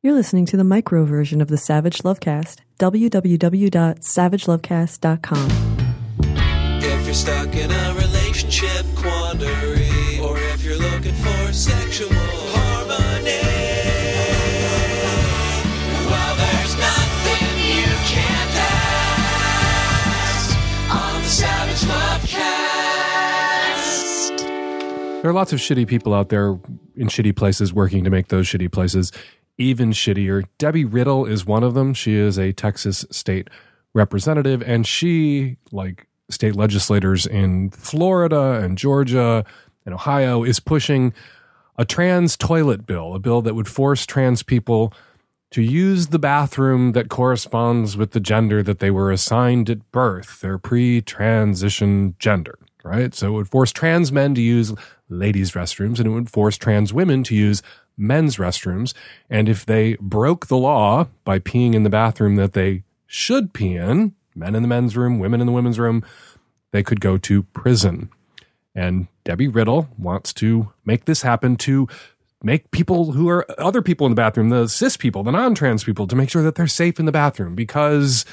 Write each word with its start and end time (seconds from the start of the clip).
You're 0.00 0.14
listening 0.14 0.46
to 0.46 0.56
the 0.56 0.62
micro 0.62 1.04
version 1.04 1.40
of 1.40 1.48
the 1.48 1.56
Savage 1.56 2.04
Lovecast. 2.04 2.58
www.savagelovecast.com. 2.78 5.50
If 6.80 7.04
you're 7.04 7.14
stuck 7.14 7.52
in 7.52 7.68
a 7.68 7.94
relationship 7.94 8.86
quandary, 8.94 10.20
or 10.20 10.38
if 10.38 10.62
you're 10.62 10.78
looking 10.78 11.14
for 11.14 11.52
sexual 11.52 12.10
harmony, 12.12 13.40
well, 16.06 16.36
there's 16.36 16.76
nothing 16.78 17.58
you 17.58 17.82
can't 18.06 18.54
ask 20.14 20.56
on 20.94 21.22
the 21.22 21.28
Savage 21.28 21.80
Lovecast. 21.90 22.38
There 25.22 25.28
are 25.28 25.34
lots 25.34 25.52
of 25.52 25.58
shitty 25.58 25.88
people 25.88 26.14
out 26.14 26.28
there 26.28 26.50
in 26.94 27.08
shitty 27.08 27.34
places 27.34 27.74
working 27.74 28.04
to 28.04 28.10
make 28.10 28.28
those 28.28 28.46
shitty 28.46 28.70
places 28.70 29.10
even 29.58 29.90
shittier. 29.90 30.44
Debbie 30.56 30.84
Riddle 30.84 31.26
is 31.26 31.44
one 31.44 31.64
of 31.64 31.74
them. 31.74 31.92
She 31.92 32.14
is 32.14 32.38
a 32.38 32.52
Texas 32.52 33.04
state 33.10 33.48
representative, 33.92 34.62
and 34.62 34.86
she, 34.86 35.56
like 35.72 36.06
state 36.30 36.54
legislators 36.54 37.26
in 37.26 37.70
Florida 37.70 38.60
and 38.62 38.78
Georgia 38.78 39.44
and 39.84 39.94
Ohio, 39.94 40.44
is 40.44 40.60
pushing 40.60 41.12
a 41.76 41.84
trans 41.84 42.36
toilet 42.36 42.86
bill, 42.86 43.14
a 43.14 43.18
bill 43.18 43.42
that 43.42 43.54
would 43.54 43.68
force 43.68 44.06
trans 44.06 44.42
people 44.42 44.92
to 45.50 45.62
use 45.62 46.08
the 46.08 46.18
bathroom 46.18 46.92
that 46.92 47.08
corresponds 47.08 47.96
with 47.96 48.10
the 48.10 48.20
gender 48.20 48.62
that 48.62 48.80
they 48.80 48.90
were 48.90 49.10
assigned 49.10 49.70
at 49.70 49.90
birth, 49.90 50.40
their 50.40 50.58
pre 50.58 51.00
transition 51.00 52.14
gender, 52.18 52.58
right? 52.84 53.14
So 53.14 53.28
it 53.28 53.30
would 53.32 53.48
force 53.48 53.72
trans 53.72 54.12
men 54.12 54.34
to 54.34 54.42
use 54.42 54.74
ladies' 55.08 55.52
restrooms 55.52 55.98
and 55.98 56.06
it 56.06 56.10
would 56.10 56.30
force 56.30 56.58
trans 56.58 56.92
women 56.92 57.22
to 57.24 57.34
use 57.34 57.62
men's 57.98 58.36
restrooms. 58.36 58.94
And 59.28 59.48
if 59.48 59.66
they 59.66 59.96
broke 60.00 60.46
the 60.46 60.56
law 60.56 61.08
by 61.24 61.38
peeing 61.38 61.74
in 61.74 61.82
the 61.82 61.90
bathroom 61.90 62.36
that 62.36 62.52
they 62.54 62.84
should 63.06 63.52
pee 63.52 63.74
in, 63.74 64.14
men 64.34 64.54
in 64.54 64.62
the 64.62 64.68
men's 64.68 64.96
room, 64.96 65.18
women 65.18 65.40
in 65.40 65.46
the 65.46 65.52
women's 65.52 65.78
room, 65.78 66.04
they 66.70 66.82
could 66.82 67.00
go 67.00 67.18
to 67.18 67.42
prison. 67.42 68.10
And 68.74 69.08
Debbie 69.24 69.48
Riddle 69.48 69.88
wants 69.98 70.32
to 70.34 70.72
make 70.84 71.06
this 71.06 71.22
happen 71.22 71.56
to 71.56 71.88
make 72.42 72.70
people 72.70 73.12
who 73.12 73.28
are 73.28 73.44
other 73.60 73.82
people 73.82 74.06
in 74.06 74.12
the 74.12 74.16
bathroom, 74.16 74.50
the 74.50 74.68
cis 74.68 74.96
people, 74.96 75.24
the 75.24 75.32
non-trans 75.32 75.82
people, 75.82 76.06
to 76.06 76.14
make 76.14 76.30
sure 76.30 76.42
that 76.42 76.54
they're 76.54 76.68
safe 76.68 77.00
in 77.00 77.06
the 77.06 77.12
bathroom 77.12 77.54
because 77.54 78.24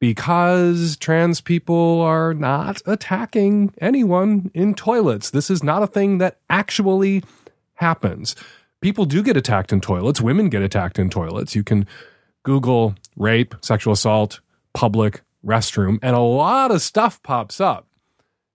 because 0.00 0.96
trans 0.96 1.40
people 1.40 2.00
are 2.02 2.32
not 2.32 2.80
attacking 2.86 3.74
anyone 3.80 4.48
in 4.54 4.72
toilets. 4.72 5.30
This 5.30 5.50
is 5.50 5.64
not 5.64 5.82
a 5.82 5.88
thing 5.88 6.18
that 6.18 6.38
actually 6.48 7.24
happens 7.74 8.36
people 8.80 9.04
do 9.04 9.22
get 9.22 9.36
attacked 9.36 9.72
in 9.72 9.80
toilets. 9.80 10.20
Women 10.20 10.48
get 10.48 10.62
attacked 10.62 10.98
in 10.98 11.10
toilets. 11.10 11.54
You 11.54 11.64
can 11.64 11.86
Google 12.42 12.94
rape, 13.16 13.54
sexual 13.60 13.92
assault, 13.92 14.40
public 14.72 15.22
restroom, 15.44 15.98
and 16.02 16.14
a 16.14 16.20
lot 16.20 16.70
of 16.70 16.82
stuff 16.82 17.22
pops 17.22 17.60
up. 17.60 17.86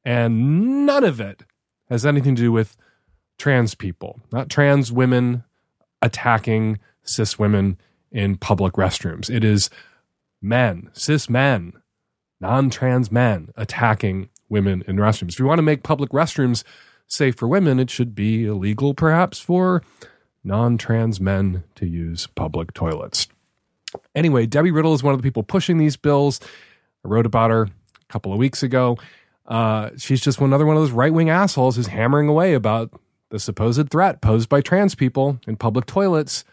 And 0.06 0.86
none 0.86 1.04
of 1.04 1.22
it 1.22 1.44
has 1.90 2.06
anything 2.06 2.36
to 2.36 2.42
do 2.42 2.52
with 2.52 2.76
trans 3.38 3.76
people, 3.76 4.22
not 4.32 4.50
trans 4.50 4.92
women 4.92 5.44
attacking 6.02 6.80
cis 7.04 7.40
women 7.40 7.78
in 8.12 8.38
public 8.38 8.74
restrooms. 8.74 9.30
It 9.30 9.44
is 9.44 9.70
men, 10.42 10.90
cis 10.94 11.30
men, 11.30 11.74
non 12.40 12.70
trans 12.70 13.12
men 13.12 13.50
attacking 13.56 14.30
women 14.50 14.84
in 14.88 14.98
restrooms. 14.98 15.34
If 15.34 15.40
you 15.40 15.46
want 15.46 15.60
to 15.60 15.64
make 15.64 15.84
public 15.84 16.12
restrooms 16.12 16.64
safe 17.08 17.36
for 17.36 17.48
women, 17.48 17.80
it 17.80 17.90
should 17.90 18.14
be 18.14 18.46
illegal 18.46 18.94
perhaps 18.94 19.40
for 19.40 19.82
non 20.44 20.78
trans 20.78 21.20
men 21.20 21.64
to 21.76 21.86
use 21.86 22.28
public 22.28 22.74
toilets. 22.74 23.28
Anyway, 24.16 24.46
Debbie 24.46 24.72
Riddle 24.72 24.94
is 24.94 25.04
one 25.04 25.14
of 25.14 25.20
the 25.20 25.24
people 25.24 25.44
pushing 25.44 25.78
these 25.78 25.96
bills. 25.98 26.40
I 27.06 27.08
wrote 27.08 27.26
about 27.26 27.52
her 27.52 27.64
a 27.64 28.06
couple 28.10 28.32
of 28.32 28.40
weeks 28.40 28.64
ago. 28.64 28.98
Uh, 29.46 29.92
she's 29.98 30.22
just 30.22 30.40
another 30.40 30.66
one 30.66 30.76
of 30.76 30.82
those 30.82 30.92
right 30.92 31.14
wing 31.14 31.30
assholes 31.30 31.76
who's 31.76 31.88
hammering 31.88 32.28
away 32.28 32.54
about 32.54 32.92
the 33.30 33.40
supposed 33.40 33.90
threat 33.90 34.22
posed 34.22 34.48
by 34.48 34.62
trans 34.62 34.96
people 34.96 35.40
in 35.48 35.56
public 35.56 35.86
toilets. 35.86 36.44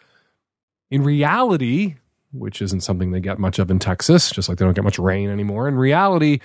In 0.89 1.03
reality, 1.03 1.95
which 2.33 2.61
isn't 2.61 2.81
something 2.81 3.11
they 3.11 3.19
get 3.19 3.39
much 3.39 3.59
of 3.59 3.71
in 3.71 3.79
Texas, 3.79 4.29
just 4.29 4.49
like 4.49 4.57
they 4.57 4.65
don't 4.65 4.73
get 4.73 4.83
much 4.83 4.99
rain 4.99 5.29
anymore. 5.29 5.67
In 5.67 5.75
reality, 5.75 6.39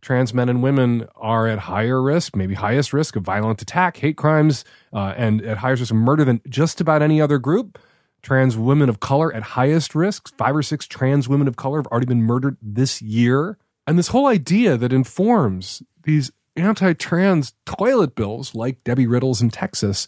trans 0.00 0.32
men 0.32 0.48
and 0.48 0.62
women 0.62 1.06
are 1.16 1.46
at 1.46 1.60
higher 1.60 2.02
risk, 2.02 2.36
maybe 2.36 2.54
highest 2.54 2.92
risk 2.92 3.16
of 3.16 3.22
violent 3.22 3.60
attack, 3.62 3.98
hate 3.98 4.16
crimes, 4.16 4.64
uh, 4.92 5.14
and 5.16 5.42
at 5.42 5.58
higher 5.58 5.74
risk 5.74 5.90
of 5.90 5.96
murder 5.96 6.24
than 6.24 6.40
just 6.48 6.80
about 6.80 7.02
any 7.02 7.20
other 7.20 7.38
group. 7.38 7.78
Trans 8.22 8.56
women 8.56 8.88
of 8.88 9.00
color 9.00 9.32
at 9.34 9.42
highest 9.42 9.94
risk. 9.94 10.36
Five 10.36 10.54
or 10.54 10.62
six 10.62 10.86
trans 10.86 11.28
women 11.28 11.48
of 11.48 11.56
color 11.56 11.78
have 11.78 11.86
already 11.86 12.06
been 12.06 12.22
murdered 12.22 12.58
this 12.60 13.00
year. 13.00 13.56
And 13.86 13.98
this 13.98 14.08
whole 14.08 14.26
idea 14.26 14.76
that 14.76 14.92
informs 14.92 15.82
these 16.02 16.30
anti 16.56 16.92
trans 16.92 17.54
toilet 17.64 18.14
bills, 18.14 18.54
like 18.54 18.84
Debbie 18.84 19.06
Riddle's 19.06 19.40
in 19.40 19.50
Texas, 19.50 20.06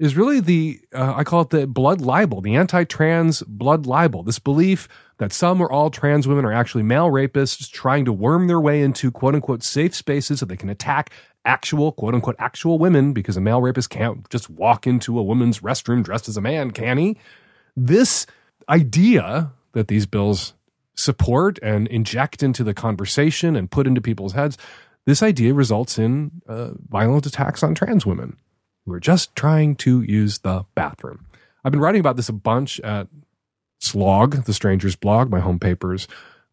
is 0.00 0.16
really 0.16 0.40
the, 0.40 0.80
uh, 0.94 1.12
I 1.14 1.24
call 1.24 1.42
it 1.42 1.50
the 1.50 1.66
blood 1.66 2.00
libel, 2.00 2.40
the 2.40 2.56
anti 2.56 2.84
trans 2.84 3.42
blood 3.42 3.84
libel. 3.84 4.22
This 4.22 4.38
belief 4.38 4.88
that 5.18 5.30
some 5.30 5.60
or 5.60 5.70
all 5.70 5.90
trans 5.90 6.26
women 6.26 6.46
are 6.46 6.52
actually 6.52 6.82
male 6.82 7.10
rapists 7.10 7.70
trying 7.70 8.06
to 8.06 8.12
worm 8.12 8.48
their 8.48 8.58
way 8.58 8.80
into 8.80 9.10
quote 9.10 9.34
unquote 9.34 9.62
safe 9.62 9.94
spaces 9.94 10.40
so 10.40 10.46
they 10.46 10.56
can 10.56 10.70
attack 10.70 11.12
actual 11.44 11.92
quote 11.92 12.14
unquote 12.14 12.36
actual 12.38 12.78
women 12.78 13.12
because 13.12 13.36
a 13.36 13.42
male 13.42 13.60
rapist 13.60 13.90
can't 13.90 14.28
just 14.30 14.48
walk 14.48 14.86
into 14.86 15.18
a 15.18 15.22
woman's 15.22 15.60
restroom 15.60 16.02
dressed 16.02 16.28
as 16.28 16.38
a 16.38 16.40
man, 16.40 16.70
can 16.70 16.96
he? 16.96 17.18
This 17.76 18.26
idea 18.70 19.52
that 19.72 19.88
these 19.88 20.06
bills 20.06 20.54
support 20.96 21.58
and 21.62 21.86
inject 21.88 22.42
into 22.42 22.64
the 22.64 22.74
conversation 22.74 23.54
and 23.54 23.70
put 23.70 23.86
into 23.86 24.00
people's 24.00 24.32
heads, 24.32 24.56
this 25.04 25.22
idea 25.22 25.52
results 25.52 25.98
in 25.98 26.30
uh, 26.48 26.70
violent 26.88 27.26
attacks 27.26 27.62
on 27.62 27.74
trans 27.74 28.06
women 28.06 28.38
who 28.84 28.92
are 28.92 29.00
just 29.00 29.34
trying 29.36 29.76
to 29.76 30.02
use 30.02 30.38
the 30.38 30.64
bathroom. 30.74 31.26
I've 31.64 31.72
been 31.72 31.80
writing 31.80 32.00
about 32.00 32.16
this 32.16 32.28
a 32.28 32.34
bunch 32.34 32.80
at 32.80 33.08
Slog, 33.78 34.44
the 34.44 34.54
Stranger's 34.54 34.96
blog, 34.96 35.30
my 35.30 35.40
home 35.40 35.58
paper's 35.58 36.06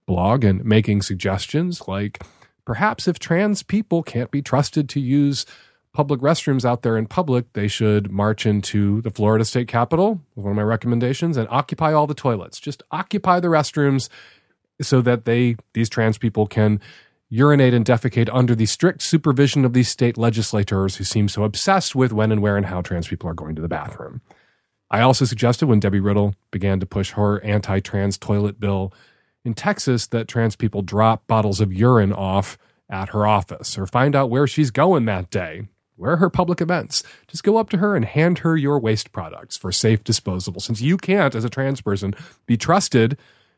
blog, 0.05 0.43
and 0.43 0.63
making 0.63 1.01
suggestions 1.01 1.87
like 1.87 2.21
perhaps 2.65 3.07
if 3.07 3.19
trans 3.19 3.63
people 3.63 4.03
can't 4.03 4.31
be 4.31 4.41
trusted 4.41 4.89
to 4.89 4.99
use 4.99 5.45
public 5.93 6.19
restrooms 6.19 6.63
out 6.63 6.83
there 6.83 6.95
in 6.95 7.07
public, 7.07 7.51
they 7.53 7.67
should 7.67 8.11
march 8.11 8.45
into 8.45 9.01
the 9.01 9.09
Florida 9.09 9.43
state 9.43 9.67
capitol, 9.67 10.21
one 10.35 10.51
of 10.51 10.55
my 10.55 10.61
recommendations, 10.61 11.37
and 11.37 11.47
occupy 11.49 11.91
all 11.91 12.05
the 12.05 12.13
toilets. 12.13 12.59
Just 12.59 12.83
occupy 12.91 13.39
the 13.39 13.47
restrooms 13.47 14.07
so 14.81 15.01
that 15.01 15.25
they 15.25 15.55
these 15.73 15.89
trans 15.89 16.17
people 16.17 16.45
can 16.45 16.79
urinate 17.29 17.73
and 17.73 17.85
defecate 17.85 18.29
under 18.31 18.55
the 18.55 18.65
strict 18.65 19.01
supervision 19.01 19.65
of 19.65 19.73
these 19.73 19.89
state 19.89 20.17
legislators 20.17 20.95
who 20.95 21.03
seem 21.03 21.27
so 21.27 21.43
obsessed 21.43 21.95
with 21.95 22.13
when 22.13 22.31
and 22.31 22.41
where 22.41 22.57
and 22.57 22.67
how 22.67 22.81
trans 22.81 23.07
people 23.07 23.29
are 23.29 23.33
going 23.33 23.55
to 23.55 23.61
the 23.61 23.67
bathroom. 23.67 24.21
I 24.89 25.01
also 25.01 25.25
suggested 25.25 25.67
when 25.67 25.79
Debbie 25.81 25.99
Riddle 25.99 26.35
began 26.51 26.79
to 26.79 26.85
push 26.85 27.11
her 27.11 27.43
anti 27.43 27.79
trans 27.79 28.17
toilet 28.17 28.59
bill 28.59 28.93
in 29.43 29.53
Texas 29.53 30.07
that 30.07 30.27
trans 30.27 30.55
people 30.55 30.81
drop 30.81 31.27
bottles 31.27 31.59
of 31.59 31.73
urine 31.73 32.13
off 32.13 32.57
at 32.89 33.09
her 33.09 33.27
office 33.27 33.77
or 33.77 33.85
find 33.85 34.15
out 34.15 34.29
where 34.29 34.47
she's 34.47 34.71
going 34.71 35.05
that 35.05 35.29
day. 35.29 35.67
Where 35.97 36.13
are 36.13 36.17
her 36.17 36.29
public 36.29 36.61
events? 36.61 37.03
Just 37.27 37.43
go 37.43 37.57
up 37.57 37.69
to 37.71 37.77
her 37.77 37.95
and 37.95 38.05
hand 38.05 38.39
her 38.39 38.55
your 38.55 38.79
waste 38.79 39.11
products 39.11 39.57
for 39.57 39.71
safe 39.71 40.03
disposal. 40.03 40.59
Since 40.59 40.79
you 40.79 40.95
can't, 40.95 41.33
as 41.33 41.43
a 41.43 41.49
trans 41.49 41.81
person, 41.81 42.13
be 42.45 42.55
trusted 42.55 43.17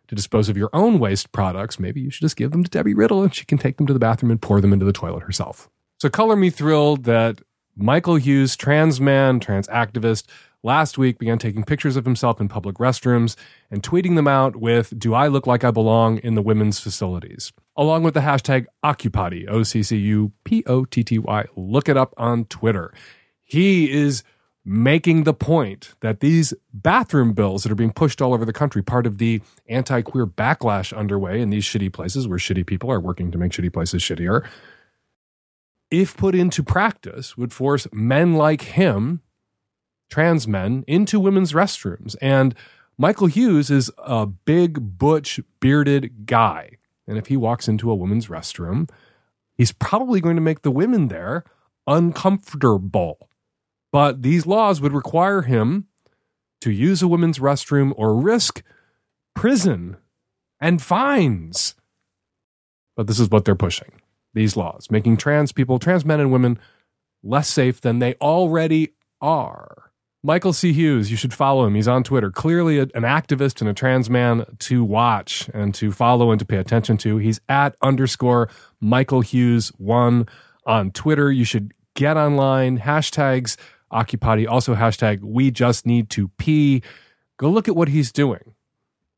to 0.10 0.16
dispose 0.16 0.50
of 0.50 0.58
your 0.58 0.72
own 0.74 1.00
waste 1.00 1.32
products, 1.32 1.80
maybe 1.80 2.02
you 2.02 2.10
should 2.10 2.22
just 2.22 2.36
give 2.36 2.52
them 2.52 2.64
to 2.64 2.70
Debbie 2.70 2.96
Riddle 2.96 3.24
and 3.24 3.34
she 3.34 3.46
can 3.46 3.58
take 3.58 3.78
them 3.78 3.88
to 3.88 3.94
the 3.94 4.00
bathroom 4.00 4.32
and 4.32 4.42
pour 4.42 4.60
them 4.60 4.74
into 4.74 4.86
the 4.86 4.92
toilet 4.92 5.24
herself. 5.24 5.70
So, 6.00 6.10
color 6.10 6.36
me 6.36 6.50
thrilled 6.50 7.04
that 7.06 7.42
Michael 7.76 8.16
Hughes, 8.16 8.58
trans 8.58 9.00
man, 9.00 9.40
trans 9.40 9.68
activist, 9.68 10.26
last 10.64 10.98
week 10.98 11.20
began 11.20 11.38
taking 11.38 11.64
pictures 11.64 11.96
of 11.96 12.06
himself 12.06 12.42
in 12.42 12.48
public 12.48 12.78
restrooms 12.78 13.36
and 13.70 13.84
tweeting 13.84 14.16
them 14.16 14.28
out 14.28 14.56
with, 14.56 14.98
Do 14.98 15.14
I 15.14 15.28
look 15.28 15.46
like 15.46 15.64
I 15.64 15.72
belong 15.72 16.18
in 16.18 16.34
the 16.34 16.42
women's 16.42 16.80
facilities? 16.80 17.54
Along 17.78 18.02
with 18.02 18.16
the 18.16 18.22
hashtag 18.22 18.66
Occupotty, 18.84 19.48
O 19.48 19.64
C 19.64 19.84
C 19.84 19.96
U 19.98 20.32
P 20.44 20.64
O 20.66 20.86
T 20.86 21.04
T 21.04 21.20
Y. 21.20 21.46
Look 21.56 21.88
it 21.88 21.98
up 21.98 22.14
on 22.18 22.46
Twitter. 22.46 22.92
He 23.44 23.92
is 23.92 24.24
making 24.66 25.24
the 25.24 25.34
point 25.34 25.94
that 26.02 26.20
these 26.20 26.54
bathroom 26.74 27.34
bills 27.34 27.64
that 27.64 27.72
are 27.72 27.76
being 27.76 27.92
pushed 27.92 28.22
all 28.22 28.34
over 28.34 28.46
the 28.46 28.54
country, 28.54 28.82
part 28.82 29.06
of 29.06 29.18
the 29.18 29.42
anti 29.68 30.02
queer 30.02 30.26
backlash 30.28 30.96
underway 30.96 31.42
in 31.42 31.50
these 31.50 31.64
shitty 31.64 31.92
places 31.92 32.28
where 32.28 32.38
shitty 32.38 32.66
people 32.66 32.92
are 32.92 33.00
working 33.00 33.32
to 33.32 33.38
make 33.38 33.52
shitty 33.52 33.72
places 33.72 34.02
shittier, 34.02 34.46
if 35.90 36.16
put 36.16 36.36
into 36.36 36.64
practice, 36.64 37.38
would 37.38 37.52
force 37.52 37.88
men 37.92 38.34
like 38.34 38.62
him 38.62 39.22
trans 40.10 40.48
men 40.48 40.84
into 40.88 41.20
women's 41.20 41.54
restrooms. 41.54 42.16
And 42.22 42.56
Michael 42.98 43.28
Hughes 43.28 43.72
is 43.72 43.92
a 43.98 44.26
big, 44.26 44.98
butch, 44.98 45.40
bearded 45.60 46.26
guy. 46.26 46.72
And 47.08 47.18
if 47.18 47.28
he 47.28 47.38
walks 47.38 47.68
into 47.68 47.90
a 47.90 47.96
woman's 47.96 48.28
restroom, 48.28 48.90
he's 49.56 49.72
probably 49.72 50.20
going 50.20 50.36
to 50.36 50.42
make 50.42 50.62
the 50.64 50.72
women 50.72 51.08
there 51.08 51.44
uncomfortable. 51.88 53.29
But 53.92 54.22
these 54.22 54.46
laws 54.46 54.82
would 54.82 54.94
require 54.94 55.42
him 55.42 55.88
to 56.62 56.72
use 56.72 57.02
a 57.02 57.08
women's 57.08 57.40
restroom 57.40 57.94
or 57.96 58.16
risk 58.16 58.62
prison 59.36 59.98
and 60.60 60.82
fines. 60.82 61.76
But 62.96 63.08
this 63.08 63.20
is 63.20 63.30
what 63.30 63.46
they're 63.46 63.56
pushing 63.56 64.02
these 64.34 64.56
laws, 64.56 64.88
making 64.92 65.18
trans 65.18 65.52
people, 65.52 65.80
trans 65.80 66.06
men 66.06 66.20
and 66.20 66.32
women, 66.32 66.60
less 67.24 67.50
safe 67.50 67.82
than 67.82 68.00
they 68.00 68.14
already 68.16 68.90
are. 69.22 69.92
Michael 70.22 70.52
C. 70.52 70.74
Hughes, 70.74 71.10
you 71.10 71.16
should 71.16 71.34
follow 71.34 71.66
him. 71.66 71.76
He's 71.76 71.88
on 71.88 72.04
Twitter. 72.04 72.30
Clearly 72.30 72.78
a- 72.78 72.84
an 72.94 73.04
activist 73.04 73.62
and 73.62 73.70
a 73.70 73.74
trans 73.74 74.10
man 74.10 74.46
to 74.60 74.84
watch 74.84 75.50
and 75.54 75.74
to 75.76 75.92
follow 75.94 76.32
and 76.32 76.40
to 76.40 76.46
pay 76.46 76.58
attention 76.58 76.98
to. 76.98 77.18
He's 77.18 77.40
at 77.48 77.78
underscore 77.82 78.50
Michael 78.82 79.22
Hughes 79.22 79.70
one 79.78 80.28
on 80.66 80.92
Twitter. 80.92 81.32
You 81.32 81.46
should 81.46 81.74
get 81.96 82.18
online. 82.18 82.80
Hashtags 82.80 83.56
Occupotty, 83.92 84.48
also 84.48 84.76
hashtag 84.76 85.22
we 85.22 85.52
just 85.52 85.86
need 85.86 86.10
to 86.12 86.28
pee. 86.38 86.82
Go 87.38 87.50
look 87.50 87.68
at 87.68 87.76
what 87.76 87.88
he's 87.88 88.12
doing. 88.12 88.56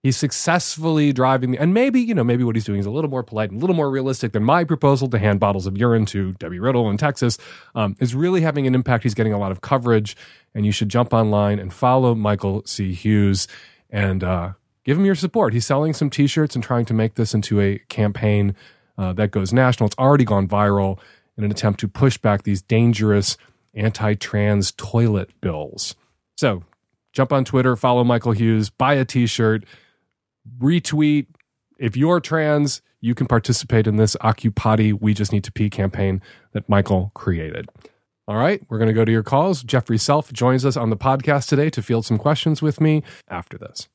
He's 0.04 0.18
successfully 0.18 1.14
driving, 1.14 1.52
the, 1.52 1.60
and 1.60 1.76
maybe, 1.76 2.02
you 2.02 2.16
know, 2.16 2.24
maybe 2.24 2.44
what 2.44 2.56
he's 2.56 2.66
doing 2.66 2.80
is 2.80 2.88
a 2.88 2.90
little 2.90 3.10
more 3.10 3.22
polite 3.22 3.52
and 3.52 3.60
a 3.60 3.62
little 3.62 3.76
more 3.76 3.92
realistic 3.92 4.32
than 4.32 4.44
my 4.44 4.64
proposal 4.64 5.08
to 5.10 5.20
hand 5.20 5.40
bottles 5.40 5.68
of 5.68 5.78
urine 5.78 6.08
to 6.08 6.34
Debbie 6.34 6.58
Riddle 6.58 6.90
in 6.90 6.98
Texas 6.98 7.38
um, 7.76 7.96
is 8.00 8.16
really 8.16 8.42
having 8.42 8.66
an 8.66 8.74
impact. 8.74 9.04
He's 9.04 9.14
getting 9.14 9.34
a 9.34 9.38
lot 9.38 9.52
of 9.52 9.62
coverage, 9.62 10.18
and 10.56 10.66
you 10.66 10.72
should 10.72 10.90
jump 10.90 11.14
online 11.14 11.60
and 11.60 11.72
follow 11.72 12.16
Michael 12.16 12.64
C. 12.66 12.94
Hughes 12.94 13.48
and 13.92 14.24
uh, 14.24 14.54
give 14.86 14.98
him 14.98 15.06
your 15.06 15.14
support. 15.14 15.54
He's 15.54 15.68
selling 15.68 15.94
some 15.94 16.10
t 16.10 16.26
shirts 16.26 16.56
and 16.56 16.64
trying 16.64 16.86
to 16.86 16.96
make 16.96 17.14
this 17.14 17.36
into 17.36 17.62
a 17.62 17.78
campaign 17.90 18.56
uh, 18.98 19.14
that 19.14 19.30
goes 19.30 19.54
national. 19.54 19.86
It's 19.86 19.98
already 20.00 20.26
gone 20.26 20.48
viral 20.48 20.98
in 21.38 21.44
an 21.44 21.52
attempt 21.52 21.80
to 21.82 21.88
push 21.88 22.18
back 22.18 22.42
these 22.42 22.64
dangerous 22.64 23.38
anti 23.74 24.16
trans 24.16 24.72
toilet 24.72 25.30
bills. 25.42 25.96
So 26.38 26.64
jump 27.14 27.32
on 27.32 27.46
Twitter, 27.46 27.76
follow 27.76 28.04
Michael 28.04 28.32
Hughes, 28.32 28.70
buy 28.70 28.96
a 28.96 29.06
t 29.06 29.26
shirt 29.28 29.66
retweet. 30.60 31.28
If 31.80 31.98
you're 31.98 32.20
trans, 32.20 32.82
you 33.00 33.16
can 33.16 33.28
participate 33.28 33.88
in 33.88 33.96
this 33.96 34.16
Occupotty 34.18 35.00
We 35.00 35.14
Just 35.14 35.32
Need 35.32 35.44
to 35.46 35.52
Pee 35.52 35.70
campaign 35.70 36.22
that 36.54 36.70
Michael 36.70 37.12
created. 37.16 37.68
All 38.28 38.38
right, 38.38 38.62
we're 38.70 38.78
going 38.78 38.88
to 38.88 38.94
go 38.94 39.04
to 39.04 39.12
your 39.12 39.24
calls. 39.24 39.64
Jeffrey 39.64 39.98
Self 39.98 40.32
joins 40.32 40.64
us 40.64 40.78
on 40.78 40.90
the 40.90 40.98
podcast 40.98 41.50
today 41.50 41.70
to 41.72 41.82
field 41.82 42.06
some 42.06 42.18
questions 42.18 42.62
with 42.62 42.80
me 42.80 43.04
after 43.28 43.58
this. 43.58 43.90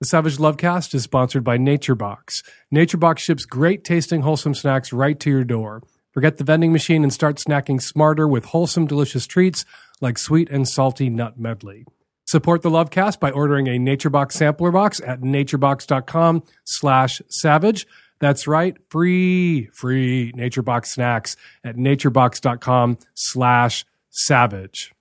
The 0.00 0.06
Savage 0.06 0.38
Lovecast 0.38 0.94
is 0.94 1.02
sponsored 1.02 1.44
by 1.44 1.56
NatureBox. 1.56 2.42
NatureBox 2.74 3.18
ships 3.18 3.44
great 3.44 3.84
tasting, 3.84 4.22
wholesome 4.22 4.54
snacks 4.54 4.92
right 4.92 5.20
to 5.20 5.30
your 5.30 5.44
door. 5.44 5.82
Forget 6.14 6.36
the 6.36 6.44
vending 6.44 6.72
machine 6.72 7.02
and 7.02 7.12
start 7.12 7.36
snacking 7.36 7.82
smarter 7.82 8.26
with 8.28 8.46
wholesome, 8.46 8.86
delicious 8.86 9.26
treats 9.26 9.64
like 10.00 10.16
sweet 10.16 10.48
and 10.48 10.66
salty 10.66 11.10
nut 11.10 11.38
medley. 11.38 11.84
Support 12.24 12.62
the 12.62 12.70
Lovecast 12.70 13.18
by 13.18 13.32
ordering 13.32 13.66
a 13.66 13.78
NatureBox 13.78 14.32
sampler 14.32 14.70
box 14.70 15.00
at 15.00 15.20
naturebox.com 15.20 16.44
slash 16.64 17.20
savage. 17.28 17.86
That's 18.20 18.46
right, 18.46 18.76
free, 18.88 19.66
free 19.66 20.32
NatureBox 20.32 20.86
snacks 20.86 21.36
at 21.64 21.76
naturebox.com 21.76 22.98
slash 23.14 23.84
savage. 24.08 24.94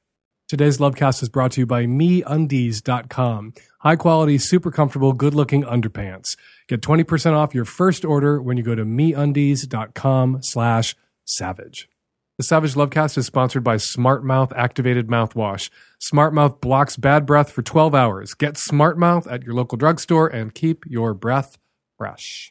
Today's 0.49 0.79
Lovecast 0.79 1.23
is 1.23 1.29
brought 1.29 1.53
to 1.53 1.61
you 1.61 1.65
by 1.65 1.85
MeUndies.com. 1.85 3.53
High 3.79 3.95
quality, 3.95 4.37
super 4.37 4.71
comfortable, 4.71 5.13
good 5.13 5.33
looking 5.33 5.63
underpants. 5.63 6.35
Get 6.67 6.81
20% 6.81 7.33
off 7.33 7.55
your 7.55 7.65
first 7.65 8.03
order 8.03 8.41
when 8.41 8.57
you 8.57 8.63
go 8.63 8.75
to 8.75 8.85
MeUndies.com 8.85 10.41
slash 10.41 10.95
savage. 11.25 11.89
The 12.37 12.43
Savage 12.43 12.73
Lovecast 12.73 13.17
is 13.17 13.27
sponsored 13.27 13.63
by 13.63 13.77
Smart 13.77 14.25
Mouth 14.25 14.51
Activated 14.55 15.07
Mouthwash. 15.07 15.69
Smart 15.99 16.33
Mouth 16.33 16.59
blocks 16.61 16.97
bad 16.97 17.27
breath 17.27 17.51
for 17.51 17.61
12 17.61 17.93
hours. 17.93 18.33
Get 18.33 18.57
Smart 18.57 18.97
Mouth 18.97 19.27
at 19.27 19.43
your 19.43 19.53
local 19.53 19.77
drugstore 19.77 20.27
and 20.27 20.53
keep 20.53 20.83
your 20.87 21.13
breath 21.13 21.59
fresh. 21.97 22.49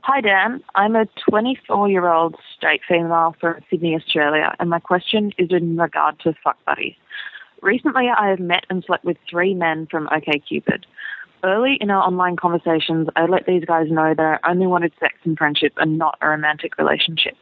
Hi, 0.00 0.20
Dan. 0.20 0.64
I'm 0.74 0.96
a 0.96 1.06
24 1.30 1.88
year 1.88 2.08
old 2.08 2.34
straight 2.56 2.80
female 2.88 3.36
from 3.40 3.60
Sydney, 3.70 3.94
Australia, 3.94 4.54
and 4.58 4.70
my 4.70 4.80
question 4.80 5.32
is 5.38 5.50
in 5.50 5.76
regard 5.76 6.18
to 6.20 6.34
fuck 6.42 6.56
buddies. 6.64 6.94
Recently, 7.62 8.08
I 8.08 8.30
have 8.30 8.40
met 8.40 8.64
and 8.70 8.82
slept 8.84 9.04
with 9.04 9.18
three 9.30 9.54
men 9.54 9.86
from 9.90 10.08
OKCupid. 10.08 10.84
Early 11.44 11.78
in 11.80 11.90
our 11.90 12.02
online 12.02 12.36
conversations, 12.36 13.08
I 13.14 13.26
let 13.26 13.46
these 13.46 13.64
guys 13.64 13.86
know 13.90 14.12
that 14.16 14.40
I 14.42 14.50
only 14.50 14.66
wanted 14.66 14.92
sex 14.98 15.14
and 15.24 15.38
friendship 15.38 15.72
and 15.76 15.96
not 15.96 16.18
a 16.20 16.28
romantic 16.28 16.76
relationship. 16.78 17.36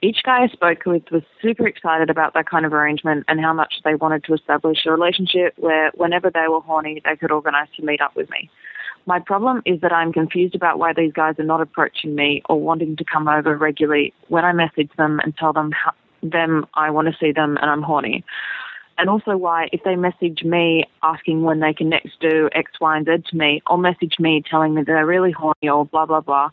Each 0.00 0.22
guy 0.22 0.44
I 0.44 0.48
spoke 0.48 0.86
with 0.86 1.02
was 1.10 1.22
super 1.42 1.66
excited 1.66 2.08
about 2.08 2.32
that 2.34 2.48
kind 2.48 2.64
of 2.64 2.72
arrangement 2.72 3.24
and 3.28 3.40
how 3.40 3.52
much 3.52 3.74
they 3.84 3.94
wanted 3.94 4.24
to 4.24 4.34
establish 4.34 4.86
a 4.86 4.90
relationship 4.90 5.54
where, 5.56 5.90
whenever 5.94 6.30
they 6.30 6.46
were 6.48 6.60
horny, 6.60 7.02
they 7.04 7.16
could 7.16 7.30
organize 7.30 7.68
to 7.76 7.84
meet 7.84 8.00
up 8.00 8.16
with 8.16 8.30
me. 8.30 8.50
My 9.04 9.20
problem 9.20 9.62
is 9.66 9.80
that 9.82 9.92
I'm 9.92 10.12
confused 10.12 10.54
about 10.54 10.78
why 10.78 10.92
these 10.92 11.12
guys 11.12 11.38
are 11.38 11.44
not 11.44 11.60
approaching 11.60 12.14
me 12.14 12.42
or 12.48 12.60
wanting 12.60 12.96
to 12.96 13.04
come 13.04 13.28
over 13.28 13.56
regularly 13.56 14.12
when 14.28 14.44
I 14.44 14.52
message 14.52 14.90
them 14.96 15.20
and 15.20 15.36
tell 15.36 15.52
them 15.52 15.72
how, 15.72 15.92
them 16.22 16.66
I 16.74 16.90
want 16.90 17.08
to 17.08 17.16
see 17.18 17.32
them 17.32 17.56
and 17.60 17.70
I'm 17.70 17.82
horny. 17.82 18.24
And 18.98 19.10
also 19.10 19.36
why, 19.36 19.68
if 19.72 19.82
they 19.84 19.94
message 19.94 20.42
me 20.42 20.84
asking 21.02 21.42
when 21.42 21.60
they 21.60 21.74
can 21.74 21.90
next 21.90 22.18
do 22.20 22.48
X, 22.52 22.72
Y, 22.80 22.96
and 22.96 23.06
Z 23.06 23.28
to 23.30 23.36
me, 23.36 23.62
or 23.66 23.76
message 23.76 24.14
me 24.18 24.42
telling 24.48 24.74
me 24.74 24.82
they're 24.82 25.04
really 25.04 25.32
horny 25.32 25.68
or 25.68 25.84
blah, 25.84 26.06
blah, 26.06 26.20
blah, 26.20 26.50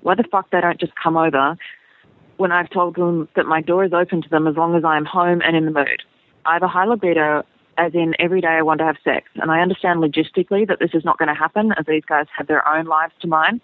why 0.00 0.14
the 0.14 0.24
fuck 0.24 0.50
they 0.50 0.60
don't 0.60 0.80
just 0.80 0.92
come 1.02 1.16
over 1.16 1.56
when 2.36 2.52
I've 2.52 2.70
told 2.70 2.96
them 2.96 3.28
that 3.36 3.46
my 3.46 3.60
door 3.60 3.84
is 3.84 3.92
open 3.92 4.22
to 4.22 4.28
them 4.28 4.46
as 4.46 4.56
long 4.56 4.74
as 4.74 4.84
I'm 4.84 5.04
home 5.04 5.40
and 5.42 5.56
in 5.56 5.66
the 5.66 5.70
mood. 5.70 6.02
I 6.46 6.54
have 6.54 6.62
a 6.62 6.68
high 6.68 6.84
libido, 6.84 7.44
as 7.78 7.94
in 7.94 8.14
every 8.18 8.40
day 8.40 8.48
I 8.48 8.62
want 8.62 8.78
to 8.78 8.84
have 8.84 8.96
sex, 9.04 9.28
and 9.36 9.50
I 9.50 9.60
understand 9.60 10.00
logistically 10.00 10.66
that 10.68 10.78
this 10.78 10.90
is 10.94 11.04
not 11.04 11.18
going 11.18 11.28
to 11.28 11.34
happen 11.34 11.72
as 11.78 11.86
these 11.86 12.04
guys 12.04 12.26
have 12.36 12.46
their 12.46 12.66
own 12.66 12.86
lives 12.86 13.14
to 13.20 13.28
mine. 13.28 13.60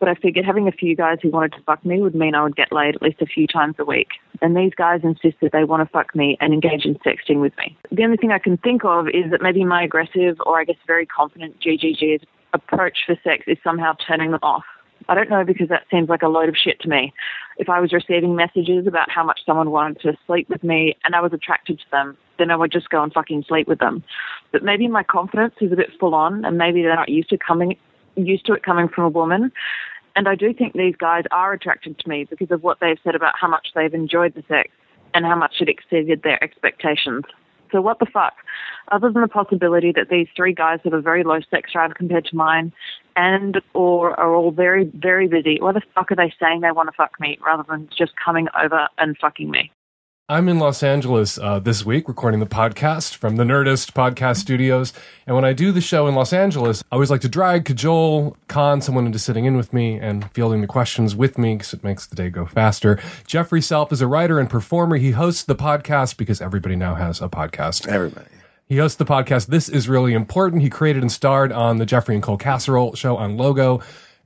But 0.00 0.08
I 0.08 0.14
figured 0.14 0.46
having 0.46 0.66
a 0.66 0.72
few 0.72 0.96
guys 0.96 1.18
who 1.22 1.30
wanted 1.30 1.52
to 1.52 1.62
fuck 1.62 1.84
me 1.84 2.00
would 2.00 2.14
mean 2.14 2.34
I 2.34 2.42
would 2.42 2.56
get 2.56 2.72
laid 2.72 2.96
at 2.96 3.02
least 3.02 3.20
a 3.20 3.26
few 3.26 3.46
times 3.46 3.76
a 3.78 3.84
week. 3.84 4.08
And 4.40 4.56
these 4.56 4.72
guys 4.74 5.02
insist 5.04 5.36
that 5.42 5.52
they 5.52 5.64
want 5.64 5.86
to 5.86 5.92
fuck 5.92 6.16
me 6.16 6.38
and 6.40 6.54
engage 6.54 6.86
in 6.86 6.94
sexting 6.96 7.40
with 7.40 7.52
me. 7.58 7.76
The 7.92 8.02
only 8.02 8.16
thing 8.16 8.32
I 8.32 8.38
can 8.38 8.56
think 8.56 8.84
of 8.84 9.08
is 9.08 9.30
that 9.30 9.42
maybe 9.42 9.62
my 9.62 9.82
aggressive 9.82 10.40
or 10.46 10.58
I 10.58 10.64
guess 10.64 10.76
very 10.86 11.04
confident 11.04 11.60
GGG's 11.60 12.24
approach 12.54 12.98
for 13.06 13.14
sex 13.22 13.44
is 13.46 13.58
somehow 13.62 13.94
turning 14.06 14.30
them 14.30 14.40
off. 14.42 14.64
I 15.08 15.14
don't 15.14 15.30
know 15.30 15.44
because 15.44 15.68
that 15.68 15.84
seems 15.90 16.08
like 16.08 16.22
a 16.22 16.28
load 16.28 16.48
of 16.48 16.56
shit 16.56 16.80
to 16.80 16.88
me. 16.88 17.12
If 17.58 17.68
I 17.68 17.80
was 17.80 17.92
receiving 17.92 18.36
messages 18.36 18.86
about 18.86 19.10
how 19.10 19.24
much 19.24 19.40
someone 19.44 19.70
wanted 19.70 20.00
to 20.00 20.16
sleep 20.26 20.48
with 20.48 20.62
me 20.62 20.96
and 21.04 21.14
I 21.14 21.20
was 21.20 21.32
attracted 21.32 21.78
to 21.78 21.84
them, 21.90 22.16
then 22.38 22.50
I 22.50 22.56
would 22.56 22.72
just 22.72 22.90
go 22.90 23.02
and 23.02 23.12
fucking 23.12 23.44
sleep 23.48 23.68
with 23.68 23.78
them. 23.78 24.02
But 24.52 24.62
maybe 24.62 24.88
my 24.88 25.02
confidence 25.02 25.54
is 25.60 25.72
a 25.72 25.76
bit 25.76 25.90
full 25.98 26.14
on 26.14 26.44
and 26.44 26.56
maybe 26.56 26.82
they're 26.82 26.96
not 26.96 27.08
used 27.08 27.30
to 27.30 27.38
coming 27.38 27.76
used 28.16 28.46
to 28.46 28.52
it 28.52 28.62
coming 28.62 28.88
from 28.88 29.04
a 29.04 29.08
woman. 29.08 29.52
And 30.16 30.28
I 30.28 30.34
do 30.34 30.52
think 30.52 30.74
these 30.74 30.96
guys 30.96 31.24
are 31.30 31.52
attracted 31.52 31.98
to 31.98 32.08
me 32.08 32.24
because 32.24 32.50
of 32.50 32.62
what 32.62 32.78
they've 32.80 32.98
said 33.04 33.14
about 33.14 33.34
how 33.40 33.48
much 33.48 33.68
they've 33.74 33.94
enjoyed 33.94 34.34
the 34.34 34.44
sex 34.48 34.70
and 35.14 35.24
how 35.24 35.36
much 35.36 35.56
it 35.60 35.68
exceeded 35.68 36.22
their 36.22 36.42
expectations. 36.42 37.24
So 37.72 37.80
what 37.80 38.00
the 38.00 38.06
fuck? 38.06 38.34
Other 38.90 39.10
than 39.10 39.22
the 39.22 39.28
possibility 39.28 39.92
that 39.92 40.08
these 40.08 40.26
three 40.36 40.52
guys 40.52 40.80
have 40.84 40.92
a 40.92 41.00
very 41.00 41.22
low 41.22 41.38
sex 41.50 41.72
drive 41.72 41.94
compared 41.94 42.24
to 42.26 42.36
mine 42.36 42.72
and 43.16 43.60
or 43.74 44.18
are 44.18 44.34
all 44.34 44.50
very, 44.50 44.90
very 44.94 45.28
busy, 45.28 45.58
why 45.60 45.72
the 45.72 45.82
fuck 45.94 46.10
are 46.10 46.16
they 46.16 46.32
saying 46.40 46.60
they 46.60 46.72
want 46.72 46.88
to 46.88 46.96
fuck 46.96 47.18
me 47.20 47.38
rather 47.44 47.64
than 47.68 47.88
just 47.96 48.12
coming 48.22 48.48
over 48.60 48.88
and 48.98 49.16
fucking 49.18 49.50
me? 49.50 49.70
I'm 50.30 50.48
in 50.48 50.60
Los 50.60 50.84
Angeles 50.84 51.38
uh, 51.38 51.58
this 51.58 51.84
week 51.84 52.06
recording 52.06 52.38
the 52.38 52.46
podcast 52.46 53.16
from 53.16 53.34
the 53.34 53.42
Nerdist 53.42 53.90
podcast 53.94 54.36
studios. 54.36 54.92
And 55.26 55.34
when 55.34 55.44
I 55.44 55.52
do 55.52 55.72
the 55.72 55.80
show 55.80 56.06
in 56.06 56.14
Los 56.14 56.32
Angeles, 56.32 56.84
I 56.92 56.94
always 56.94 57.10
like 57.10 57.22
to 57.22 57.28
drag, 57.28 57.64
cajole, 57.64 58.36
con 58.46 58.80
someone 58.80 59.06
into 59.06 59.18
sitting 59.18 59.44
in 59.44 59.56
with 59.56 59.72
me 59.72 59.98
and 59.98 60.30
fielding 60.30 60.60
the 60.60 60.68
questions 60.68 61.16
with 61.16 61.36
me 61.36 61.56
because 61.56 61.74
it 61.74 61.82
makes 61.82 62.06
the 62.06 62.14
day 62.14 62.30
go 62.30 62.46
faster. 62.46 63.00
Jeffrey 63.26 63.60
Self 63.60 63.90
is 63.90 64.00
a 64.00 64.06
writer 64.06 64.38
and 64.38 64.48
performer. 64.48 64.98
He 64.98 65.10
hosts 65.10 65.42
the 65.42 65.56
podcast 65.56 66.16
because 66.16 66.40
everybody 66.40 66.76
now 66.76 66.94
has 66.94 67.20
a 67.20 67.28
podcast. 67.28 67.88
Everybody. 67.88 68.28
He 68.68 68.76
hosts 68.76 68.98
the 68.98 69.04
podcast 69.04 69.46
This 69.46 69.68
Is 69.68 69.88
Really 69.88 70.14
Important. 70.14 70.62
He 70.62 70.70
created 70.70 71.02
and 71.02 71.10
starred 71.10 71.50
on 71.50 71.78
the 71.78 71.86
Jeffrey 71.86 72.14
and 72.14 72.22
Cole 72.22 72.36
Casserole 72.38 72.94
show 72.94 73.16
on 73.16 73.36
Logo. 73.36 73.80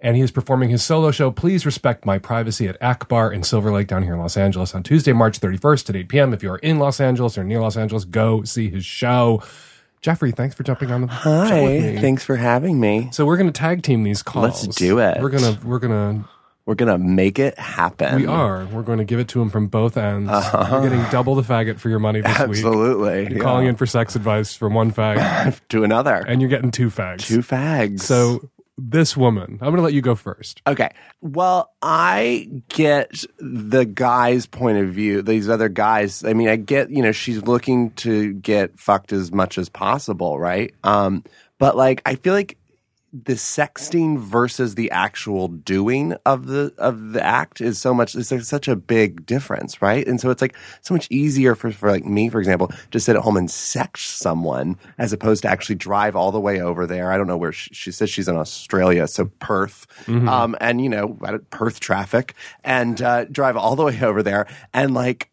And 0.04 0.16
he 0.16 0.22
is 0.22 0.30
performing 0.30 0.68
his 0.68 0.84
solo 0.84 1.10
show, 1.10 1.30
Please 1.30 1.64
Respect 1.64 2.04
My 2.04 2.18
Privacy, 2.18 2.68
at 2.68 2.76
Akbar 2.82 3.32
in 3.32 3.42
Silver 3.42 3.72
Lake 3.72 3.86
down 3.88 4.02
here 4.02 4.12
in 4.12 4.18
Los 4.20 4.36
Angeles 4.36 4.74
on 4.74 4.82
Tuesday, 4.82 5.14
March 5.14 5.40
31st 5.40 5.88
at 5.88 5.96
8 5.96 6.08
p.m. 6.08 6.34
If 6.34 6.42
you 6.42 6.50
are 6.52 6.58
in 6.58 6.78
Los 6.78 7.00
Angeles 7.00 7.38
or 7.38 7.42
near 7.42 7.62
Los 7.62 7.78
Angeles, 7.78 8.04
go 8.04 8.44
see 8.44 8.68
his 8.68 8.84
show. 8.84 9.42
Jeffrey, 10.02 10.30
thanks 10.30 10.54
for 10.54 10.62
jumping 10.62 10.90
on 10.90 11.00
the 11.00 11.08
show 11.08 11.30
with 11.30 11.48
Hi. 11.48 11.92
me. 11.94 11.98
Thanks 12.02 12.22
for 12.22 12.36
having 12.36 12.78
me. 12.78 13.08
So 13.12 13.24
we're 13.24 13.38
going 13.38 13.50
to 13.50 13.58
tag 13.58 13.82
team 13.82 14.02
these 14.02 14.22
calls. 14.22 14.62
Let's 14.66 14.76
do 14.76 14.98
it. 14.98 15.22
We're 15.22 15.30
gonna 15.30 15.58
we're 15.64 15.78
gonna 15.78 16.28
We're 16.66 16.74
gonna 16.74 16.98
make 16.98 17.38
it 17.38 17.58
happen. 17.58 18.16
we 18.16 18.26
are 18.26 18.66
we're 18.66 18.82
going 18.82 18.98
to 18.98 19.04
give 19.04 19.18
it 19.20 19.28
to 19.28 19.40
him 19.40 19.48
from 19.48 19.68
both 19.68 19.96
ends. 19.96 20.30
You're 20.30 20.82
getting 20.82 21.02
double 21.10 21.34
the 21.34 21.40
faggot 21.40 21.78
for 21.78 21.88
your 21.88 21.98
money 22.00 22.20
this 22.20 22.28
week. 22.28 22.38
Uh-huh. 22.40 22.50
Absolutely. 22.50 23.22
You're 23.22 23.32
yeah. 23.38 23.38
calling 23.38 23.66
in 23.68 23.76
for 23.76 23.86
sex 23.86 24.14
advice 24.14 24.54
from 24.54 24.74
one 24.74 24.92
fag, 24.92 25.58
to 25.70 25.82
another. 25.82 26.16
and 26.28 26.42
you're 26.42 26.50
getting 26.50 26.70
two 26.70 26.90
fags. 26.90 27.20
Two 27.26 27.38
fags. 27.38 28.00
So 28.00 28.50
this 28.76 29.16
woman. 29.16 29.58
I'm 29.60 29.68
going 29.68 29.76
to 29.76 29.82
let 29.82 29.92
you 29.92 30.02
go 30.02 30.14
first. 30.14 30.60
Okay. 30.66 30.90
Well, 31.20 31.70
I 31.80 32.48
get 32.68 33.24
the 33.38 33.84
guy's 33.84 34.46
point 34.46 34.78
of 34.78 34.92
view, 34.92 35.22
these 35.22 35.48
other 35.48 35.68
guys. 35.68 36.24
I 36.24 36.32
mean, 36.32 36.48
I 36.48 36.56
get, 36.56 36.90
you 36.90 37.02
know, 37.02 37.12
she's 37.12 37.42
looking 37.42 37.90
to 37.92 38.32
get 38.34 38.78
fucked 38.78 39.12
as 39.12 39.32
much 39.32 39.58
as 39.58 39.68
possible, 39.68 40.38
right? 40.38 40.74
Um, 40.82 41.24
but 41.58 41.76
like, 41.76 42.02
I 42.04 42.16
feel 42.16 42.34
like 42.34 42.58
the 43.22 43.34
sexting 43.34 44.18
versus 44.18 44.74
the 44.74 44.90
actual 44.90 45.46
doing 45.46 46.16
of 46.26 46.46
the 46.46 46.74
of 46.78 47.12
the 47.12 47.24
act 47.24 47.60
is 47.60 47.80
so 47.80 47.94
much 47.94 48.16
it's 48.16 48.32
like 48.32 48.42
such 48.42 48.66
a 48.66 48.74
big 48.74 49.24
difference 49.24 49.80
right? 49.80 50.04
And 50.08 50.20
so 50.20 50.30
it's 50.30 50.42
like 50.42 50.56
so 50.80 50.94
much 50.94 51.06
easier 51.10 51.54
for, 51.54 51.70
for 51.70 51.92
like 51.92 52.04
me 52.04 52.28
for 52.28 52.40
example 52.40 52.72
to 52.90 52.98
sit 52.98 53.14
at 53.14 53.22
home 53.22 53.36
and 53.36 53.48
sex 53.48 54.04
someone 54.04 54.76
as 54.98 55.12
opposed 55.12 55.42
to 55.42 55.48
actually 55.48 55.76
drive 55.76 56.16
all 56.16 56.32
the 56.32 56.40
way 56.40 56.60
over 56.60 56.86
there. 56.86 57.12
I 57.12 57.16
don't 57.16 57.28
know 57.28 57.36
where 57.36 57.52
she, 57.52 57.72
she 57.72 57.92
says 57.92 58.10
she's 58.10 58.26
in 58.26 58.36
australia 58.36 59.06
so 59.06 59.26
perth 59.38 59.86
um, 60.28 60.56
and 60.60 60.80
you 60.80 60.88
know 60.88 61.16
perth 61.50 61.78
traffic 61.78 62.34
and 62.64 63.00
uh, 63.00 63.26
drive 63.26 63.56
all 63.56 63.76
the 63.76 63.84
way 63.84 64.00
over 64.02 64.24
there 64.24 64.48
and 64.72 64.92
like 64.92 65.30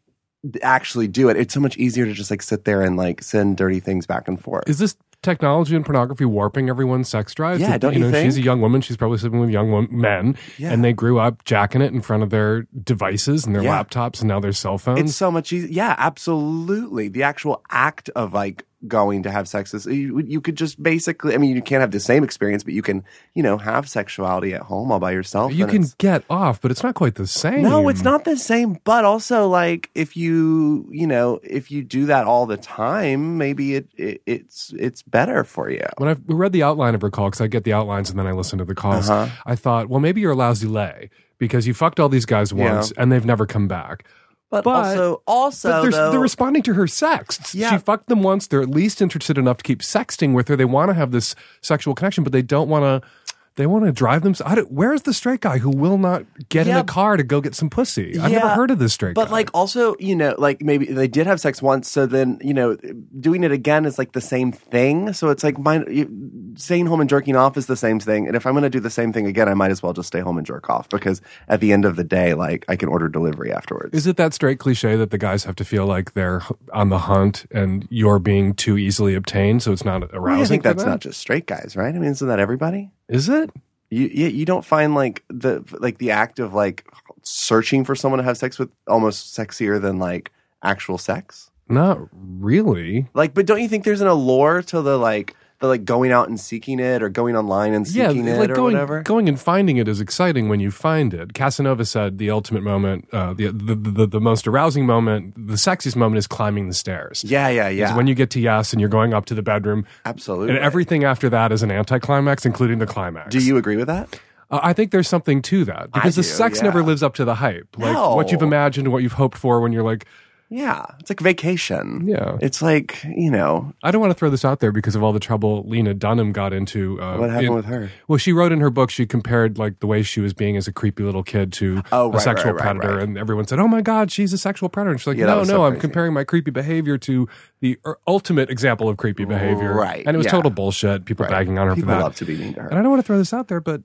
actually 0.64 1.08
do 1.08 1.30
it. 1.30 1.38
It's 1.38 1.54
so 1.54 1.60
much 1.60 1.78
easier 1.78 2.06
to 2.06 2.14
just 2.14 2.32
like 2.32 2.42
sit 2.42 2.66
there 2.66 2.82
and 2.82 2.98
like 2.98 3.24
send 3.24 3.58
dirty 3.58 3.80
things 3.80 4.06
back 4.06 4.28
and 4.28 4.42
forth. 4.42 4.68
Is 4.68 4.80
this 4.80 4.96
technology 5.22 5.76
and 5.76 5.86
pornography 5.86 6.26
warping 6.26 6.70
everyone's 6.70 7.08
sex 7.10 7.34
drives? 7.34 7.62
Yeah, 7.62 7.78
don't 7.78 7.94
you 7.94 8.00
know, 8.00 8.22
She's 8.24 8.38
a 8.38 8.42
young 8.42 8.62
woman. 8.62 8.82
She's 8.82 8.98
probably 8.98 9.18
sleeping 9.18 9.40
with 9.40 9.50
young 9.50 9.88
men, 9.92 10.36
Yeah. 10.58 10.72
and 10.74 10.84
they 10.84 10.94
grew 10.94 11.20
up 11.20 11.44
jacking 11.46 11.82
it 11.82 11.94
in 11.94 12.02
front 12.02 12.24
of 12.24 12.30
their 12.30 12.68
devices 12.84 13.46
and 13.46 13.56
their 13.56 13.64
Yeah. 13.64 13.84
laptops 13.84 14.20
and 14.22 14.28
now 14.28 14.40
their 14.40 14.52
cell 14.54 14.78
phones. 14.78 15.00
It's 15.00 15.16
so 15.16 15.32
much 15.32 15.54
easier. 15.54 15.70
Yeah, 15.72 15.96
absolutely. 15.98 17.08
The 17.08 17.24
actual 17.24 17.62
act 17.70 18.10
of 18.16 18.34
like 18.34 18.66
going 18.88 19.24
to 19.24 19.32
have 19.32 19.48
sex 19.48 19.74
is 19.74 19.86
you, 19.86 20.20
you 20.20 20.42
could 20.42 20.56
just 20.56 20.82
basically. 20.82 21.34
I 21.34 21.38
mean, 21.38 21.56
you 21.56 21.62
can't 21.62 21.82
have 21.82 21.92
the 21.92 22.00
same 22.00 22.24
experience, 22.24 22.64
but 22.64 22.74
you 22.74 22.82
can, 22.82 23.04
you 23.34 23.44
know, 23.44 23.58
have 23.58 23.88
sexuality 23.90 24.54
at 24.54 24.62
home 24.62 24.92
all 24.92 25.00
by 25.00 25.12
yourself. 25.12 25.54
you 25.54 25.68
can 25.68 25.86
get 25.98 26.24
off, 26.30 26.60
but 26.62 26.72
it's 26.72 26.84
not 26.84 26.96
quite 26.96 27.16
the 27.16 27.28
same. 27.28 27.62
No, 27.62 27.90
it's 27.90 28.04
not 28.04 28.24
the 28.26 28.38
same. 28.38 28.80
But 28.84 29.06
also, 29.06 29.48
like, 29.48 29.90
if 29.96 30.18
you, 30.18 30.88
you 30.92 31.06
know, 31.08 31.40
if 31.44 31.70
you 31.72 31.84
do 31.84 32.06
that 32.08 32.26
all 32.26 32.46
the 32.46 32.58
time, 32.58 33.38
maybe 33.38 33.76
it, 33.76 33.88
it 33.98 34.22
it's 34.26 34.74
it's 34.78 35.02
better 35.04 35.44
for 35.44 35.70
you. 35.70 35.86
When 35.98 36.10
I 36.10 36.16
read 36.26 36.52
the 36.52 36.64
outline 36.64 36.96
of 36.96 37.02
her 37.02 37.10
call, 37.10 37.28
because 37.30 37.42
I 37.42 37.48
get 37.48 37.64
the 37.64 37.74
outlines 37.74 38.10
and 38.10 38.18
then 38.18 38.28
I 38.28 38.32
listen 38.32 38.60
to 38.60 38.66
the 38.66 38.76
calls, 38.76 39.10
Uh-huh. 39.10 39.32
I 39.46 39.56
thought, 39.56 39.90
well, 39.90 40.00
maybe 40.00 40.22
you're 40.22 40.32
a 40.32 40.36
lousy 40.36 40.68
lay 40.68 41.10
because 41.38 41.66
you 41.68 41.74
fucked 41.74 42.00
all 42.00 42.10
these 42.10 42.26
guys 42.26 42.52
Yeah. 42.52 42.74
once 42.76 42.92
and 42.94 43.12
they've 43.12 43.26
never 43.26 43.46
come 43.46 43.68
back. 43.68 44.06
But, 44.52 44.66
But- 44.66 44.86
also, 44.86 45.22
also, 45.26 45.70
But 45.70 45.82
they're, 45.82 45.92
though, 45.92 46.12
they're 46.12 46.20
responding 46.20 46.62
to 46.64 46.74
her 46.74 46.86
sex. 46.86 47.56
Yeah. 47.56 47.72
She 47.72 47.78
fucked 47.78 48.10
them 48.10 48.22
once. 48.22 48.48
They're 48.48 48.62
at 48.62 48.70
least 48.70 49.02
interested 49.02 49.38
enough 49.38 49.58
to 49.58 49.64
keep 49.64 49.80
sexting 49.80 50.34
with 50.34 50.50
her. 50.50 50.58
They 50.58 50.66
want 50.66 50.90
to 50.90 50.94
have 50.94 51.12
this 51.12 51.36
sexual 51.62 51.96
connection, 51.96 52.26
but 52.26 52.34
they 52.34 52.42
don't 52.42 52.68
want 52.68 52.84
to. 52.84 53.08
They 53.56 53.68
want 53.68 53.84
to 53.84 53.92
drive 53.92 54.22
them. 54.24 54.34
I 54.46 54.56
where's 54.62 55.02
the 55.02 55.14
straight 55.14 55.42
guy 55.42 55.58
who 55.58 55.70
will 55.70 55.98
not 55.98 56.26
get 56.48 56.68
in 56.68 56.76
a 56.76 56.86
car 56.86 57.18
to 57.18 57.24
go 57.24 57.42
get 57.42 57.54
some 57.54 57.70
pussy? 57.70 58.18
I've 58.18 58.32
never 58.32 58.50
heard 58.50 58.72
of 58.72 58.80
this 58.80 58.94
straight 58.94 59.14
But 59.14 59.26
guy. 59.26 59.26
But 59.26 59.32
like 59.32 59.50
also, 59.54 59.96
you 60.00 60.16
know, 60.16 60.36
like 60.38 60.62
maybe 60.62 60.86
they 60.86 61.10
did 61.10 61.28
have 61.28 61.42
sex 61.42 61.62
once, 61.62 61.90
so 61.90 62.06
then 62.06 62.40
you 62.42 62.54
know, 62.54 62.78
doing 63.20 63.44
it 63.44 63.52
again 63.52 63.86
is 63.86 63.98
like 63.98 64.14
the 64.14 64.22
same 64.22 64.54
thing. 64.54 65.12
So 65.12 65.30
it's 65.30 65.44
like 65.44 65.60
mine, 65.60 66.54
staying 66.56 66.86
home 66.86 67.02
and 67.02 67.10
jerking 67.10 67.36
off 67.36 67.58
is 67.58 67.66
the 67.66 67.76
same 67.76 68.00
thing. 68.00 68.26
And 68.28 68.38
if 68.38 68.46
I'm 68.46 68.54
going 68.54 68.64
to 68.64 68.70
do 68.70 68.80
the 68.80 68.90
same 68.90 69.12
thing 69.12 69.28
again, 69.28 69.50
I 69.50 69.54
might 69.54 69.72
as 69.72 69.84
well 69.84 69.92
just 69.92 70.08
stay 70.08 70.22
home 70.22 70.38
and 70.38 70.48
jerk 70.48 70.70
off 70.70 70.88
because 70.88 71.22
at 71.50 71.60
the 71.60 71.74
end 71.74 71.84
of 71.84 71.98
the 71.98 72.06
day, 72.06 72.34
like 72.34 72.64
I 72.70 72.78
can 72.78 72.88
order 72.88 73.10
delivery 73.10 73.52
afterwards. 73.52 73.94
is 73.94 74.08
it 74.08 74.16
that 74.16 74.34
straight 74.34 74.60
cliche 74.60 74.96
that 74.96 75.12
the 75.12 75.18
guys 75.18 75.44
have 75.44 75.58
to 75.58 75.66
feel 75.66 75.86
like 75.86 76.14
they're 76.14 76.42
on 76.72 76.88
the 76.88 77.00
hunt 77.00 77.46
and 77.52 77.86
you're 77.90 78.20
being 78.20 78.54
too 78.54 78.78
easily 78.78 79.14
obtained, 79.14 79.62
so 79.62 79.74
it's 79.74 79.84
not 79.84 80.04
arousing? 80.14 80.22
Well, 80.22 80.42
I 80.42 80.46
think 80.46 80.64
that's 80.64 80.86
not 80.86 81.02
just 81.02 81.20
straight 81.20 81.48
guys, 81.48 81.76
right? 81.76 81.94
I 81.94 82.00
mean, 82.00 82.12
isn't 82.12 82.28
that 82.28 82.40
everybody? 82.40 82.92
Is 83.12 83.28
it? 83.28 83.52
You, 83.90 84.08
you 84.08 84.28
you 84.28 84.46
don't 84.46 84.64
find 84.64 84.96
like 84.96 85.24
the 85.28 85.64
like 85.80 85.98
the 85.98 86.12
act 86.12 86.40
of 86.40 86.54
like 86.54 86.88
searching 87.24 87.84
for 87.84 87.94
someone 87.94 88.20
to 88.20 88.24
have 88.24 88.38
sex 88.38 88.58
with 88.58 88.70
almost 88.88 89.38
sexier 89.38 89.82
than 89.82 90.00
like 90.00 90.32
actual 90.64 90.98
sex? 90.98 91.52
Not 91.68 92.00
really. 92.14 93.10
Like, 93.14 93.34
but 93.34 93.46
don't 93.46 93.62
you 93.62 93.68
think 93.68 93.84
there's 93.84 94.02
an 94.02 94.08
allure 94.08 94.62
to 94.64 94.82
the 94.82 94.98
like 94.98 95.36
the 95.62 95.68
like 95.68 95.86
going 95.86 96.12
out 96.12 96.28
and 96.28 96.38
seeking 96.40 96.80
it 96.80 97.02
or 97.02 97.08
going 97.10 97.36
online 97.38 97.74
and 97.74 97.88
Yeah, 97.88 98.10
seeking 98.10 98.28
it 98.28 98.38
like 98.38 98.50
or 98.50 98.56
going 98.56 98.74
whatever? 98.74 99.02
going 99.04 99.30
and 99.30 99.40
finding 99.40 99.78
it 99.78 99.88
is 99.88 100.02
exciting 100.02 100.50
when 100.50 100.60
you 100.60 100.72
find 100.72 101.14
it. 101.14 101.34
Casanova 101.34 101.86
said 101.86 102.18
the 102.18 102.30
ultimate 102.30 102.64
moment, 102.64 103.08
uh, 103.14 103.34
the, 103.34 103.48
the 103.48 103.76
the 103.76 104.06
the 104.08 104.20
most 104.20 104.48
arousing 104.48 104.86
moment, 104.86 105.34
the 105.36 105.54
sexiest 105.54 105.96
moment 105.96 106.18
is 106.18 106.28
climbing 106.28 106.68
the 106.68 106.74
stairs. 106.74 107.24
yeah, 107.26 107.48
yeah, 107.48 107.70
yeah. 107.70 107.96
when 107.96 108.08
you 108.08 108.16
get 108.16 108.30
to 108.32 108.40
yes 108.42 108.74
and 108.74 108.82
you're 108.82 108.90
going 108.90 109.14
up 109.14 109.26
to 109.28 109.34
the 109.36 109.42
bedroom, 109.44 109.86
Absolutely. 110.04 110.50
and 110.50 110.58
everything 110.58 111.04
after 111.06 111.30
that 111.30 111.52
is 111.52 111.64
an 111.64 111.72
anticlimax, 111.72 112.46
including 112.46 112.80
the 112.80 112.88
climax. 112.88 113.30
Do 113.32 113.40
you 113.40 113.56
agree 113.58 113.78
with 113.78 113.88
that? 113.88 114.20
Uh, 114.50 114.60
I 114.62 114.74
think 114.74 114.92
there's 114.92 115.08
something 115.08 115.42
to 115.44 115.64
that 115.66 115.92
because 115.94 116.16
the 116.18 116.24
sex 116.24 116.58
yeah. 116.58 116.66
never 116.66 116.84
lives 116.84 117.02
up 117.04 117.14
to 117.16 117.24
the 117.26 117.36
hype. 117.36 117.68
Like 117.78 117.96
what 117.96 118.32
you've 118.32 118.42
No. 118.42 118.48
imagined, 118.48 118.92
what 118.92 119.02
you've 119.04 119.14
hoped 119.14 119.38
for 119.38 119.62
when 119.62 119.72
you're 119.72 119.84
like, 119.84 120.06
Yeah, 120.54 120.86
it's 121.00 121.10
like 121.10 121.22
vacation. 121.22 122.06
Yeah. 122.06 122.38
it's 122.42 122.62
like 122.62 123.02
you 123.06 123.32
know 123.32 123.74
I 123.84 123.90
don't 123.90 124.02
want 124.02 124.12
to 124.12 124.16
throw 124.20 124.30
this 124.30 124.44
out 124.44 124.60
there 124.60 124.74
because 124.74 124.96
of 124.96 125.02
all 125.02 125.14
the 125.14 125.20
trouble 125.20 125.64
Lena 125.66 125.94
Dunham 125.94 126.34
got 126.34 126.52
into. 126.52 127.02
Uh, 127.02 127.18
what 127.18 127.30
happened 127.30 127.48
in- 127.48 127.54
with 127.54 127.66
her. 127.66 127.90
Well, 128.10 128.18
she 128.18 128.34
wrote 128.34 128.52
in 128.52 128.60
her 128.60 128.70
book 128.70 128.90
she 128.90 129.06
compared 129.06 129.58
like 129.58 129.80
the 129.80 129.88
way 129.88 130.04
she 130.04 130.20
was 130.20 130.34
being 130.34 130.58
as 130.58 130.68
a 130.68 130.74
creepy 130.74 131.04
little 131.04 131.24
kid 131.24 131.54
to 131.54 131.82
Oh, 131.94 132.08
a 132.08 132.10
right, 132.12 132.22
sexual 132.22 132.52
right, 132.52 132.66
right, 132.66 132.78
predator, 132.78 133.00
and 133.00 133.18
everyone 133.18 133.48
said, 133.48 133.60
"Oh 133.60 133.68
my 133.70 133.82
God, 133.82 134.12
she's 134.12 134.34
a 134.34 134.38
sexual 134.38 134.68
predator." 134.68 134.92
And 134.92 135.00
she's 135.00 135.08
like, 135.08 135.18
Yeah, 135.18 135.28
"No, 135.28 135.38
no, 135.40 135.44
so 135.46 135.64
I'm 135.64 135.80
comparing 135.80 136.12
my 136.14 136.26
creepy 136.26 136.52
behavior 136.52 136.98
to 136.98 137.30
the 137.62 137.80
ultimate 138.06 138.50
example 138.50 138.90
of 138.90 138.98
creepy 138.98 139.24
behavior." 139.24 139.74
Right, 139.74 140.04
and 140.06 140.16
it 140.16 140.18
was 140.18 140.26
yeah. 140.26 140.32
total 140.32 140.52
bullshit. 140.52 141.06
People 141.06 141.28
bagging 141.28 141.58
on 141.60 141.68
her 141.70 141.76
People 141.76 141.92
for 141.92 141.96
that. 141.96 142.04
love 142.04 142.16
to 142.18 142.26
be 142.26 142.36
mean 142.36 142.54
to 142.56 142.62
her. 142.64 142.68
And 142.68 142.78
I 142.78 142.82
don't 142.82 142.92
want 142.92 143.02
to 143.02 143.08
throw 143.08 143.18
this 143.18 143.34
out 143.34 143.48
there, 143.48 143.62
but 143.62 143.82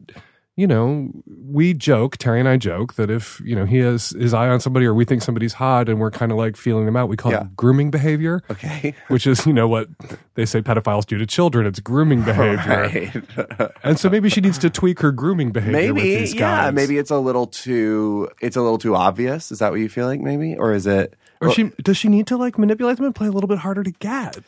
you 0.56 0.66
know, 0.66 1.10
we 1.26 1.74
joke, 1.74 2.16
Terry 2.16 2.40
and 2.40 2.48
I 2.48 2.56
joke 2.56 2.94
that 2.94 3.10
if 3.10 3.40
you 3.44 3.54
know 3.54 3.66
he 3.66 3.78
has 3.78 4.10
his 4.10 4.32
eye 4.32 4.48
on 4.48 4.58
somebody 4.58 4.86
or 4.86 4.94
we 4.94 5.04
think 5.04 5.20
somebody's 5.22 5.52
hot 5.52 5.88
and 5.90 6.00
we're 6.00 6.10
kind 6.10 6.32
of 6.32 6.38
like 6.38 6.56
feeling 6.56 6.86
them 6.86 6.96
out, 6.96 7.08
we 7.10 7.16
call 7.16 7.30
Yeah. 7.32 7.42
it 7.42 7.56
grooming 7.56 7.90
behavior. 7.90 8.42
okay, 8.50 8.94
Which 9.08 9.26
is, 9.26 9.44
you 9.46 9.52
know, 9.52 9.68
what 9.68 9.88
they 10.34 10.46
say 10.46 10.62
pedophiles 10.62 11.04
do 11.04 11.18
to 11.18 11.26
children. 11.26 11.66
It's 11.66 11.78
grooming 11.80 12.22
behavior. 12.24 13.16
right. 13.38 13.70
And 13.84 13.98
so 14.00 14.08
maybe 14.08 14.28
she 14.30 14.40
needs 14.40 14.56
to 14.58 14.70
tweak 14.70 15.00
her 15.00 15.12
grooming 15.12 15.52
behavior 15.52 15.92
with 15.92 16.02
maybe 16.02 16.30
yeah, 16.38 16.70
maybe 16.70 16.96
it's 16.98 17.10
a 17.10 17.18
little 17.18 17.46
too 17.46 18.28
it's 18.40 18.56
a 18.56 18.62
little 18.62 18.78
too 18.78 18.96
obvious. 18.96 19.52
Is 19.52 19.58
that 19.58 19.70
what 19.72 19.80
you 19.80 19.88
feel 19.90 20.06
like? 20.06 20.20
Maybe 20.20 20.56
or 20.56 20.72
is 20.72 20.86
it? 20.86 21.14
Or 21.42 21.50
she 21.50 21.64
does 21.82 21.98
she 21.98 22.08
need 22.08 22.26
to 22.28 22.36
like 22.38 22.56
manipulate 22.58 22.96
them 22.96 23.04
and 23.04 23.14
play 23.14 23.26
a 23.26 23.30
little 23.30 23.48
bit 23.48 23.58
harder 23.58 23.82
to 23.82 23.90
get? 23.90 24.38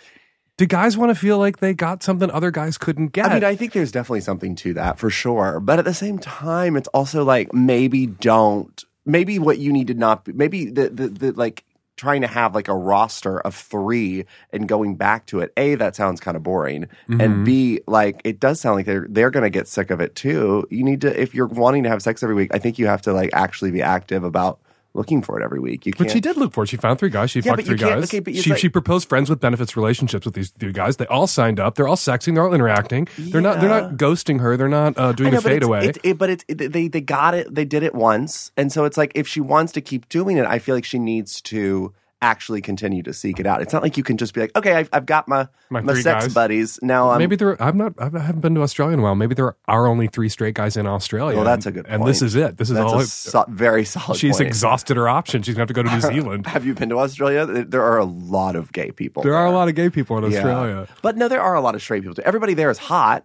Do 0.59 0.67
guys 0.67 0.97
want 0.99 1.11
to 1.11 1.15
feel 1.15 1.39
like 1.39 1.59
they 1.59 1.73
got 1.73 2.03
something 2.03 2.31
other 2.31 2.51
guys 2.51 2.77
couldn't 2.79 3.13
get? 3.13 3.27
I 3.27 3.35
mean, 3.35 3.45
I 3.45 3.55
think 3.55 3.73
there's 3.73 3.93
definitely 3.93 4.21
something 4.23 4.55
to 4.57 4.75
that 4.75 4.99
for 4.99 5.09
sure. 5.09 5.61
But 5.61 5.79
at 5.79 5.85
the 5.87 5.95
same 5.95 6.19
time, 6.19 6.77
it's 6.77 6.89
also 6.89 7.25
like 7.25 7.55
maybe 7.55 8.07
don't. 8.07 8.85
Maybe 9.07 9.39
what 9.39 9.59
you 9.59 9.73
need 9.73 9.87
to 9.87 9.95
not. 9.95 10.25
be- 10.25 10.33
Maybe 10.33 10.67
the 10.67 10.91
the, 10.91 11.09
the 11.09 11.33
like 11.33 11.65
trying 11.97 12.21
to 12.23 12.27
have 12.29 12.55
like 12.55 12.69
a 12.69 12.75
roster 12.77 13.41
of 13.41 13.55
three 13.55 14.25
and 14.53 14.69
going 14.69 14.97
back 14.97 15.27
to 15.27 15.41
it. 15.41 15.53
A 15.57 15.77
that 15.77 15.97
sounds 15.97 16.21
kind 16.21 16.37
of 16.37 16.43
boring, 16.43 16.87
Mm-hmm. 17.09 17.21
and 17.21 17.45
B 17.45 17.81
like 17.87 18.21
it 18.25 18.41
does 18.41 18.61
sound 18.61 18.75
like 18.77 18.87
they're 18.87 19.07
they're 19.09 19.31
going 19.31 19.45
to 19.45 19.51
get 19.51 19.69
sick 19.69 19.91
of 19.91 20.01
it 20.01 20.17
too. 20.17 20.67
You 20.71 20.83
need 20.83 21.01
to 21.03 21.21
if 21.21 21.35
you're 21.37 21.47
wanting 21.47 21.85
to 21.85 21.89
have 21.89 22.03
sex 22.03 22.23
every 22.23 22.35
week. 22.35 22.51
I 22.53 22.59
think 22.59 22.81
you 22.81 22.87
have 22.89 23.03
to 23.03 23.13
like 23.13 23.31
actually 23.33 23.71
be 23.71 23.81
active 23.83 24.25
about 24.25 24.59
looking 24.95 25.23
for 25.23 25.41
it 25.41 25.45
every 25.45 25.61
week. 25.61 25.87
You. 25.87 25.93
But 25.97 26.11
she 26.11 26.21
did 26.21 26.37
look 26.37 26.53
for 26.53 26.65
it. 26.65 26.69
She 26.69 26.77
found 26.77 26.99
three 26.99 27.11
guys. 27.11 27.31
She 27.31 27.41
Yeah, 27.41 27.53
fucked 27.55 27.67
three 27.67 27.77
guys. 27.77 28.05
okay, 28.05 28.21
but 28.21 28.35
she, 28.35 28.51
like- 28.51 28.59
she 28.59 28.69
proposed 28.69 29.09
friends 29.09 29.31
with 29.31 29.41
benefits 29.41 29.77
relationships 29.77 30.25
with 30.25 30.35
these 30.35 30.51
three 30.51 30.73
guys. 30.73 30.97
They 30.97 31.07
all 31.07 31.27
signed 31.27 31.61
up. 31.61 31.75
They're 31.75 31.89
all 31.89 31.97
sexing. 31.97 32.35
They're 32.35 32.47
all 32.47 32.55
interacting. 32.55 33.09
They're 33.19 33.41
not. 33.41 33.61
They're 33.61 33.69
not 33.69 33.93
ghosting 33.97 34.41
her. 34.41 34.57
They're 34.57 34.69
not 34.69 34.99
uh, 34.99 35.13
doing 35.13 35.33
know, 35.33 35.39
a 35.39 35.43
but 35.43 35.49
fade 35.49 35.63
away. 35.63 35.87
It, 35.87 35.99
it, 36.03 36.19
but 36.19 36.31
it's 36.31 36.45
it, 36.49 36.73
they 36.73 36.89
they 36.89 37.01
got 37.01 37.35
it. 37.35 37.55
They 37.55 37.65
did 37.65 37.83
it 37.83 37.95
once, 37.95 38.51
and 38.57 38.73
so 38.73 38.85
it's 38.85 38.97
like 38.97 39.13
if 39.15 39.29
she 39.29 39.41
wants 39.41 39.73
to 39.73 39.81
keep 39.81 40.09
doing 40.09 40.37
it, 40.39 40.47
I 40.47 40.59
feel 40.59 40.75
like 40.75 40.85
she 40.85 40.99
needs 40.99 41.41
to 41.43 41.93
actually 42.21 42.61
continue 42.61 43.03
to 43.05 43.13
seek 43.13 43.39
it 43.39 43.47
out. 43.47 43.63
It's 43.63 43.73
not 43.73 43.83
like 43.83 43.97
you 43.97 44.03
can 44.03 44.17
just 44.17 44.35
be 44.35 44.41
like, 44.41 44.57
okay, 44.57 44.73
I've, 44.73 44.89
I've 44.93 45.07
got 45.07 45.29
my 45.29 45.47
My 45.71 45.81
my, 45.81 45.95
sex 45.95 46.25
guys. 46.27 46.35
buddies 46.35 46.79
now. 46.83 47.11
I'm, 47.11 47.19
Maybe 47.19 47.37
there. 47.37 47.61
I'm 47.63 47.77
not. 47.77 47.95
I 47.99 48.05
haven't 48.19 48.41
been 48.41 48.55
to 48.57 48.63
Australia 48.63 48.95
in 48.95 49.01
a 49.01 49.03
while. 49.03 49.15
Maybe 49.15 49.35
there 49.37 49.55
are 49.69 49.87
only 49.87 50.09
three 50.09 50.29
straight 50.29 50.55
guys 50.55 50.77
in 50.77 50.87
Australia. 50.87 51.37
Well, 51.37 51.45
that's 51.45 51.67
a 51.67 51.69
and- 51.69 51.77
good 51.77 51.87
And 51.87 52.07
this 52.07 52.21
is 52.21 52.35
it. 52.35 52.57
This 52.57 52.71
is 52.71 52.77
that's 52.77 52.93
all. 52.93 53.01
it- 53.01 53.07
so, 53.07 53.45
very 53.49 53.85
solid. 53.85 54.19
she's 54.19 54.37
point. 54.39 54.49
exhausted 54.49 54.97
her 54.97 55.09
options. 55.09 55.47
She's 55.47 55.55
gonna 55.55 55.63
have 55.63 55.69
to 55.69 55.75
go 55.75 55.83
to 55.85 55.91
New 55.95 56.01
Zealand. 56.21 56.47
Have 56.49 56.67
you 56.67 56.75
been 56.75 56.89
to 56.89 56.99
Australia? 56.99 57.47
There 57.47 57.83
are 57.85 57.99
a 57.99 58.05
lot 58.05 58.57
of 58.57 58.73
gay 58.73 58.91
people. 58.91 59.23
There 59.23 59.35
are 59.37 59.47
a 59.47 59.53
lot 59.53 59.69
of 59.69 59.75
gay 59.77 59.89
people 59.91 60.19
in 60.19 60.25
Australia. 60.25 60.89
but 61.03 61.17
no, 61.17 61.29
there 61.29 61.41
are 61.43 61.55
a 61.55 61.61
lot 61.61 61.75
of 61.75 61.83
straight 61.83 62.03
people 62.03 62.15
too. 62.17 62.23
Everybody 62.23 62.55
there 62.55 62.71
is 62.71 62.79
hot. 62.79 63.25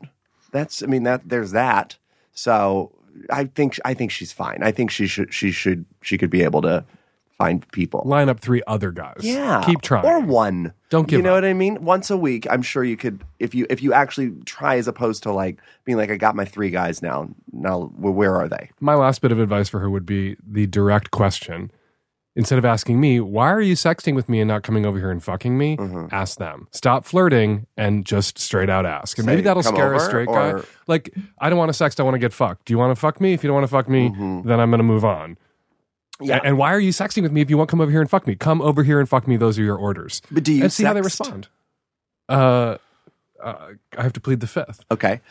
That's 0.52 0.84
I 0.84 0.86
mean 0.86 1.04
that 1.04 1.28
there's 1.28 1.52
that. 1.52 1.98
So 2.34 2.92
I 3.32 3.46
think 3.46 3.80
I 3.86 3.94
think 3.96 4.12
she's 4.12 4.32
fine. 4.32 4.60
I 4.62 4.72
think 4.72 4.92
she 4.92 5.08
should 5.08 5.34
she 5.34 5.52
should 5.52 5.86
she 6.02 6.18
could 6.18 6.30
be 6.30 6.44
able 6.44 6.62
to 6.64 6.86
find 7.38 7.70
people. 7.72 8.02
Line 8.06 8.30
up 8.30 8.40
three 8.40 8.62
other 8.68 8.92
guys. 8.92 9.18
Yeah, 9.22 9.62
Keep 9.66 9.82
trying. 9.82 10.06
Or 10.06 10.20
one. 10.20 10.74
Don't 10.90 11.08
give 11.08 11.18
You 11.18 11.24
know 11.24 11.32
up. 11.34 11.38
what 11.38 11.46
I 11.46 11.54
mean? 11.54 11.84
Once 11.84 12.10
a 12.10 12.18
week, 12.18 12.46
I'm 12.50 12.62
sure 12.62 12.84
you 12.84 12.96
could 12.98 13.24
if 13.40 13.56
you 13.56 13.66
if 13.70 13.82
you 13.82 13.94
actually 13.94 14.32
try 14.46 14.78
as 14.78 14.88
opposed 14.88 15.24
to 15.24 15.32
like 15.32 15.60
being 15.86 15.98
like 15.98 16.12
I 16.12 16.18
got 16.18 16.36
my 16.36 16.46
three 16.46 16.70
guys 16.70 17.02
now. 17.02 17.30
Now 17.52 17.92
where 17.98 18.36
are 18.36 18.48
they? 18.48 18.70
My 18.80 18.96
last 18.96 19.22
bit 19.22 19.32
of 19.32 19.40
advice 19.40 19.70
for 19.70 19.80
her 19.80 19.90
would 19.90 20.06
be 20.06 20.36
the 20.48 20.68
direct 20.68 21.10
question: 21.12 21.72
instead 22.36 22.58
of 22.60 22.66
asking 22.66 23.00
me, 23.00 23.20
why 23.20 23.52
are 23.52 23.62
you 23.62 23.74
sexting 23.76 24.14
with 24.16 24.28
me 24.30 24.40
and 24.40 24.48
not 24.48 24.62
coming 24.64 24.86
over 24.86 25.00
here 25.00 25.10
and 25.12 25.24
fucking 25.24 25.58
me? 25.58 25.78
Mm-hmm. 25.78 26.08
Ask 26.12 26.38
them. 26.38 26.68
Stop 26.72 27.06
flirting 27.06 27.66
and 27.78 28.06
just 28.06 28.38
straight 28.40 28.70
out 28.70 28.86
ask. 28.86 29.18
And 29.18 29.26
Say, 29.26 29.32
maybe 29.32 29.42
that'll 29.42 29.64
scare 29.64 29.94
a 29.94 29.96
over," 29.96 30.06
straight 30.06 30.28
guy. 30.28 30.62
Like, 30.88 31.14
I 31.40 31.50
don't 31.50 31.58
want 31.58 31.74
to 31.74 31.84
sext, 31.84 32.00
I 32.00 32.04
want 32.04 32.16
to 32.16 32.20
get 32.20 32.34
fucked. 32.34 32.66
Do 32.66 32.74
you 32.74 32.78
want 32.78 32.96
to 32.96 33.00
fuck 33.00 33.20
me? 33.22 33.34
If 33.34 33.44
you 33.44 33.48
don't 33.48 33.56
want 33.56 33.66
to 33.66 33.72
fuck 33.72 33.90
me, 33.90 34.10
then 34.46 34.60
I'm 34.60 34.70
going 34.70 34.78
to 34.80 34.84
move 34.84 35.06
on. 35.06 35.38
Yeah. 36.22 36.40
And 36.44 36.58
why 36.58 36.74
are 36.74 36.80
you 36.80 36.92
sexting 36.92 37.24
with 37.24 37.32
me 37.32 37.42
if 37.42 37.50
you 37.50 37.58
won't 37.58 37.70
come 37.70 37.82
over 37.82 37.92
here 37.92 38.02
and 38.02 38.10
fuck 38.10 38.28
me? 38.28 38.36
Come 38.36 38.62
over 38.62 38.84
here 38.84 39.00
and 39.00 39.10
fuck 39.10 39.28
me. 39.28 39.38
Those 39.38 39.58
are 39.58 39.64
your 39.64 39.78
orders. 39.78 40.22
But 40.32 40.44
do 40.44 40.54
you 40.54 40.64
and 40.64 40.74
see 40.74 40.84
how 40.84 40.94
they 40.94 41.02
respond. 41.02 41.48
Uh, 42.30 42.78
uh, 43.44 43.74
I 43.98 44.04
have 44.04 44.14
to 44.14 44.22
plead 44.22 44.40
the 44.40 44.48
fifth. 44.48 44.84
Okay. 44.90 45.22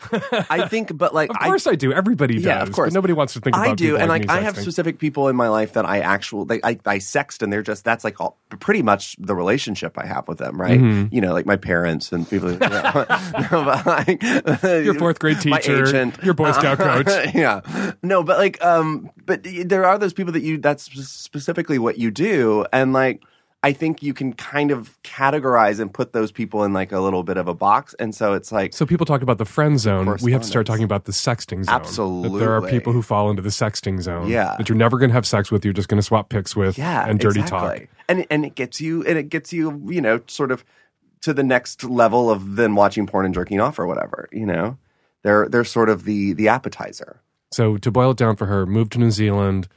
I 0.49 0.67
think, 0.69 0.95
but 0.95 1.13
like, 1.13 1.29
Of 1.29 1.37
course 1.39 1.65
I, 1.67 1.75
do. 1.75 1.91
Everybody 1.91 2.35
does. 2.35 2.45
Yeah, 2.45 2.61
of 2.61 2.71
course. 2.71 2.93
nobody 2.93 3.13
wants 3.13 3.33
to 3.33 3.39
think 3.39 3.55
about 3.55 3.67
it. 3.67 3.71
I 3.71 3.75
do, 3.75 3.97
and 3.97 4.09
like, 4.09 4.27
like 4.27 4.37
I 4.37 4.41
have 4.41 4.57
specific 4.57 4.99
people 4.99 5.27
in 5.27 5.35
my 5.35 5.49
life 5.49 5.73
that 5.73 5.85
I 5.85 5.99
actually 5.99 6.61
I, 6.63 6.79
I 6.85 6.97
sext, 6.99 7.41
and 7.41 7.51
they're 7.51 7.63
just 7.63 7.83
that's 7.83 8.03
like 8.03 8.21
all, 8.21 8.37
pretty 8.59 8.83
much 8.83 9.15
the 9.19 9.35
relationship 9.35 9.97
I 9.97 10.05
have 10.05 10.27
with 10.27 10.37
them, 10.37 10.61
right? 10.61 10.79
Mm-hmm. 10.79 11.13
You 11.13 11.21
know, 11.21 11.33
like 11.33 11.45
my 11.45 11.57
parents 11.57 12.11
and 12.11 12.29
people. 12.29 12.51
You 12.63 12.69
know, 12.69 13.05
no, 13.51 13.81
like, 13.85 14.21
Your 14.63 14.93
fourth 14.93 15.19
grade 15.19 15.41
teacher, 15.41 15.85
agent, 15.85 16.21
your 16.23 16.33
Boy 16.33 16.51
Scout 16.51 16.77
coach. 16.77 17.07
yeah, 17.33 17.61
no, 18.03 18.23
but 18.23 18.37
like, 18.37 18.63
um, 18.63 19.09
but 19.25 19.41
there 19.43 19.85
are 19.85 19.97
those 19.97 20.13
people 20.13 20.33
that 20.33 20.43
you 20.43 20.57
that's 20.57 20.83
specifically 21.09 21.79
what 21.79 21.97
you 21.97 22.11
do, 22.11 22.65
and 22.71 22.93
like. 22.93 23.23
I 23.63 23.71
think 23.71 24.03
you 24.03 24.13
can 24.13 24.33
kind 24.33 24.71
of 24.71 25.01
categorize 25.03 25.79
and 25.79 25.93
put 25.93 26.11
those 26.11 26.33
people 26.33 26.65
in 26.65 26.73
like 26.73 26.91
a 26.91 26.99
little 26.99 27.23
bit 27.23 27.37
of 27.37 27.47
a 27.47 27.53
box, 27.53 27.93
and 27.97 28.13
so 28.13 28.33
it's 28.33 28.51
like 28.51 28.73
So 28.73 28.85
people 28.85 29.05
talk 29.05 29.21
about 29.21 29.37
the 29.37 29.45
friend 29.45 29.79
zone. 29.79 30.17
We 30.21 30.33
have 30.33 30.41
to 30.41 30.47
start 30.47 30.67
talking 30.67 30.83
about 30.83 31.05
the 31.05 31.13
sexting 31.13 31.63
zone. 31.63 32.23
That 32.23 32.39
there 32.39 32.53
are 32.53 32.61
people 32.67 32.91
who 32.91 33.01
fall 33.01 33.29
into 33.29 33.41
the 33.41 33.49
sexting 33.49 34.01
zone. 34.01 34.27
Yeah. 34.27 34.55
That 34.57 34.67
you're 34.67 34.77
never 34.77 34.97
going 34.97 35.09
to 35.09 35.13
have 35.13 35.25
sex 35.25 35.49
with. 35.49 35.63
You're 35.63 35.73
just 35.73 35.87
going 35.87 35.97
to 35.99 36.03
swap 36.05 36.27
pics 36.29 36.55
with. 36.55 36.77
yeah, 36.77 37.07
And 37.07 37.19
dirty 37.19 37.39
exactly. 37.39 37.79
talk. 37.79 37.89
and 38.09 38.25
and 38.29 38.45
it 38.45 38.55
gets 38.55 38.81
you 38.81 39.03
and 39.05 39.17
it 39.17 39.29
gets 39.29 39.53
you 39.53 39.81
you 39.89 40.01
know 40.01 40.19
sort 40.27 40.51
of 40.51 40.65
to 41.21 41.33
the 41.33 41.43
next 41.43 41.85
level 41.85 42.29
of 42.29 42.57
then 42.57 42.75
watching 42.75 43.07
porn 43.07 43.23
and 43.25 43.33
jerking 43.33 43.61
off 43.61 43.79
or 43.79 43.87
whatever 43.87 44.27
you 44.33 44.45
know 44.45 44.77
they're 45.21 45.47
they're 45.47 45.63
sort 45.63 45.87
of 45.87 46.03
the 46.03 46.33
the 46.33 46.49
appetizer 46.49 47.21
So 47.53 47.77
to 47.77 47.91
boil 47.91 48.11
it 48.11 48.17
down 48.17 48.35
for 48.35 48.47
her, 48.47 48.65
move 48.65 48.89
to 48.89 48.99
New 48.99 49.09
Zealand, 49.11 49.69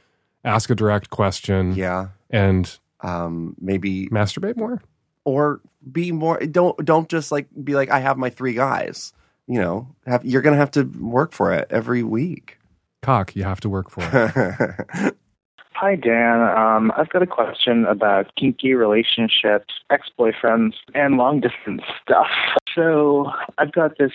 ask 0.43 0.69
a 0.69 0.75
direct 0.75 1.09
question, 1.09 1.73
yeah 1.73 2.09
and 2.29 2.77
um 3.01 3.55
maybe 3.59 4.07
masturbate 4.07 4.57
more. 4.57 4.81
or 5.25 5.61
be 5.91 6.11
more 6.11 6.39
don't 6.39 6.83
don't 6.85 7.09
just 7.09 7.31
like 7.31 7.47
be 7.63 7.75
like 7.75 7.89
I 7.89 7.99
have 7.99 8.17
my 8.17 8.29
three 8.29 8.53
guys 8.53 9.13
you 9.47 9.59
know 9.59 9.87
have 10.05 10.25
you're 10.25 10.41
gonna 10.41 10.57
have 10.57 10.71
to 10.71 10.83
work 10.83 11.31
for 11.31 11.53
it 11.53 11.67
every 11.69 12.03
week 12.03 12.57
Cock, 13.01 13.35
you 13.35 13.43
have 13.43 13.61
to 13.61 13.69
work 13.69 13.89
for 13.89 14.01
it. 14.03 15.15
Hi, 15.73 15.95
Dan. 15.95 16.41
Um, 16.41 16.91
I've 16.97 17.09
got 17.09 17.21
a 17.21 17.27
question 17.27 17.85
about 17.85 18.35
kinky 18.35 18.73
relationships, 18.73 19.75
ex 19.89 20.09
boyfriends, 20.19 20.73
and 20.95 21.17
long 21.17 21.39
distance 21.39 21.83
stuff. 22.01 22.27
So, 22.75 23.31
I've 23.59 23.71
got 23.71 23.97
this 23.97 24.11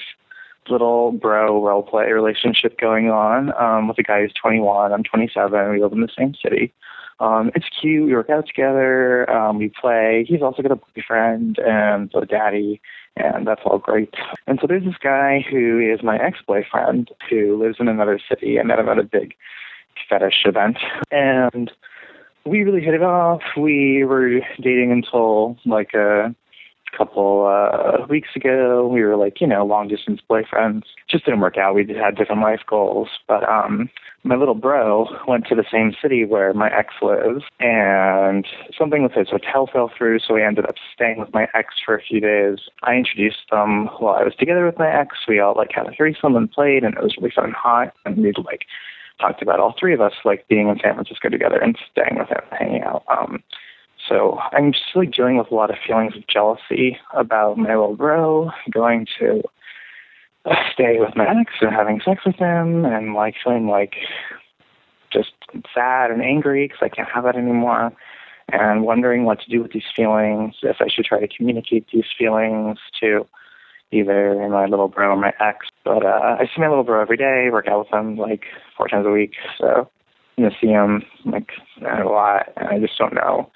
little 0.69 1.13
bro 1.13 1.65
role 1.65 1.83
play 1.83 2.11
relationship 2.13 2.79
going 2.79 3.11
on 3.11 3.53
um, 3.61 3.89
with 3.89 3.99
a 3.99 4.03
guy 4.03 4.21
who's 4.23 4.33
21. 4.35 4.93
I'm 4.93 5.05
27. 5.05 5.71
We 5.71 5.83
live 5.83 5.93
in 5.93 6.01
the 6.01 6.09
same 6.17 6.35
city. 6.35 6.75
Um, 7.23 7.53
it's 7.55 7.67
cute. 7.81 8.07
We 8.07 8.15
work 8.15 8.31
out 8.31 8.49
together. 8.49 9.31
Um, 9.31 9.59
we 9.59 9.69
play. 9.69 10.27
He's 10.29 10.43
also 10.43 10.61
got 10.61 10.73
a 10.73 10.77
boyfriend 10.77 11.59
and 11.61 12.13
a 12.15 12.27
daddy, 12.27 12.81
and 13.17 13.47
that's 13.47 13.61
all 13.65 13.79
great. 13.79 14.13
And 14.49 14.59
so 14.61 14.67
there's 14.67 14.85
this 14.85 14.99
guy 15.01 15.45
who 15.49 15.79
is 15.79 16.03
my 16.03 16.17
ex-boyfriend 16.19 17.13
who 17.31 17.63
lives 17.63 17.77
in 17.79 17.87
another 17.87 18.19
city. 18.29 18.59
I 18.59 18.65
met 18.65 18.81
him 18.81 18.89
at 18.89 18.99
a 18.99 19.05
big 19.05 19.35
fetish 20.09 20.43
event, 20.45 20.79
and 21.13 21.71
we 22.45 22.65
really 22.65 22.81
hit 22.81 22.95
it 22.95 23.05
off. 23.05 23.43
We 23.57 24.05
were 24.05 24.41
dating 24.61 24.91
until 24.91 25.57
like 25.65 25.95
a 25.95 26.35
couple 26.97 27.47
uh 27.47 28.07
weeks 28.07 28.31
ago. 28.37 28.87
We 28.87 29.03
were 29.03 29.17
like, 29.17 29.41
you 29.41 29.47
know, 29.47 29.65
long 29.65 29.89
distance 29.89 30.21
boyfriends. 30.29 30.83
Just 31.09 31.25
didn't 31.25 31.41
work 31.41 31.57
out. 31.57 31.75
We 31.75 31.87
had 31.95 32.17
different 32.17 32.43
life 32.43 32.61
goals. 32.67 33.09
But 33.27 33.49
um 33.49 33.91
my 34.25 34.37
little 34.37 34.55
bro 34.55 35.09
went 35.27 35.47
to 35.49 35.57
the 35.57 35.65
same 35.71 35.93
city 36.01 36.25
where 36.25 36.55
my 36.55 36.71
ex 36.71 36.95
lives 37.03 37.45
and 37.59 38.47
something 38.79 39.03
with 39.03 39.13
his 39.13 39.31
hotel 39.31 39.69
fell 39.73 39.91
through, 39.97 40.21
so 40.21 40.35
we 40.35 40.45
ended 40.45 40.65
up 40.65 40.77
staying 40.95 41.19
with 41.19 41.33
my 41.35 41.49
ex 41.55 41.75
for 41.85 41.97
a 41.97 42.03
few 42.03 42.21
days. 42.21 42.59
I 42.85 42.95
introduced 42.95 43.51
them 43.51 43.87
while 43.99 44.15
I 44.15 44.23
was 44.23 44.35
together 44.39 44.65
with 44.65 44.79
my 44.79 44.89
ex. 44.89 45.17
We 45.27 45.41
all 45.41 45.55
like 45.57 45.73
had 45.73 45.89
a 45.89 45.93
threesome 45.93 46.37
and 46.37 46.51
played 46.51 46.85
and 46.85 46.95
it 46.95 47.03
was 47.03 47.17
really 47.17 47.33
fun 47.35 47.47
and 47.47 47.55
hot 47.55 47.95
and 48.05 48.17
we'd 48.19 48.39
like 48.39 48.67
talked 49.21 49.43
about 49.43 49.61
all 49.61 49.75
three 49.79 49.95
of 49.95 50.01
us 50.01 50.15
like 50.25 50.47
being 50.49 50.69
in 50.69 50.79
San 50.83 50.95
Francisco 50.95 51.29
together 51.29 51.59
and 51.59 51.77
staying 51.91 52.19
with 52.19 52.29
him, 52.29 52.43
hanging 52.51 52.83
out. 52.83 53.05
Um 53.09 53.43
so 54.09 54.39
I'm 54.53 54.73
just 54.73 54.85
like 54.95 55.13
dealing 55.13 55.39
with 55.39 55.51
a 55.51 55.55
lot 55.55 55.71
of 55.71 55.77
feelings 55.87 56.17
of 56.17 56.27
jealousy 56.27 56.99
about 57.15 57.59
my 57.59 57.71
little 57.71 57.97
bro 57.97 58.51
going 58.71 59.07
to 59.19 59.43
uh, 60.45 60.55
stay 60.73 60.97
with 60.99 61.15
my 61.15 61.25
ex 61.25 61.53
and 61.61 61.73
having 61.73 62.01
sex 62.05 62.23
with 62.27 62.37
him, 62.37 62.85
and 62.85 63.15
like 63.15 63.35
feeling 63.43 63.69
like 63.69 63.95
just 65.13 65.33
sad 65.75 66.11
and 66.11 66.23
angry 66.23 66.67
because 66.67 66.81
I 66.83 66.89
can't 66.89 67.09
have 67.15 67.25
that 67.25 67.37
anymore, 67.37 67.93
and 68.53 68.83
wondering 68.83 69.25
what 69.25 69.41
to 69.41 69.51
do 69.51 69.63
with 69.63 69.73
these 69.73 69.83
feelings. 69.95 70.57
If 70.63 70.77
I 70.81 70.89
should 70.89 71.05
try 71.05 71.21
to 71.21 71.29
communicate 71.29 71.87
these 71.93 72.07
feelings 72.19 72.79
to 73.01 73.27
either 73.93 74.49
my 74.49 74.67
little 74.67 74.89
bro 74.89 75.11
or 75.11 75.17
my 75.17 75.33
ex. 75.39 75.69
But 75.85 76.05
uh, 76.05 76.37
I 76.41 76.47
see 76.47 76.61
my 76.61 76.69
little 76.69 76.83
bro 76.83 77.03
every 77.03 77.19
day, 77.19 77.49
work 77.53 77.69
out 77.69 77.81
with 77.81 77.93
him 77.93 78.17
like 78.17 78.45
four 78.77 78.89
times 78.89 79.07
a 79.07 79.11
week, 79.11 79.35
so 79.59 79.89
I'm 80.37 80.45
gonna 80.45 80.57
see 80.61 80.69
him 80.69 81.05
like 81.25 81.51
a 81.83 82.05
lot, 82.05 82.49
and 82.57 82.69
I 82.69 82.81
just 82.81 82.99
don't 82.99 83.15
know 83.15 83.51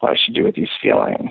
what 0.00 0.12
I 0.12 0.16
should 0.16 0.34
do 0.34 0.44
with 0.44 0.54
these 0.54 0.68
feelings. 0.82 1.30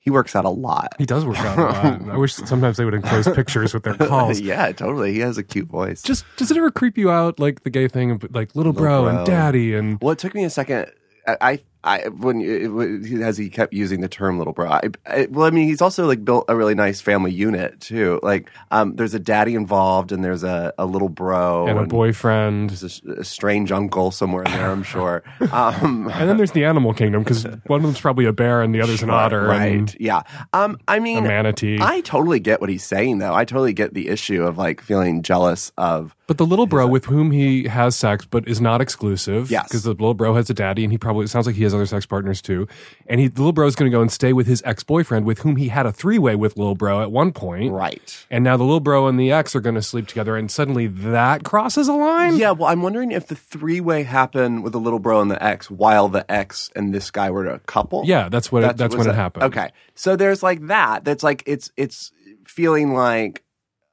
he 0.00 0.10
works 0.10 0.34
out 0.34 0.44
a 0.44 0.48
lot 0.50 0.88
He 0.98 1.06
does 1.06 1.24
work 1.24 1.38
out 1.38 1.58
a 1.58 1.62
lot. 1.62 2.08
I 2.14 2.16
wish 2.16 2.34
sometimes 2.34 2.76
they 2.76 2.84
would 2.84 2.94
enclose 2.94 3.28
pictures 3.28 3.72
with 3.74 3.82
their 3.84 3.94
calls. 4.08 4.40
yeah 4.40 4.72
totally 4.72 5.12
he 5.12 5.20
has 5.20 5.38
a 5.38 5.42
cute 5.42 5.68
voice 5.68 6.02
Just 6.02 6.24
does 6.36 6.50
it 6.50 6.56
ever 6.56 6.70
creep 6.70 6.96
you 6.98 7.10
out 7.10 7.38
like 7.38 7.62
the 7.62 7.70
gay 7.70 7.86
thing 7.88 8.10
of 8.12 8.26
like 8.34 8.54
little, 8.56 8.72
bro, 8.72 9.02
bro. 9.02 9.16
and 9.16 9.26
daddy 9.26 9.74
and 9.74 9.98
Well, 10.00 10.12
it 10.12 10.18
took 10.18 10.34
me 10.34 10.44
a 10.44 10.50
second. 10.50 10.90
I, 11.26 11.36
I, 11.40 11.58
I 11.84 12.08
when 12.08 12.40
it, 12.40 13.22
as 13.22 13.38
he 13.38 13.48
kept 13.48 13.72
using 13.72 14.00
the 14.00 14.08
term 14.08 14.38
"little 14.38 14.52
bro." 14.52 14.68
I, 14.70 14.80
I, 15.06 15.28
well, 15.30 15.46
I 15.46 15.50
mean, 15.50 15.66
he's 15.66 15.80
also 15.80 16.06
like 16.06 16.24
built 16.24 16.44
a 16.48 16.56
really 16.56 16.74
nice 16.74 17.00
family 17.00 17.32
unit 17.32 17.80
too. 17.80 18.20
Like, 18.22 18.50
um, 18.70 18.96
there's 18.96 19.14
a 19.14 19.18
daddy 19.18 19.54
involved, 19.54 20.12
and 20.12 20.22
there's 20.22 20.44
a, 20.44 20.72
a 20.78 20.86
little 20.86 21.08
bro 21.08 21.66
and 21.66 21.78
a 21.78 21.84
boyfriend. 21.84 22.70
There's 22.70 23.02
a, 23.06 23.20
a 23.20 23.24
strange 23.24 23.72
uncle 23.72 24.10
somewhere 24.10 24.42
in 24.42 24.52
there, 24.52 24.70
I'm 24.70 24.82
sure. 24.82 25.22
Um, 25.52 26.08
And 26.12 26.28
then 26.28 26.36
there's 26.36 26.52
the 26.52 26.64
animal 26.64 26.94
kingdom 26.94 27.22
because 27.22 27.44
one 27.66 27.80
of 27.80 27.82
them's 27.82 28.00
probably 28.00 28.24
a 28.24 28.32
bear 28.32 28.62
and 28.62 28.74
the 28.74 28.80
other's 28.80 29.02
an 29.02 29.10
otter 29.10 29.46
right? 29.46 29.72
and 29.72 29.96
Yeah. 29.98 30.22
Um, 30.52 30.78
I 30.86 30.98
a 30.98 31.00
mean, 31.00 31.24
manatee. 31.24 31.78
I 31.80 32.00
totally 32.02 32.40
get 32.40 32.60
what 32.60 32.70
he's 32.70 32.84
saying, 32.84 33.18
though. 33.18 33.34
I 33.34 33.44
totally 33.44 33.72
get 33.72 33.94
the 33.94 34.08
issue 34.08 34.42
of 34.44 34.58
like 34.58 34.80
feeling 34.80 35.22
jealous 35.22 35.72
of. 35.76 36.14
But 36.26 36.38
the 36.38 36.46
little 36.46 36.66
bro 36.66 36.86
with 36.86 37.06
whom 37.06 37.32
he 37.32 37.66
has 37.66 37.96
sex, 37.96 38.24
but 38.24 38.46
is 38.46 38.60
not 38.60 38.80
exclusive. 38.80 39.50
Yes. 39.50 39.68
Because 39.68 39.82
the 39.82 39.90
little 39.90 40.14
bro 40.14 40.34
has 40.34 40.48
a 40.50 40.54
daddy, 40.54 40.84
and 40.84 40.92
he 40.92 40.98
probably 40.98 41.26
sounds 41.26 41.46
like 41.46 41.56
he 41.56 41.64
has 41.64 41.69
other 41.74 41.86
sex 41.86 42.06
partners 42.06 42.42
too. 42.42 42.68
And 43.06 43.20
he, 43.20 43.28
the 43.28 43.40
little 43.40 43.52
bro 43.52 43.66
is 43.66 43.74
going 43.74 43.90
to 43.90 43.94
go 43.94 44.00
and 44.00 44.10
stay 44.10 44.32
with 44.32 44.46
his 44.46 44.62
ex 44.64 44.82
boyfriend, 44.82 45.26
with 45.26 45.40
whom 45.40 45.56
he 45.56 45.68
had 45.68 45.86
a 45.86 45.92
three 45.92 46.18
way 46.18 46.36
with 46.36 46.56
little 46.56 46.74
bro 46.74 47.02
at 47.02 47.10
one 47.10 47.32
point. 47.32 47.72
Right. 47.72 48.26
And 48.30 48.44
now 48.44 48.56
the 48.56 48.64
little 48.64 48.80
bro 48.80 49.06
and 49.06 49.18
the 49.18 49.32
ex 49.32 49.54
are 49.54 49.60
going 49.60 49.74
to 49.74 49.82
sleep 49.82 50.06
together, 50.06 50.36
and 50.36 50.50
suddenly 50.50 50.86
that 50.86 51.44
crosses 51.44 51.88
a 51.88 51.92
line. 51.92 52.36
Yeah, 52.36 52.52
well, 52.52 52.68
I'm 52.68 52.82
wondering 52.82 53.12
if 53.12 53.26
the 53.26 53.36
three 53.36 53.80
way 53.80 54.02
happened 54.02 54.62
with 54.62 54.72
the 54.72 54.80
little 54.80 54.98
bro 54.98 55.20
and 55.20 55.30
the 55.30 55.42
ex 55.42 55.70
while 55.70 56.08
the 56.08 56.30
ex 56.30 56.70
and 56.74 56.94
this 56.94 57.10
guy 57.10 57.30
were 57.30 57.46
a 57.46 57.58
couple. 57.60 58.02
Yeah, 58.04 58.28
that's 58.28 58.50
what. 58.50 58.64
it, 58.64 58.76
that's 58.76 58.96
when 58.96 59.08
it 59.08 59.14
happened. 59.14 59.44
Okay, 59.44 59.70
so 59.94 60.16
there's 60.16 60.42
like 60.42 60.66
that. 60.66 61.04
That's 61.04 61.22
like 61.22 61.42
it's 61.46 61.70
it's 61.76 62.12
feeling 62.46 62.94
like 62.94 63.44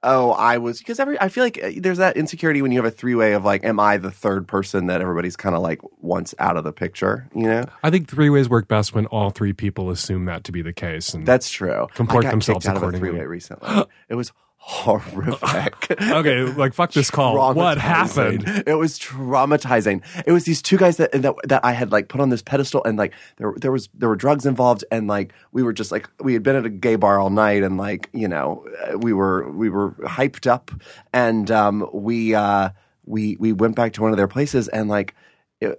oh 0.03 0.31
I 0.31 0.57
was 0.57 0.79
because 0.79 0.99
every 0.99 1.19
I 1.19 1.29
feel 1.29 1.43
like 1.43 1.61
uh, 1.61 1.71
there's 1.77 1.97
that 1.97 2.17
insecurity 2.17 2.61
when 2.61 2.71
you 2.71 2.77
have 2.77 2.85
a 2.85 2.95
three 2.95 3.15
way 3.15 3.33
of 3.33 3.45
like 3.45 3.63
am 3.63 3.79
I 3.79 3.97
the 3.97 4.11
third 4.11 4.47
person 4.47 4.87
that 4.87 5.01
everybody's 5.01 5.35
kind 5.35 5.55
of 5.55 5.61
like 5.61 5.81
wants 6.01 6.33
out 6.39 6.57
of 6.57 6.63
the 6.63 6.73
picture. 6.73 7.29
You 7.35 7.47
know 7.47 7.65
I 7.83 7.89
think 7.89 8.09
three 8.09 8.29
ways 8.29 8.49
work 8.49 8.67
best 8.67 8.93
when 8.93 9.05
all 9.07 9.29
three 9.29 9.53
people 9.53 9.89
assume 9.89 10.25
that 10.25 10.43
to 10.45 10.51
be 10.51 10.61
the 10.61 10.73
case. 10.73 11.13
And 11.13 11.25
that's 11.25 11.49
true. 11.49 11.87
Comport 11.93 12.25
I 12.25 12.27
got 12.27 12.31
themselves 12.31 12.67
out 12.67 12.77
of 12.77 12.83
a 12.83 12.91
three 12.97 13.11
way 13.11 13.25
recently. 13.25 13.85
it 14.09 14.15
was 14.15 14.31
horrific. 14.67 15.89
okay, 16.01 16.43
like 16.43 16.73
fuck 16.73 16.91
this 16.91 17.09
call. 17.09 17.53
What 17.55 17.77
happened? 17.77 18.63
It 18.67 18.73
was 18.73 18.99
traumatizing. 18.99 20.03
It 20.25 20.33
was 20.33 20.43
these 20.43 20.61
two 20.61 20.77
guys 20.77 20.97
that, 20.97 21.13
that 21.13 21.35
that 21.45 21.63
I 21.63 21.71
had 21.71 21.93
like 21.93 22.09
put 22.09 22.19
on 22.19 22.29
this 22.29 22.41
pedestal, 22.41 22.83
and 22.83 22.97
like 22.97 23.13
there 23.37 23.53
there 23.55 23.71
was 23.71 23.87
there 23.93 24.09
were 24.09 24.17
drugs 24.17 24.45
involved, 24.45 24.83
and 24.91 25.07
like 25.07 25.31
we 25.53 25.63
were 25.63 25.71
just 25.71 25.89
like 25.89 26.09
we 26.19 26.33
had 26.33 26.43
been 26.43 26.57
at 26.57 26.65
a 26.65 26.69
gay 26.69 26.97
bar 26.97 27.17
all 27.17 27.29
night, 27.29 27.63
and 27.63 27.77
like 27.77 28.09
you 28.11 28.27
know 28.27 28.65
we 28.97 29.13
were 29.13 29.49
we 29.51 29.69
were 29.69 29.91
hyped 30.01 30.47
up, 30.47 30.69
and 31.13 31.49
um, 31.49 31.89
we 31.93 32.35
uh, 32.35 32.69
we 33.05 33.37
we 33.37 33.53
went 33.53 33.77
back 33.77 33.93
to 33.93 34.01
one 34.01 34.11
of 34.11 34.17
their 34.17 34.27
places, 34.27 34.67
and 34.67 34.89
like. 34.89 35.15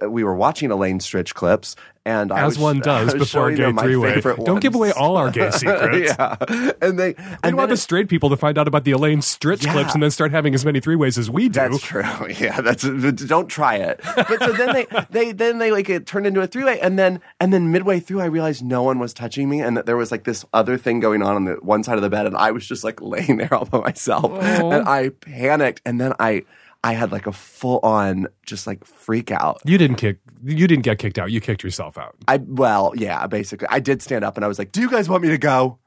We 0.05 0.25
were 0.25 0.35
watching 0.35 0.71
Elaine 0.71 0.99
Stritch 0.99 1.33
clips, 1.33 1.77
And 2.09 2.31
I 2.31 2.39
As 2.39 2.45
was- 2.57 2.59
one 2.59 2.79
does 2.79 3.13
before 3.25 3.49
a 3.49 3.55
gay 3.55 3.71
three 3.71 3.95
way. 3.95 4.19
Don't 4.21 4.59
give 4.59 4.73
away 4.75 4.91
all 4.91 5.15
our 5.17 5.29
gay 5.29 5.51
secrets. 5.61 6.13
yeah, 6.17 6.35
and 6.81 6.97
they 6.97 7.15
I 7.17 7.37
and 7.43 7.55
want 7.55 7.69
the 7.69 7.77
straight 7.77 8.09
people 8.09 8.29
to 8.31 8.37
find 8.37 8.57
out 8.57 8.67
about 8.67 8.83
the 8.83 8.91
Elaine 8.91 9.19
Stritch 9.19 9.63
Yeah. 9.63 9.73
clips 9.73 9.93
and 9.93 10.01
then 10.01 10.09
start 10.11 10.31
having 10.31 10.53
as 10.55 10.65
many 10.65 10.79
three 10.79 10.95
ways 10.95 11.17
as 11.17 11.29
we 11.29 11.49
do. 11.49 11.59
That's 11.59 11.81
true. 11.81 12.03
Yeah, 12.39 12.61
that's 12.61 12.83
don't 12.83 13.47
try 13.47 13.75
it. 13.75 13.99
But 14.15 14.39
so 14.39 14.51
then 14.53 14.73
they 14.73 14.87
they 15.09 15.31
then 15.31 15.57
they 15.59 15.71
like 15.71 15.89
it 15.89 16.05
turned 16.05 16.25
into 16.25 16.41
a 16.41 16.47
three 16.47 16.63
way, 16.63 16.79
and 16.79 16.97
then 16.97 17.21
and 17.39 17.53
then 17.53 17.71
midway 17.71 17.99
through, 17.99 18.21
I 18.21 18.25
realized 18.25 18.63
no 18.63 18.81
one 18.83 18.97
was 18.99 19.13
touching 19.13 19.49
me, 19.49 19.61
and 19.61 19.75
that 19.77 19.85
there 19.85 19.97
was 19.97 20.11
like 20.11 20.23
this 20.23 20.45
other 20.53 20.77
thing 20.77 20.99
going 20.99 21.21
on 21.21 21.35
on 21.35 21.45
the 21.45 21.53
one 21.61 21.83
side 21.83 21.95
of 21.97 22.01
the 22.01 22.09
bed, 22.09 22.25
and 22.25 22.35
I 22.37 22.51
was 22.51 22.65
just 22.67 22.83
like 22.83 23.01
laying 23.01 23.37
there 23.37 23.53
all 23.53 23.65
by 23.65 23.79
myself, 23.79 24.31
and 24.41 24.87
I 24.87 25.09
panicked, 25.09 25.81
and 25.85 25.99
then 25.99 26.13
I 26.19 26.43
I 26.83 26.93
had 26.93 27.11
like 27.11 27.27
a 27.27 27.33
full 27.33 27.79
on 27.83 28.27
just 28.45 28.65
like 28.65 28.85
freak 28.85 29.31
out. 29.31 29.61
You 29.65 29.77
didn't 29.77 29.97
kick. 29.97 30.19
You 30.43 30.67
didn't 30.67 30.83
get 30.83 30.97
kicked 30.97 31.19
out. 31.19 31.31
You 31.31 31.41
kicked 31.41 31.63
yourself 31.63 31.97
out. 31.97 32.15
I 32.27 32.37
well, 32.37 32.93
yeah, 32.95 33.27
basically, 33.27 33.67
I 33.69 33.79
did 33.79 34.01
stand 34.01 34.23
up, 34.23 34.37
and 34.37 34.45
I 34.45 34.47
was 34.47 34.57
like, 34.57 34.71
"Do 34.71 34.81
you 34.81 34.89
guys 34.89 35.09
want 35.09 35.23
me 35.23 35.29
to 35.29 35.37
go? 35.37 35.79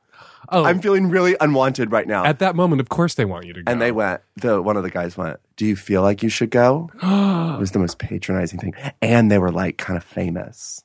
Oh, 0.51 0.65
I'm 0.65 0.83
feeling 0.83 1.09
really 1.09 1.35
unwanted 1.41 1.91
right 1.91 2.07
now." 2.07 2.25
at 2.25 2.41
that 2.41 2.57
moment, 2.57 2.81
of 2.81 2.91
course, 2.91 3.15
they 3.15 3.25
want 3.25 3.47
you 3.47 3.55
to 3.55 3.63
go. 3.63 3.73
And 3.73 3.81
they 3.81 3.93
went, 3.93 4.21
the 4.37 4.61
one 4.61 4.77
of 4.77 4.83
the 4.83 4.91
guys 4.91 5.17
went, 5.17 5.39
Do 5.57 5.65
you 5.65 5.77
feel 5.77 6.03
like 6.03 6.23
you 6.23 6.29
should 6.29 6.51
go? 6.51 6.91
it 7.03 7.59
was 7.59 7.71
the 7.71 7.79
most 7.79 7.99
patronizing 7.99 8.59
thing. 8.59 8.75
And 9.01 9.31
they 9.31 9.39
were 9.39 9.51
like 9.51 9.79
kind 9.79 9.97
of 9.97 10.05
famous. 10.05 10.83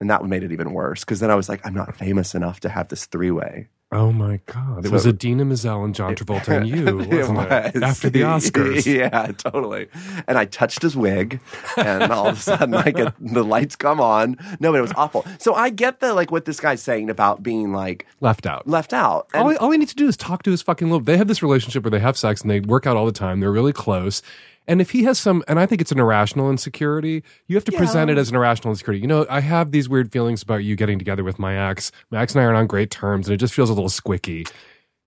And 0.00 0.10
that 0.10 0.24
made 0.24 0.42
it 0.42 0.50
even 0.50 0.72
worse 0.72 1.00
because 1.00 1.20
then 1.20 1.30
I 1.30 1.34
was 1.34 1.48
like, 1.48 1.64
I'm 1.64 1.74
not 1.74 1.96
famous 1.96 2.34
enough 2.34 2.58
to 2.60 2.68
have 2.68 2.88
this 2.88 3.06
three 3.06 3.30
way. 3.30 3.68
Oh 3.94 4.10
my 4.10 4.40
god! 4.46 4.84
It 4.84 4.88
So- 4.88 4.92
was 4.92 5.06
Idina 5.06 5.44
Menzel 5.44 5.84
and 5.84 5.94
John 5.94 6.14
Travolta 6.14 6.48
and 6.56 6.66
you, 6.66 6.96
wasn't 6.96 7.38
it? 7.76 7.82
After 7.82 8.08
the 8.08 8.22
Oscars. 8.22 8.86
yeah, 8.98 9.26
totally. 9.36 9.88
And 10.26 10.38
I 10.38 10.46
touched 10.46 10.80
his 10.82 10.96
wig, 10.96 11.40
and 11.76 12.10
all 12.10 12.28
of 12.28 12.38
a 12.38 12.40
sudden, 12.40 12.74
I 12.74 12.90
get 12.90 13.14
the 13.20 13.44
lights 13.44 13.76
come 13.76 14.00
on. 14.00 14.36
No, 14.60 14.72
but 14.72 14.78
it 14.78 14.82
was 14.82 14.92
awful. 14.96 15.26
So 15.38 15.54
I 15.54 15.68
get 15.70 16.00
the 16.00 16.14
like 16.14 16.30
what 16.30 16.46
this 16.46 16.58
guy's 16.58 16.82
saying 16.82 17.10
about 17.10 17.42
being 17.42 17.72
like 17.72 18.06
Left 18.20 18.46
out. 18.46 18.66
left 18.66 18.92
out. 18.94 19.28
And- 19.34 19.42
all, 19.42 19.56
all 19.58 19.68
we 19.68 19.76
need 19.76 19.88
to 19.88 19.94
do 19.96 20.08
is 20.08 20.16
talk 20.16 20.42
to 20.44 20.50
his 20.50 20.62
fucking 20.62 20.88
little. 20.88 21.04
They 21.04 21.18
have 21.18 21.28
this 21.28 21.42
relationship 21.42 21.84
where 21.84 21.90
they 21.90 22.00
have 22.00 22.16
sex 22.16 22.40
and 22.40 22.50
they 22.50 22.60
work 22.60 22.86
out 22.86 22.96
all 22.96 23.06
the 23.06 23.12
time. 23.12 23.40
They're 23.40 23.52
really 23.52 23.72
close. 23.74 24.22
And 24.68 24.80
if 24.80 24.90
he 24.90 25.02
has 25.04 25.18
some, 25.18 25.42
and 25.48 25.58
I 25.58 25.66
think 25.66 25.80
it's 25.80 25.90
an 25.92 25.98
irrational 25.98 26.48
insecurity, 26.50 27.24
you 27.48 27.56
have 27.56 27.64
to 27.64 27.72
present 27.72 28.10
it 28.10 28.18
as 28.18 28.30
an 28.30 28.36
irrational 28.36 28.70
insecurity. 28.72 29.00
You 29.00 29.08
know, 29.08 29.26
I 29.28 29.40
have 29.40 29.72
these 29.72 29.88
weird 29.88 30.12
feelings 30.12 30.42
about 30.42 30.62
you 30.64 30.76
getting 30.76 30.98
together 30.98 31.24
with 31.24 31.38
my 31.38 31.70
ex. 31.70 31.90
My 32.10 32.20
ex 32.22 32.34
and 32.34 32.42
I 32.42 32.44
aren't 32.44 32.58
on 32.58 32.66
great 32.68 32.90
terms, 32.90 33.26
and 33.26 33.34
it 33.34 33.38
just 33.38 33.54
feels 33.54 33.70
a 33.70 33.74
little 33.74 33.88
squicky. 33.90 34.48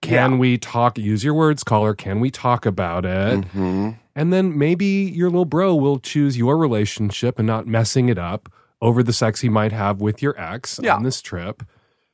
Can 0.02 0.34
Yeah. 0.34 0.38
we 0.38 0.58
talk? 0.58 0.98
Use 0.98 1.24
your 1.24 1.34
words, 1.34 1.64
caller. 1.64 1.94
Can 1.96 2.20
we 2.20 2.30
talk 2.30 2.66
about 2.66 3.06
it? 3.06 3.42
Mm-hmm. 3.42 3.92
And 4.16 4.34
then 4.34 4.58
maybe 4.58 4.86
your 4.86 5.30
little 5.30 5.46
bro 5.46 5.74
will 5.74 6.00
choose 6.00 6.38
your 6.38 6.58
relationship 6.58 7.40
and 7.40 7.48
not 7.48 7.66
messing 7.66 8.10
it 8.10 8.18
up 8.18 8.52
over 8.82 9.02
the 9.02 9.14
sex 9.14 9.40
he 9.42 9.50
might 9.50 9.72
have 9.72 10.02
with 10.02 10.22
your 10.22 10.40
ex 10.40 10.80
Yeah. 10.84 10.96
on 10.96 11.04
this 11.04 11.22
trip. 11.22 11.64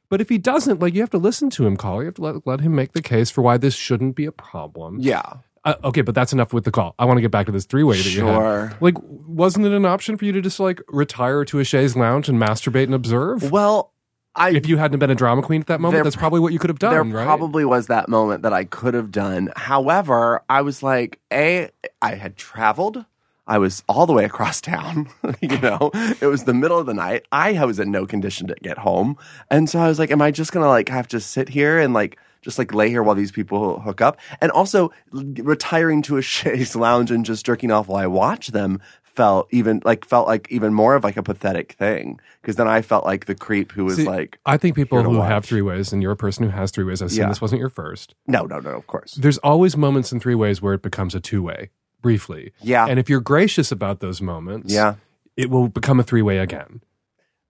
But 0.09 0.21
if 0.21 0.29
he 0.29 0.37
doesn't, 0.37 0.79
like, 0.79 0.93
you 0.93 1.01
have 1.01 1.09
to 1.09 1.17
listen 1.17 1.49
to 1.51 1.65
him, 1.65 1.75
caller. 1.75 2.01
You 2.03 2.05
have 2.07 2.15
to 2.15 2.21
let, 2.21 2.47
let 2.47 2.61
him 2.61 2.75
make 2.75 2.91
the 2.93 3.01
case 3.01 3.31
for 3.31 3.41
why 3.41 3.57
this 3.57 3.73
shouldn't 3.75 4.15
be 4.15 4.25
a 4.25 4.31
problem. 4.31 4.97
yeah. 4.99 5.37
Uh, 5.63 5.75
okay, 5.83 6.01
but 6.01 6.15
that's 6.15 6.33
enough 6.33 6.53
with 6.53 6.63
the 6.63 6.71
call. 6.71 6.95
I 6.97 7.05
want 7.05 7.17
to 7.17 7.21
get 7.21 7.29
back 7.31 7.45
to 7.45 7.51
this 7.51 7.65
three 7.65 7.83
way 7.83 7.95
that 7.97 8.05
you 8.05 8.11
Sure. 8.21 8.67
had. 8.67 8.81
Like, 8.81 8.95
wasn't 9.01 9.65
it 9.67 9.71
an 9.73 9.85
option 9.85 10.17
for 10.17 10.25
you 10.25 10.31
to 10.31 10.41
just 10.41 10.59
like 10.59 10.81
retire 10.87 11.45
to 11.45 11.59
a 11.59 11.63
chaise 11.63 11.95
lounge 11.95 12.27
and 12.29 12.39
masturbate 12.41 12.85
and 12.85 12.95
observe? 12.95 13.51
Well, 13.51 13.91
I 14.35 14.51
if 14.51 14.65
you 14.67 14.77
hadn't 14.77 14.97
been 14.99 15.09
a 15.11 15.15
drama 15.15 15.41
queen 15.43 15.61
at 15.61 15.67
that 15.67 15.79
moment, 15.81 15.97
There 15.97 16.03
that's 16.03 16.15
probably 16.15 16.39
what 16.39 16.51
you 16.53 16.57
could 16.57 16.69
have 16.69 16.79
done, 16.79 16.91
there 16.91 17.03
right? 17.03 17.25
probably 17.25 17.63
was 17.65 17.87
that 17.87 18.09
moment 18.09 18.41
that 18.43 18.53
I 18.53 18.63
could 18.63 18.93
have 18.95 19.11
done. 19.11 19.51
However, 19.55 20.41
I 20.49 20.61
was 20.61 20.81
like, 20.81 21.19
a, 21.31 21.69
I 22.01 22.15
had 22.15 22.37
traveled. 22.37 23.05
I 23.45 23.57
was 23.57 23.83
all 23.89 24.05
the 24.05 24.13
way 24.13 24.23
across 24.23 24.61
town. 24.61 25.09
you 25.41 25.59
know, 25.59 25.91
it 26.21 26.27
was 26.27 26.45
the 26.45 26.53
middle 26.53 26.79
of 26.79 26.85
the 26.85 26.93
night. 26.93 27.25
I 27.31 27.63
was 27.65 27.79
in 27.79 27.91
no 27.91 28.05
condition 28.05 28.47
to 28.47 28.55
get 28.63 28.77
home, 28.77 29.17
and 29.49 29.69
so 29.69 29.79
I 29.79 29.87
was 29.87 29.99
like, 29.99 30.09
"Am 30.11 30.21
I 30.21 30.31
just 30.31 30.53
gonna 30.53 30.69
like 30.69 30.87
have 30.89 31.07
to 31.09 31.19
sit 31.19 31.49
here 31.49 31.77
and 31.79 31.93
like 31.93 32.17
just 32.41 32.57
like 32.59 32.73
lay 32.73 32.89
here 32.89 33.03
while 33.03 33.15
these 33.15 33.31
people 33.31 33.79
hook 33.81 34.01
up?" 34.01 34.17
And 34.41 34.51
also, 34.51 34.91
retiring 35.11 36.01
to 36.03 36.17
a 36.17 36.21
chaise 36.35 36.75
lounge 36.75 37.11
and 37.11 37.25
just 37.25 37.45
jerking 37.45 37.71
off 37.71 37.87
while 37.87 38.01
I 38.03 38.07
watch 38.07 38.47
them 38.49 38.79
felt 39.03 39.47
even 39.51 39.81
like 39.83 40.05
felt 40.05 40.25
like 40.25 40.47
even 40.49 40.73
more 40.73 40.95
of 40.95 41.03
like 41.03 41.17
a 41.17 41.23
pathetic 41.23 41.73
thing 41.73 42.17
because 42.41 42.55
then 42.55 42.67
I 42.67 42.81
felt 42.81 43.03
like 43.05 43.25
the 43.25 43.35
creep 43.35 43.73
who 43.73 43.83
was 43.83 43.97
See, 43.97 44.05
like, 44.05 44.39
I 44.45 44.55
think 44.55 44.73
people 44.75 45.03
who 45.03 45.17
watch. 45.17 45.29
have 45.29 45.43
three 45.45 45.61
ways, 45.61 45.91
and 45.91 46.01
you're 46.01 46.13
a 46.13 46.17
person 46.17 46.45
who 46.45 46.49
has 46.49 46.71
three 46.71 46.85
ways, 46.85 47.01
I 47.01 47.07
assume 47.07 47.23
Yeah. 47.23 47.27
this 47.29 47.41
wasn't 47.41 47.59
your 47.59 47.69
first. 47.69 48.15
"No, 48.27 48.43
no, 48.45 48.59
no, 48.59 48.69
of 48.69 48.87
course." 48.87 49.15
There's 49.15 49.37
always 49.39 49.75
moments 49.75 50.13
in 50.13 50.19
three 50.21 50.35
ways 50.35 50.61
where 50.61 50.73
it 50.73 50.81
becomes 50.81 51.13
a 51.13 51.19
two 51.19 51.43
way, 51.43 51.71
briefly. 52.01 52.53
Yeah. 52.61 52.85
And 52.87 52.99
if 52.99 53.09
you're 53.09 53.19
gracious 53.19 53.69
about 53.71 53.99
those 53.99 54.21
moments, 54.21 54.73
Yeah. 54.73 54.95
it 55.35 55.49
will 55.49 55.67
become 55.67 55.99
a 55.99 56.03
three 56.03 56.21
way 56.21 56.37
again. 56.37 56.81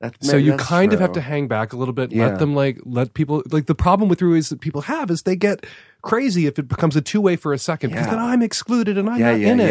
That's, 0.01 0.27
So 0.27 0.35
you 0.35 0.57
kind 0.57 0.93
of 0.93 0.99
have 0.99 1.11
to 1.13 1.21
hang 1.21 1.47
back 1.47 1.73
a 1.73 1.77
little 1.77 1.93
bit, 1.93 2.11
Yeah. 2.11 2.25
let 2.27 2.39
them 2.39 2.55
like 2.55 2.79
let 2.85 3.13
people 3.13 3.43
like 3.51 3.67
the 3.67 3.75
problem 3.75 4.09
with 4.09 4.19
three 4.19 4.31
ways 4.33 4.49
that 4.49 4.59
people 4.59 4.81
have 4.81 5.11
is 5.11 5.21
they 5.21 5.35
get 5.35 5.65
crazy 6.01 6.47
if 6.47 6.57
it 6.57 6.67
becomes 6.67 6.95
a 6.95 7.01
two 7.01 7.21
way 7.21 7.35
for 7.35 7.53
a 7.53 7.59
second 7.59 7.91
because 7.91 8.07
Yeah. 8.07 8.11
then 8.15 8.19
I'm 8.19 8.41
excluded 8.41 8.97
and 8.97 9.07
I'm 9.09 9.19
Yeah, 9.19 9.31
not 9.31 9.39
yeah, 9.39 9.47
in 9.51 9.59
it. 9.59 9.69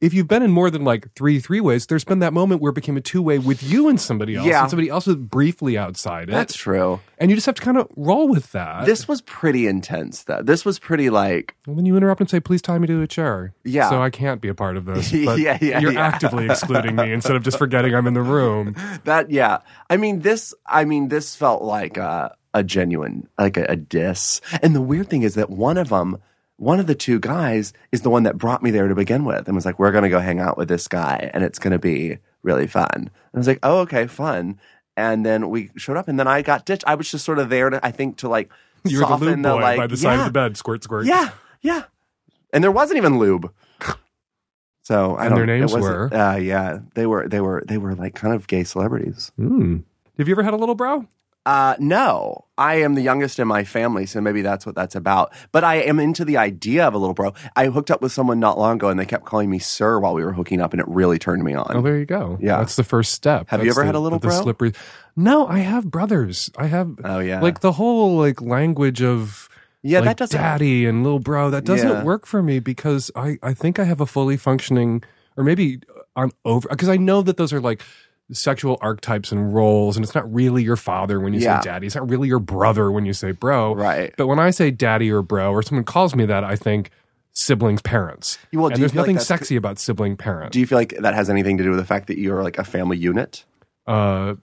If 0.00 0.12
you've 0.12 0.28
been 0.28 0.42
in 0.42 0.50
more 0.50 0.70
than 0.70 0.84
like 0.84 1.10
three 1.14 1.40
three 1.40 1.60
ways, 1.60 1.86
there's 1.86 2.04
been 2.04 2.18
that 2.18 2.32
moment 2.34 2.60
where 2.60 2.70
it 2.70 2.74
became 2.74 2.96
a 2.96 3.00
two 3.00 3.22
way 3.22 3.38
with 3.38 3.62
you 3.62 3.88
and 3.88 3.98
somebody 4.00 4.36
else, 4.36 4.46
Yeah. 4.46 4.60
and 4.62 4.70
somebody 4.70 4.90
else 4.90 5.06
was 5.06 5.16
briefly 5.16 5.78
outside 5.78 6.28
it, 6.28 6.32
That's 6.32 6.54
true. 6.54 7.00
and 7.18 7.30
you 7.30 7.36
just 7.36 7.46
have 7.46 7.54
to 7.54 7.62
kind 7.62 7.78
of 7.78 7.88
roll 7.96 8.28
with 8.28 8.52
that. 8.52 8.84
This 8.84 9.08
was 9.08 9.22
pretty 9.22 9.66
intense, 9.66 10.24
though. 10.24 10.42
This 10.42 10.64
was 10.66 10.78
pretty 10.78 11.08
like, 11.08 11.56
And 11.66 11.78
then 11.78 11.86
you 11.86 11.96
interrupt 11.96 12.20
and 12.20 12.28
say, 12.28 12.40
"Please 12.40 12.60
tie 12.60 12.78
me 12.78 12.86
to 12.88 13.00
a 13.00 13.06
chair." 13.06 13.54
Yeah. 13.64 13.88
So 13.88 14.02
I 14.02 14.10
can't 14.10 14.40
be 14.42 14.48
a 14.48 14.54
part 14.54 14.76
of 14.76 14.84
this. 14.84 15.10
But 15.24 15.38
Yeah, 15.38 15.56
yeah, 15.62 15.78
You're 15.80 15.92
yeah. 15.92 16.06
actively 16.06 16.44
excluding 16.46 16.94
me 16.96 17.10
instead 17.12 17.36
of 17.36 17.42
just 17.42 17.56
forgetting 17.58 17.94
I'm 17.94 18.06
in 18.06 18.14
the 18.14 18.22
room. 18.22 18.74
that. 19.04 19.30
Yeah, 19.30 19.58
I 19.88 19.96
mean 19.96 20.20
this. 20.20 20.52
I 20.66 20.84
mean 20.84 21.08
this 21.08 21.34
felt 21.34 21.62
like 21.62 21.96
a, 21.96 22.36
a 22.52 22.62
genuine, 22.62 23.28
like 23.38 23.56
a, 23.56 23.64
a 23.70 23.76
diss. 23.76 24.40
And 24.62 24.74
the 24.74 24.80
weird 24.82 25.08
thing 25.08 25.22
is 25.22 25.34
that 25.36 25.48
one 25.50 25.78
of 25.78 25.88
them, 25.88 26.18
one 26.56 26.80
of 26.80 26.86
the 26.86 26.94
two 26.94 27.18
guys, 27.20 27.72
is 27.92 28.00
the 28.02 28.10
one 28.10 28.22
that 28.24 28.38
brought 28.38 28.62
me 28.62 28.70
there 28.70 28.88
to 28.88 28.94
begin 28.94 29.24
with, 29.24 29.46
and 29.46 29.54
was 29.54 29.66
like, 29.66 29.78
"We're 29.78 29.92
going 29.92 30.04
to 30.04 30.10
go 30.10 30.20
hang 30.20 30.40
out 30.40 30.56
with 30.56 30.68
this 30.68 30.88
guy, 30.88 31.30
and 31.34 31.44
it's 31.44 31.58
going 31.58 31.72
to 31.72 31.78
be 31.78 32.18
really 32.42 32.66
fun." 32.66 32.88
And 32.94 33.10
I 33.34 33.38
was 33.38 33.46
like, 33.48 33.58
"Oh, 33.62 33.78
okay, 33.80 34.06
fun." 34.06 34.58
And 34.96 35.26
then 35.26 35.50
we 35.50 35.70
showed 35.76 35.96
up, 35.98 36.08
and 36.08 36.18
then 36.18 36.26
I 36.26 36.40
got 36.42 36.64
ditched. 36.64 36.84
I 36.86 36.94
was 36.94 37.10
just 37.10 37.24
sort 37.24 37.38
of 37.38 37.50
there 37.50 37.68
to, 37.68 37.84
I 37.84 37.90
think, 37.90 38.16
to 38.18 38.28
like 38.28 38.50
You're 38.84 39.00
the 39.02 39.06
soften 39.08 39.28
lube 39.28 39.42
boy 39.42 39.60
like 39.60 39.76
by 39.76 39.86
the 39.86 39.96
side 39.96 40.18
of 40.18 40.24
the 40.24 40.30
bed. 40.30 40.56
Squirt, 40.56 40.82
squirt. 40.84 41.04
Yeah, 41.06 41.30
yeah. 41.60 41.84
And 42.52 42.64
there 42.64 42.72
wasn't 42.72 42.96
even 42.98 43.18
lube. 43.18 43.52
So 44.82 45.16
I 45.16 45.26
And 45.26 45.34
don't. 45.34 45.46
their 45.46 45.58
names 45.58 45.74
were? 45.74 46.14
Uh, 46.14 46.36
yeah, 46.36 46.78
they 46.94 47.06
were. 47.06 47.28
They 47.28 47.40
were. 47.40 47.64
They 47.66 47.76
were 47.76 47.94
like 47.94 48.14
kind 48.14 48.32
of 48.34 48.46
gay 48.46 48.62
celebrities. 48.64 49.32
Hmm. 49.36 49.78
Have 50.16 50.28
you 50.28 50.34
ever 50.34 50.44
had 50.44 50.54
a 50.54 50.56
little 50.56 50.76
bro? 50.76 51.06
Uh, 51.46 51.76
no, 51.78 52.44
I 52.58 52.80
am 52.82 52.94
the 52.96 53.02
youngest 53.02 53.38
in 53.38 53.46
my 53.46 53.62
family, 53.62 54.04
so 54.04 54.20
maybe 54.20 54.42
that's 54.42 54.66
what 54.66 54.74
that's 54.74 54.96
about. 54.96 55.32
But 55.52 55.62
I 55.62 55.76
am 55.76 56.00
into 56.00 56.24
the 56.24 56.36
idea 56.36 56.84
of 56.86 56.92
a 56.92 56.98
little 56.98 57.14
bro. 57.14 57.34
I 57.54 57.66
hooked 57.66 57.90
up 57.90 58.02
with 58.02 58.10
someone 58.10 58.40
not 58.40 58.58
long 58.58 58.74
ago, 58.76 58.88
and 58.88 58.98
they 58.98 59.06
kept 59.06 59.24
calling 59.26 59.48
me 59.48 59.60
sir 59.60 60.00
while 60.00 60.12
we 60.12 60.24
were 60.24 60.32
hooking 60.32 60.60
up, 60.60 60.72
and 60.72 60.80
it 60.80 60.88
really 60.88 61.20
turned 61.20 61.44
me 61.44 61.54
on. 61.54 61.70
Oh, 61.70 61.80
there 61.82 61.98
you 61.98 62.04
go. 62.04 62.36
Yeah. 62.40 62.58
That's 62.58 62.74
the 62.74 62.82
first 62.82 63.12
step. 63.12 63.48
Have 63.50 63.64
you 63.64 63.70
ever 63.70 63.82
the- 63.82 63.86
had 63.86 63.94
a 63.94 64.00
little 64.00 64.18
the, 64.18 64.26
bro? 64.28 64.42
slippery. 64.42 64.72
No, 65.14 65.46
I 65.46 65.60
have 65.60 65.88
brothers. 65.88 66.50
I 66.58 66.66
have. 66.66 66.98
Oh, 67.04 67.20
yeah. 67.20 67.40
Like 67.40 67.60
the 67.60 67.72
whole 67.72 68.16
like 68.18 68.42
language 68.42 69.00
of 69.00 69.48
Yeah, 69.82 70.00
like, 70.00 70.08
that 70.08 70.16
doesn't- 70.16 70.40
daddy 70.40 70.84
and 70.84 71.04
little 71.04 71.20
bro. 71.20 71.50
That 71.50 71.64
doesn't 71.64 71.88
Yeah. 71.88 72.02
work 72.02 72.26
for 72.26 72.42
me 72.42 72.58
because 72.58 73.10
I 73.14 73.38
I 73.40 73.54
think 73.54 73.78
I 73.78 73.84
have 73.84 74.00
a 74.00 74.06
fully 74.06 74.36
functioning 74.36 75.04
or 75.36 75.44
maybe 75.44 75.78
I'm 76.16 76.32
over 76.44 76.68
because 76.70 76.88
I 76.88 76.96
know 76.96 77.22
that 77.22 77.36
those 77.36 77.52
are 77.52 77.60
like 77.60 77.82
sexual 78.32 78.76
archetypes 78.80 79.30
and 79.30 79.54
roles 79.54 79.96
and 79.96 80.04
it's 80.04 80.14
not 80.14 80.32
really 80.34 80.62
your 80.62 80.76
father 80.76 81.20
when 81.20 81.32
you 81.32 81.38
Yeah. 81.40 81.60
say 81.60 81.68
daddy 81.68 81.86
it's 81.86 81.94
not 81.94 82.08
really 82.10 82.26
your 82.26 82.40
brother 82.40 82.90
when 82.90 83.06
you 83.06 83.12
say 83.12 83.30
bro 83.30 83.74
Right. 83.74 84.12
but 84.16 84.26
when 84.26 84.40
i 84.40 84.50
say 84.50 84.70
daddy 84.72 85.10
or 85.12 85.22
bro 85.22 85.52
or 85.52 85.62
someone 85.62 85.84
calls 85.84 86.16
me 86.16 86.26
that 86.26 86.42
i 86.42 86.56
think 86.56 86.90
siblings 87.32 87.82
parents 87.82 88.38
Well, 88.52 88.66
and 88.66 88.76
there's 88.76 88.92
feel 88.92 89.02
like 89.02 89.10
nothing 89.10 89.18
sexy 89.20 89.54
about 89.56 89.78
sibling 89.78 90.16
parents 90.16 90.52
Do 90.54 90.58
you 90.60 90.66
feel 90.66 90.78
like 90.78 90.96
that 90.98 91.14
has 91.14 91.30
anything 91.30 91.56
to 91.58 91.62
do 91.64 91.70
with 91.70 91.78
the 91.78 91.84
fact 91.84 92.08
that 92.08 92.18
you're 92.18 92.42
like 92.42 92.58
a 92.58 92.64
family 92.64 92.96
unit? 92.96 93.44
uh 93.86 94.34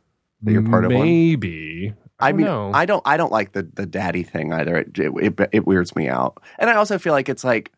That 0.43 0.51
you're 0.51 0.61
part 0.63 0.85
of 0.85 0.91
one? 0.93 1.01
maybe 1.01 1.93
i, 2.19 2.29
I 2.29 2.31
mean, 2.31 2.45
know. 2.45 2.71
I 2.73 2.85
don't. 2.85 3.01
I 3.05 3.17
don't 3.17 3.31
like 3.33 3.51
the 3.51 3.63
the 3.63 3.85
daddy 3.85 4.23
thing 4.23 4.53
either. 4.53 4.77
It, 4.77 4.97
it 4.97 5.11
it 5.39 5.49
it 5.51 5.67
weirds 5.67 5.93
me 5.95 6.07
out, 6.07 6.41
and 6.57 6.69
I 6.69 6.75
also 6.75 6.97
feel 6.97 7.11
like 7.11 7.27
it's 7.27 7.43
like 7.43 7.71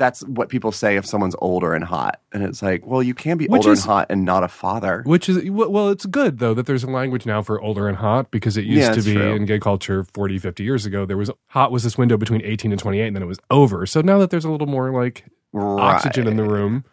that's 0.00 0.22
what 0.26 0.48
people 0.48 0.72
say 0.72 0.96
if 0.96 1.06
someone's 1.06 1.36
older 1.38 1.74
and 1.74 1.84
hot, 1.84 2.20
and 2.32 2.42
it's 2.42 2.62
like, 2.62 2.84
well, 2.86 3.02
you 3.02 3.14
can 3.14 3.36
be 3.36 3.46
Which 3.46 3.60
older 3.60 3.72
is- 3.72 3.82
and 3.84 3.90
hot 3.92 4.06
and 4.10 4.24
not 4.24 4.42
a 4.42 4.48
father. 4.48 5.02
Which 5.06 5.28
is 5.28 5.48
well, 5.50 5.90
it's 5.90 6.06
good 6.06 6.38
though 6.40 6.54
that 6.54 6.66
there's 6.66 6.82
a 6.82 6.90
language 6.90 7.26
now 7.26 7.42
for 7.42 7.60
older 7.60 7.86
and 7.86 7.96
hot 7.98 8.30
because 8.32 8.56
it 8.56 8.64
used 8.64 8.80
Yeah, 8.88 8.94
to 8.94 9.02
be 9.02 9.12
true. 9.14 9.34
in 9.34 9.44
gay 9.44 9.60
culture 9.60 10.02
40, 10.02 10.38
50 10.38 10.64
years 10.64 10.86
ago. 10.86 11.06
There 11.06 11.16
was 11.16 11.30
hot 11.48 11.70
was 11.70 11.84
this 11.84 11.96
window 11.96 12.16
between 12.16 12.42
18 12.42 12.72
and 12.72 12.80
28, 12.80 13.06
and 13.06 13.14
then 13.14 13.22
it 13.22 13.26
was 13.26 13.38
over. 13.50 13.86
So 13.86 14.00
now 14.00 14.18
that 14.18 14.30
there's 14.30 14.44
a 14.44 14.50
little 14.50 14.66
more 14.66 14.90
like 14.90 15.24
oxygen 15.54 16.26
in 16.26 16.36
the 16.36 16.44
room 16.44 16.84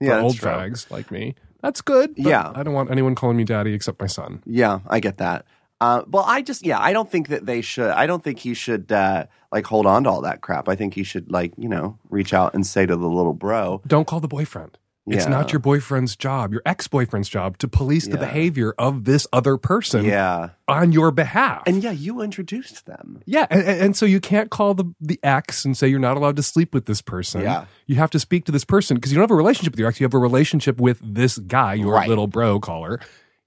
for 0.00 0.04
Yeah, 0.06 0.20
old 0.20 0.36
true. 0.36 0.50
fags 0.50 0.90
like 0.90 1.10
me, 1.10 1.34
that's 1.62 1.80
good. 1.80 2.14
but 2.16 2.26
Yeah. 2.26 2.52
I 2.54 2.62
don't 2.62 2.74
want 2.74 2.90
anyone 2.90 3.14
calling 3.14 3.36
me 3.36 3.44
daddy 3.44 3.72
except 3.74 4.00
my 4.00 4.06
son. 4.06 4.42
Yeah, 4.44 4.80
I 4.88 5.00
get 5.00 5.18
that. 5.18 5.46
Uh, 5.80 6.02
well, 6.08 6.24
I 6.26 6.40
just 6.42 6.64
yeah, 6.64 6.78
I 6.80 6.92
don't 6.92 7.10
think 7.10 7.28
that 7.28 7.44
they 7.46 7.60
should. 7.60 7.90
I 7.90 8.06
don't 8.06 8.24
think 8.24 8.38
he 8.38 8.54
should 8.54 8.90
uh, 8.90 9.26
like 9.52 9.66
hold 9.66 9.86
on 9.86 10.04
to 10.04 10.10
all 10.10 10.22
that 10.22 10.40
crap. 10.40 10.68
I 10.68 10.76
think 10.76 10.94
he 10.94 11.02
should 11.02 11.30
like 11.30 11.52
you 11.58 11.68
know 11.68 11.98
reach 12.08 12.32
out 12.32 12.54
and 12.54 12.66
say 12.66 12.86
to 12.86 12.96
the 12.96 13.08
little 13.08 13.34
bro. 13.34 13.82
Don't 13.86 14.06
call 14.06 14.20
the 14.20 14.28
boyfriend. 14.28 14.78
It's 15.08 15.24
Yeah. 15.24 15.30
not 15.30 15.52
your 15.52 15.60
boyfriend's 15.60 16.16
job, 16.16 16.52
your 16.52 16.62
ex 16.66 16.88
boyfriend's 16.88 17.28
job 17.28 17.58
to 17.58 17.68
police 17.68 18.06
the 18.06 18.14
Yeah. 18.14 18.24
behavior 18.24 18.74
of 18.76 19.04
this 19.04 19.24
other 19.32 19.56
person 19.56 20.04
Yeah. 20.04 20.48
on 20.66 20.90
your 20.90 21.12
behalf. 21.12 21.62
And 21.64 21.80
yeah, 21.80 21.92
you 21.92 22.22
introduced 22.22 22.86
them. 22.86 23.20
yeah, 23.24 23.46
and, 23.48 23.60
and 23.62 23.80
and 23.82 23.96
so 23.96 24.04
you 24.04 24.18
can't 24.18 24.50
call 24.50 24.74
the 24.74 24.86
the 25.00 25.20
ex 25.22 25.64
and 25.64 25.76
say 25.76 25.86
you're 25.86 26.00
not 26.00 26.16
allowed 26.16 26.34
to 26.36 26.42
sleep 26.42 26.74
with 26.74 26.86
this 26.86 27.02
person. 27.02 27.42
Yeah. 27.42 27.66
you 27.86 27.94
have 27.96 28.10
to 28.12 28.18
speak 28.18 28.46
to 28.46 28.52
this 28.52 28.64
person 28.64 28.96
because 28.96 29.12
you 29.12 29.16
don't 29.16 29.22
have 29.24 29.30
a 29.30 29.34
relationship 29.36 29.74
with 29.74 29.78
your 29.78 29.88
ex. 29.88 30.00
You 30.00 30.04
have 30.06 30.14
a 30.14 30.18
relationship 30.18 30.80
with 30.80 30.98
this 31.04 31.38
guy, 31.38 31.74
your 31.74 31.92
Right. 31.94 32.08
little 32.08 32.26
bro 32.26 32.58
caller. 32.58 32.98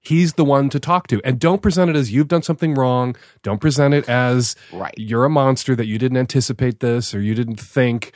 He's 0.01 0.33
the 0.33 0.45
one 0.45 0.69
to 0.69 0.79
talk 0.79 1.07
to, 1.07 1.21
and 1.25 1.39
don't 1.39 1.61
present 1.61 1.89
it 1.89 1.95
as 1.95 2.11
you've 2.11 2.29
done 2.29 2.41
something 2.41 2.73
wrong. 2.73 3.15
Don't 3.43 3.59
present 3.59 3.93
it 3.93 4.07
as 4.07 4.55
Right. 4.71 4.93
you're 4.97 5.25
a 5.25 5.29
monster 5.29 5.75
that 5.75 5.87
you 5.87 5.97
didn't 5.97 6.17
anticipate 6.17 6.79
this 6.79 7.13
or 7.13 7.21
you 7.21 7.35
didn't 7.35 7.59
think 7.59 8.13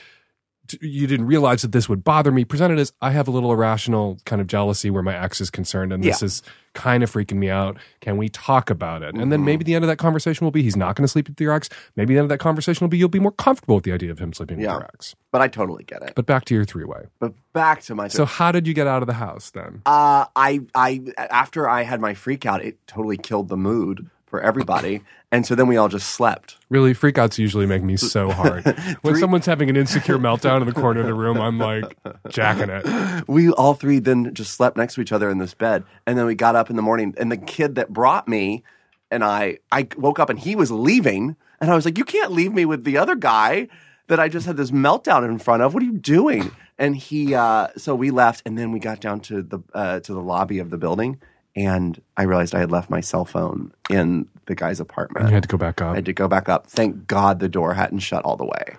you 0.81 1.07
didn't 1.07 1.25
realize 1.27 1.61
that 1.61 1.73
this 1.73 1.89
would 1.89 2.05
bother 2.05 2.31
me. 2.31 2.45
Present 2.45 2.71
it 2.71 2.79
as 2.79 2.93
I 3.01 3.11
have 3.11 3.27
a 3.27 3.31
little 3.31 3.51
irrational 3.51 4.17
kind 4.25 4.41
of 4.41 4.47
jealousy 4.47 4.89
where 4.89 5.03
my 5.03 5.13
ex 5.15 5.41
is 5.41 5.49
concerned, 5.49 5.91
and 5.91 6.01
this 6.01 6.23
is 6.23 6.41
kind 6.73 7.03
of 7.03 7.11
freaking 7.11 7.37
me 7.37 7.49
out. 7.49 7.77
Can 8.01 8.17
we 8.17 8.29
talk 8.29 8.69
about 8.69 9.03
it? 9.03 9.15
And 9.15 9.31
then 9.31 9.41
Mhm. 9.41 9.45
maybe 9.45 9.63
the 9.63 9.75
end 9.75 9.83
of 9.83 9.87
that 9.89 9.97
conversation 9.97 10.45
will 10.45 10.51
be 10.51 10.63
he's 10.63 10.75
not 10.75 10.95
going 10.95 11.03
to 11.03 11.07
sleep 11.07 11.27
with 11.29 11.39
your 11.39 11.53
ex. 11.53 11.69
Maybe 11.95 12.13
the 12.13 12.19
end 12.19 12.25
of 12.25 12.29
that 12.29 12.39
conversation 12.39 12.83
will 12.83 12.89
be 12.89 12.97
you'll 12.97 13.09
be 13.09 13.19
more 13.19 13.31
comfortable 13.31 13.75
with 13.75 13.83
the 13.83 13.91
idea 13.91 14.11
of 14.11 14.19
him 14.19 14.33
sleeping 14.33 14.59
Yeah. 14.59 14.73
with 14.73 14.81
your 14.81 14.89
ex. 14.93 15.15
But 15.31 15.41
I 15.41 15.47
totally 15.47 15.83
get 15.83 16.01
it. 16.03 16.13
But 16.15 16.25
back 16.25 16.45
to 16.45 16.55
your 16.55 16.65
three 16.65 16.83
way. 16.83 17.05
But 17.19 17.33
back 17.53 17.81
to 17.83 17.95
my 17.95 18.07
So 18.07 18.25
how 18.25 18.51
did 18.51 18.67
you 18.67 18.73
get 18.73 18.87
out 18.87 19.01
of 19.03 19.07
the 19.07 19.13
house 19.15 19.49
then? 19.51 19.81
Uh, 19.85 20.25
I, 20.35 20.61
I, 20.75 21.01
after 21.17 21.67
I 21.69 21.83
had 21.83 22.01
my 22.01 22.13
freak 22.13 22.45
out, 22.45 22.63
it 22.63 22.77
totally 22.87 23.17
killed 23.17 23.49
the 23.49 23.57
mood 23.57 24.09
for 24.33 24.41
everybody, 24.41 25.03
and 25.31 25.45
so 25.45 25.53
then 25.53 25.67
we 25.67 25.77
all 25.77 25.89
just 25.89 26.09
slept. 26.09 26.57
Really, 26.71 26.95
freakouts 26.95 27.37
usually 27.37 27.67
make 27.67 27.83
me 27.83 27.97
so 27.97 28.31
hard. 28.31 28.65
when 29.03 29.15
someone's 29.17 29.45
having 29.45 29.69
an 29.69 29.75
insecure 29.75 30.17
meltdown 30.17 30.61
in 30.61 30.67
the 30.67 30.73
corner 30.73 31.01
of 31.01 31.05
the 31.05 31.13
room, 31.13 31.39
I'm 31.39 31.59
like 31.59 31.95
jacking 32.29 32.69
it. 32.71 33.27
We 33.27 33.51
all 33.51 33.75
three 33.75 33.99
then 33.99 34.33
just 34.33 34.55
slept 34.55 34.75
next 34.75 34.95
to 34.95 35.01
each 35.01 35.11
other 35.11 35.29
in 35.29 35.37
this 35.37 35.53
bed, 35.53 35.83
and 36.07 36.17
then 36.17 36.25
we 36.25 36.33
got 36.33 36.55
up 36.55 36.71
in 36.71 36.77
the 36.77 36.81
morning, 36.81 37.13
and 37.19 37.31
the 37.31 37.37
kid 37.37 37.75
that 37.75 37.93
brought 37.93 38.27
me 38.27 38.63
and 39.11 39.23
I, 39.23 39.59
I 39.71 39.87
woke 39.97 40.17
up 40.17 40.31
and 40.31 40.39
he 40.39 40.55
was 40.55 40.71
leaving, 40.71 41.35
and 41.61 41.69
I 41.69 41.75
was 41.75 41.85
like, 41.85 41.99
"You 41.99 42.05
can't 42.05 42.31
leave 42.31 42.51
me 42.51 42.65
with 42.65 42.85
the 42.85 42.97
other 42.97 43.13
guy 43.15 43.67
that 44.07 44.19
I 44.19 44.29
just 44.29 44.47
had 44.47 44.57
this 44.57 44.71
meltdown 44.71 45.29
in 45.29 45.37
front 45.37 45.61
of. 45.61 45.75
What 45.75 45.83
are 45.83 45.85
you 45.85 45.99
doing?" 45.99 46.49
And 46.79 46.97
he, 46.97 47.35
uh, 47.35 47.67
so 47.77 47.93
we 47.93 48.09
left, 48.09 48.41
and 48.47 48.57
then 48.57 48.71
we 48.71 48.79
got 48.79 48.99
down 48.99 49.19
to 49.21 49.43
the 49.43 49.59
uh, 49.75 49.99
to 49.99 50.11
the 50.11 50.21
lobby 50.21 50.57
of 50.57 50.71
the 50.71 50.79
building, 50.79 51.21
and 51.55 52.01
I 52.17 52.23
realized 52.23 52.55
I 52.55 52.59
had 52.59 52.71
left 52.71 52.89
my 52.89 53.01
cell 53.01 53.25
phone 53.25 53.71
in 53.89 54.27
the 54.47 54.55
guy's 54.55 54.79
apartment. 54.79 55.23
And 55.25 55.29
you 55.29 55.33
had 55.35 55.43
to 55.43 55.49
go 55.49 55.57
back 55.57 55.81
up. 55.81 55.91
I 55.91 55.95
had 55.95 56.05
to 56.05 56.13
go 56.13 56.27
back 56.27 56.49
up. 56.49 56.67
Thank 56.67 57.07
God 57.07 57.39
the 57.39 57.49
door 57.49 57.73
hadn't 57.73 57.99
shut 57.99 58.25
all 58.25 58.35
the 58.37 58.45
way. 58.45 58.75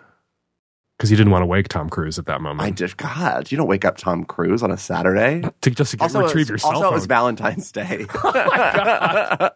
because 0.99 1.11
you 1.11 1.17
didn't 1.17 1.33
want 1.33 1.43
to 1.43 1.47
wake 1.47 1.69
Tom 1.69 1.89
Cruise 1.89 2.19
at 2.19 2.27
that 2.27 2.41
moment. 2.41 2.61
I 2.67 2.71
just, 2.71 2.97
God, 2.97 3.51
you 3.51 3.57
don't 3.59 3.67
wake 3.69 3.85
up 3.85 3.97
Tom 3.97 4.25
Cruise 4.25 4.63
on 4.63 4.71
a 4.71 4.77
Saturday. 4.79 5.43
to 5.63 5.71
just 5.71 5.91
to 5.93 5.97
get, 5.97 6.03
Also, 6.05 6.21
retrieve 6.23 6.49
your 6.49 6.59
cell 6.59 6.71
also 6.71 6.83
phone. 6.83 6.93
it 6.93 6.95
was 6.97 7.07
Valentine's 7.07 7.73
Day. 7.73 8.07
Oh 8.25 9.51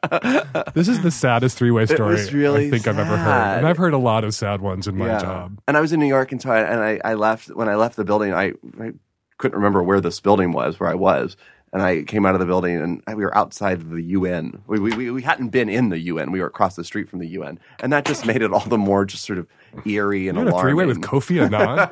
this 0.75 0.89
is 0.89 1.01
the 1.03 1.11
saddest 1.11 1.57
three 1.59 1.71
way 1.71 1.87
story 1.87 2.25
really 2.33 2.67
I 2.67 2.71
think 2.71 2.87
I've 2.89 2.99
ever 2.99 3.17
heard. 3.17 3.59
And 3.59 3.67
I've 3.67 3.77
heard 3.77 3.95
a 3.95 3.99
lot 3.99 4.25
of 4.25 4.35
sad 4.35 4.61
ones 4.61 4.87
in 4.89 4.97
my 4.97 5.07
Yeah. 5.07 5.19
job. 5.21 5.61
And 5.69 5.77
I 5.77 5.81
was 5.81 5.93
in 5.93 6.01
New 6.01 6.07
York, 6.07 6.33
and 6.33 6.41
so 6.41 6.51
I, 6.51 6.61
and 6.61 6.81
I, 6.81 7.01
I 7.05 7.15
left. 7.15 7.49
When 7.49 7.69
I 7.69 7.75
left 7.77 7.97
the 7.97 8.05
building, 8.05 8.33
I, 8.35 8.53
I 8.81 8.93
couldn't 9.39 9.57
remember 9.57 9.83
where 9.83 10.01
this 10.01 10.21
building 10.21 10.53
was, 10.53 10.79
where 10.81 10.89
I 10.91 10.95
was. 10.95 11.37
And 11.73 11.83
I 11.83 12.03
came 12.03 12.25
out 12.25 12.35
of 12.35 12.41
the 12.41 12.47
building, 12.47 12.77
and 12.77 13.03
we 13.09 13.23
were 13.25 13.37
outside 13.37 13.91
the 13.91 14.01
UN. 14.03 14.63
We, 14.67 14.81
we, 14.81 15.11
we- 15.11 15.23
hadn't 15.23 15.51
been 15.51 15.69
in 15.69 15.91
the 15.91 15.99
UN. 15.99 16.33
We 16.33 16.41
were 16.41 16.47
across 16.47 16.77
the 16.77 16.85
street 16.85 17.09
from 17.11 17.19
the 17.19 17.29
UN, 17.29 17.59
and 17.81 17.93
that 17.93 18.07
just 18.07 18.25
made 18.25 18.41
it 18.41 18.53
all 18.53 18.61
the 18.61 18.79
more 18.79 19.05
just 19.05 19.25
sort 19.25 19.39
of 19.39 19.47
eerie 19.85 20.29
and 20.29 20.39
You 20.39 20.47
had 20.47 20.55
a 20.55 20.61
three 20.61 20.73
way 20.73 20.87
with 20.87 21.03
Kofi 21.03 21.43
Annan. 21.43 21.91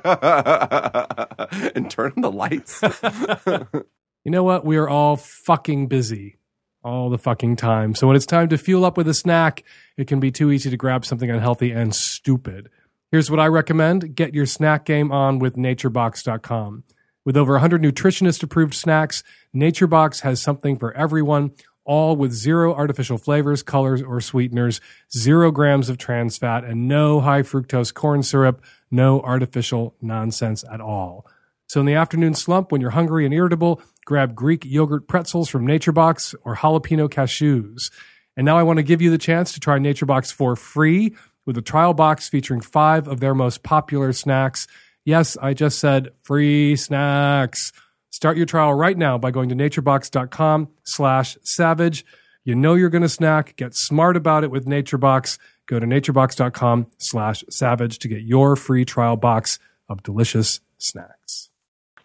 and 1.74 1.90
turn 1.90 2.12
on 2.16 2.22
the 2.22 2.32
lights. 2.32 2.80
you 4.24 4.30
know 4.30 4.42
what? 4.42 4.64
We 4.64 4.78
are 4.78 4.88
all 4.88 5.16
fucking 5.16 5.88
busy 5.88 6.38
all 6.86 7.10
the 7.10 7.18
fucking 7.18 7.56
time. 7.56 7.96
So 7.96 8.06
when 8.06 8.14
it's 8.14 8.24
time 8.24 8.48
to 8.48 8.56
fuel 8.56 8.84
up 8.84 8.96
with 8.96 9.08
a 9.08 9.14
snack, 9.14 9.64
it 9.96 10.06
can 10.06 10.20
be 10.20 10.30
too 10.30 10.52
easy 10.52 10.70
to 10.70 10.76
grab 10.76 11.04
something 11.04 11.28
unhealthy 11.28 11.72
and 11.72 11.92
stupid. 11.92 12.70
Here's 13.10 13.30
what 13.30 13.40
I 13.40 13.46
recommend 13.48 14.14
get 14.14 14.34
your 14.34 14.46
snack 14.46 14.84
game 14.84 15.10
on 15.10 15.40
with 15.40 15.56
naturebox.com. 15.56 16.84
With 17.26 17.36
over 17.36 17.54
100 17.54 17.82
nutritionist 17.82 18.44
approved 18.44 18.72
snacks, 18.72 19.24
NatureBox 19.52 20.20
has 20.20 20.40
something 20.40 20.78
for 20.78 20.94
everyone, 20.94 21.50
all 21.84 22.14
with 22.14 22.32
zero 22.32 22.72
artificial 22.72 23.18
flavors, 23.18 23.64
colors, 23.64 24.00
or 24.00 24.20
sweeteners, 24.20 24.80
zero 25.12 25.50
grams 25.50 25.88
of 25.88 25.98
trans 25.98 26.38
fat, 26.38 26.62
and 26.62 26.86
no 26.86 27.18
high 27.18 27.42
fructose 27.42 27.92
corn 27.92 28.22
syrup, 28.22 28.62
no 28.92 29.20
artificial 29.22 29.96
nonsense 30.00 30.64
at 30.70 30.80
all. 30.80 31.26
So 31.66 31.80
in 31.80 31.86
the 31.86 31.94
afternoon 31.94 32.34
slump, 32.34 32.70
when 32.70 32.80
you're 32.80 32.90
hungry 32.90 33.24
and 33.24 33.34
irritable, 33.34 33.82
grab 34.04 34.36
Greek 34.36 34.64
yogurt 34.64 35.08
pretzels 35.08 35.48
from 35.48 35.66
NatureBox 35.66 36.36
or 36.44 36.54
jalapeno 36.54 37.08
cashews. 37.08 37.90
And 38.36 38.44
now 38.44 38.56
I 38.56 38.62
want 38.62 38.76
to 38.76 38.84
give 38.84 39.02
you 39.02 39.10
the 39.10 39.18
chance 39.18 39.52
to 39.54 39.58
try 39.58 39.80
NatureBox 39.80 40.32
for 40.32 40.54
free 40.54 41.16
with 41.44 41.58
a 41.58 41.62
trial 41.62 41.92
box 41.92 42.28
featuring 42.28 42.60
five 42.60 43.08
of 43.08 43.18
their 43.18 43.34
most 43.34 43.64
popular 43.64 44.12
snacks. 44.12 44.68
Yes, 45.06 45.36
I 45.40 45.54
just 45.54 45.78
said 45.78 46.10
free 46.20 46.74
snacks. 46.74 47.72
Start 48.10 48.36
your 48.36 48.44
trial 48.44 48.74
right 48.74 48.98
now 48.98 49.16
by 49.16 49.30
going 49.30 49.48
to 49.50 49.54
naturebox.com 49.54 50.68
slash 50.82 51.38
savage. 51.42 52.04
You 52.42 52.56
know 52.56 52.74
you're 52.74 52.90
going 52.90 53.02
to 53.02 53.08
snack. 53.08 53.54
Get 53.54 53.76
smart 53.76 54.16
about 54.16 54.42
it 54.42 54.50
with 54.50 54.66
NatureBox. 54.66 55.38
Go 55.66 55.78
to 55.78 55.86
naturebox.com 55.86 56.88
slash 56.98 57.44
savage 57.48 58.00
to 58.00 58.08
get 58.08 58.22
your 58.22 58.56
free 58.56 58.84
trial 58.84 59.16
box 59.16 59.60
of 59.88 60.02
delicious 60.02 60.58
snacks. 60.76 61.50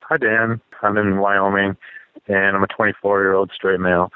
Hi, 0.04 0.18
Dan. 0.18 0.62
I'm 0.84 0.96
in 0.98 1.18
Wyoming, 1.18 1.78
and 2.28 2.56
I'm 2.56 2.64
a 2.64 2.68
24 2.68 3.22
year 3.22 3.34
old 3.34 3.52
straight 3.56 3.80
male. 3.80 4.12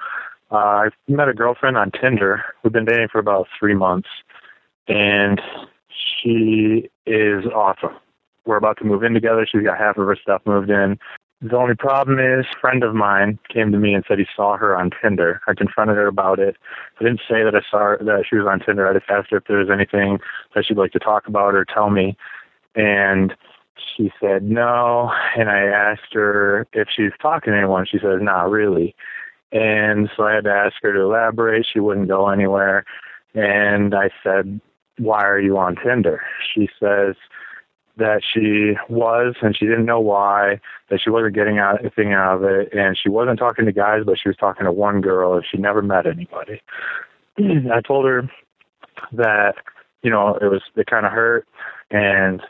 Uh, 0.52 0.56
I 0.56 0.90
met 1.08 1.28
a 1.28 1.34
girlfriend 1.34 1.76
on 1.76 1.90
Tinder. 1.90 2.44
We've 2.64 2.72
been 2.72 2.86
dating 2.86 3.08
for 3.12 3.18
about 3.18 3.48
three 3.60 3.74
months, 3.74 4.10
and 4.88 5.42
she 5.90 6.92
is 7.08 7.46
awesome. 7.48 7.96
We're 8.46 8.58
about 8.58 8.78
to 8.78 8.86
move 8.86 9.04
in 9.04 9.14
together. 9.14 9.48
She's 9.50 9.64
got 9.64 9.78
half 9.78 9.98
of 9.98 10.08
her 10.08 10.16
stuff 10.16 10.42
moved 10.46 10.70
in. 10.70 11.00
The 11.42 11.58
only 11.58 11.76
problem 11.76 12.18
is, 12.18 12.46
a 12.56 12.60
friend 12.60 12.84
of 12.84 12.96
mine 12.96 13.38
came 13.54 13.72
to 13.72 13.78
me 13.78 13.94
and 13.94 14.04
said 14.08 14.20
he 14.20 14.26
saw 14.36 14.56
her 14.58 14.76
on 14.76 14.90
Tinder. 15.02 15.42
I 15.48 15.54
confronted 15.54 15.98
her 15.98 16.08
about 16.08 16.40
it. 16.40 16.56
I 17.00 17.04
didn't 17.04 17.22
say 17.28 17.44
that 17.44 17.54
I 17.56 17.62
saw 17.70 17.80
her, 17.80 18.00
that 18.02 18.24
she 18.30 18.38
was 18.38 18.48
on 18.48 18.62
Tinder. 18.62 18.88
I 18.88 18.94
just 18.94 19.10
asked 19.10 19.32
her 19.32 19.38
if 19.38 19.44
there 19.46 19.58
was 19.58 19.70
anything 19.70 20.20
that 20.54 20.66
she'd 20.66 20.78
like 20.78 20.94
to 20.94 21.00
talk 21.00 21.28
about 21.28 21.54
or 21.54 21.66
tell 21.66 21.90
me. 21.90 22.18
And 22.74 23.36
she 23.76 24.12
said 24.20 24.44
no. 24.44 25.12
And 25.38 25.50
I 25.50 25.66
asked 25.66 26.14
her 26.14 26.68
if 26.74 26.88
she's 26.96 27.12
talking 27.22 27.52
to 27.52 27.58
anyone. 27.60 27.86
She 27.86 28.00
says, 28.00 28.20
not 28.22 28.50
really. 28.50 28.96
And 29.52 30.10
so 30.16 30.24
I 30.24 30.36
had 30.36 30.46
to 30.46 30.54
ask 30.54 30.76
her 30.84 30.94
to 30.94 31.02
elaborate. 31.02 31.68
She 31.72 31.80
wouldn't 31.80 32.08
go 32.08 32.30
anywhere. 32.30 32.86
And 33.34 33.94
I 33.94 34.10
said, 34.24 34.60
why 34.98 35.24
are 35.26 35.40
you 35.40 35.58
on 35.58 35.76
Tinder? 35.76 36.24
She 36.54 36.70
says 36.80 37.16
that 37.98 38.22
she 38.24 38.74
was, 38.90 39.36
and 39.42 39.56
she 39.56 39.66
didn't 39.66 39.86
know 39.86 40.00
why, 40.00 40.60
that 40.90 41.00
she 41.02 41.10
wasn't 41.10 41.36
getting 41.36 41.60
anything 41.60 42.14
out 42.14 42.38
of 42.38 42.44
it. 42.44 42.74
And 42.74 42.98
she 42.98 43.10
wasn't 43.10 43.40
talking 43.40 43.66
to 43.66 43.72
guys, 43.72 44.02
but 44.06 44.18
she 44.22 44.30
was 44.30 44.38
talking 44.38 44.66
to 44.66 44.72
one 44.72 45.02
girl, 45.02 45.36
and 45.36 45.46
she 45.50 45.58
never 45.58 45.82
met 45.82 46.06
anybody. 46.06 46.62
I 47.40 47.82
told 47.82 48.06
her 48.06 48.30
that, 49.14 49.56
you 50.04 50.10
know, 50.10 50.38
it 50.42 50.46
was, 50.46 50.62
it 50.76 50.88
kind 50.88 51.06
of 51.06 51.12
hurt. 51.12 51.48
And 51.92 52.42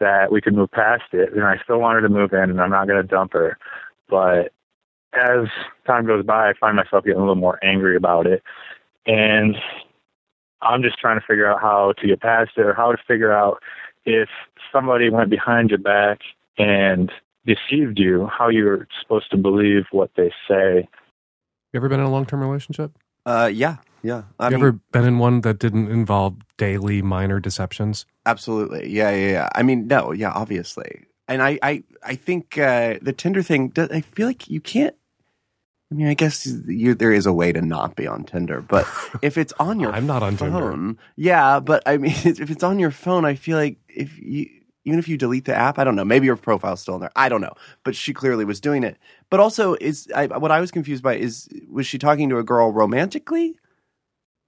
that 0.00 0.32
we 0.32 0.40
could 0.40 0.54
move 0.54 0.70
past 0.72 1.04
it. 1.12 1.32
And 1.32 1.44
I 1.44 1.56
still 1.62 1.78
want 1.78 1.94
her 1.94 2.00
to 2.00 2.08
move 2.08 2.32
in, 2.32 2.50
and 2.50 2.60
I'm 2.60 2.70
not 2.70 2.88
going 2.88 3.00
to 3.00 3.06
dump 3.06 3.34
her. 3.34 3.58
But 4.08 4.52
as 5.12 5.46
time 5.86 6.06
goes 6.06 6.24
by, 6.24 6.48
I 6.48 6.54
find 6.58 6.76
myself 6.76 7.04
getting 7.04 7.18
a 7.18 7.22
little 7.22 7.36
more 7.36 7.62
angry 7.62 7.96
about 7.96 8.26
it. 8.26 8.42
And 9.06 9.56
I'm 10.62 10.82
just 10.82 10.98
trying 10.98 11.20
to 11.20 11.26
figure 11.26 11.50
out 11.50 11.60
how 11.60 11.92
to 11.98 12.06
get 12.06 12.20
past 12.20 12.52
it 12.56 12.66
or 12.66 12.74
how 12.74 12.92
to 12.92 12.98
figure 13.06 13.32
out 13.32 13.62
if 14.04 14.28
somebody 14.72 15.10
went 15.10 15.30
behind 15.30 15.70
your 15.70 15.78
back 15.78 16.20
and 16.58 17.10
deceived 17.46 17.98
you, 17.98 18.26
how 18.26 18.48
you're 18.48 18.86
supposed 19.00 19.30
to 19.30 19.36
believe 19.36 19.84
what 19.90 20.10
they 20.16 20.32
say. 20.48 20.88
You 21.72 21.78
ever 21.78 21.88
been 21.88 22.00
in 22.00 22.06
a 22.06 22.10
long 22.10 22.26
term 22.26 22.40
relationship? 22.40 22.92
Uh, 23.24 23.50
yeah, 23.52 23.76
yeah. 24.02 24.24
I 24.38 24.48
you 24.48 24.56
mean, 24.56 24.60
ever 24.60 24.72
been 24.92 25.04
in 25.04 25.18
one 25.18 25.42
that 25.42 25.58
didn't 25.58 25.90
involve 25.90 26.36
daily 26.56 27.02
minor 27.02 27.40
deceptions? 27.40 28.06
absolutely. 28.26 28.88
Yeah, 28.88 29.10
yeah, 29.10 29.30
yeah. 29.30 29.48
I 29.54 29.62
mean, 29.62 29.86
no, 29.86 30.12
yeah, 30.12 30.30
obviously. 30.30 31.06
And 31.28 31.42
I, 31.42 31.58
I, 31.62 31.84
I 32.02 32.14
think 32.16 32.58
uh, 32.58 32.98
the 33.00 33.12
Tinder 33.12 33.42
thing. 33.42 33.72
I 33.76 34.00
feel 34.00 34.26
like 34.26 34.48
you 34.50 34.60
can't. 34.60 34.96
I 35.90 35.94
mean, 35.94 36.06
I 36.06 36.14
guess 36.14 36.46
you, 36.46 36.94
there 36.94 37.12
is 37.12 37.26
a 37.26 37.32
way 37.32 37.52
to 37.52 37.60
not 37.60 37.96
be 37.96 38.06
on 38.06 38.24
Tinder, 38.24 38.60
but 38.60 38.86
if 39.22 39.36
it's 39.36 39.52
on 39.58 39.80
your 39.80 39.92
I'm 39.92 40.06
not 40.06 40.22
on 40.22 40.36
Tinder. 40.36 40.58
phone, 40.58 40.98
yeah. 41.16 41.58
But 41.60 41.82
I 41.86 41.96
mean, 41.96 42.12
if 42.24 42.50
it's 42.50 42.62
on 42.62 42.78
your 42.78 42.90
phone, 42.90 43.24
I 43.24 43.34
feel 43.34 43.56
like 43.56 43.78
if 43.88 44.16
you 44.18 44.46
even 44.84 44.98
if 44.98 45.08
you 45.08 45.16
delete 45.16 45.44
the 45.44 45.54
app, 45.54 45.78
I 45.78 45.84
don't 45.84 45.96
know. 45.96 46.04
Maybe 46.04 46.26
your 46.26 46.36
profile's 46.36 46.80
still 46.80 46.94
in 46.94 47.00
there. 47.00 47.10
I 47.16 47.28
don't 47.28 47.40
know. 47.40 47.52
But 47.84 47.94
she 47.96 48.14
clearly 48.14 48.44
was 48.44 48.60
doing 48.60 48.82
it. 48.84 48.96
But 49.28 49.40
also, 49.40 49.74
is 49.74 50.10
I, 50.14 50.26
what 50.26 50.50
I 50.50 50.60
was 50.60 50.70
confused 50.70 51.02
by 51.02 51.16
is 51.16 51.48
was 51.68 51.86
she 51.86 51.98
talking 51.98 52.28
to 52.30 52.38
a 52.38 52.44
girl 52.44 52.72
romantically? 52.72 53.56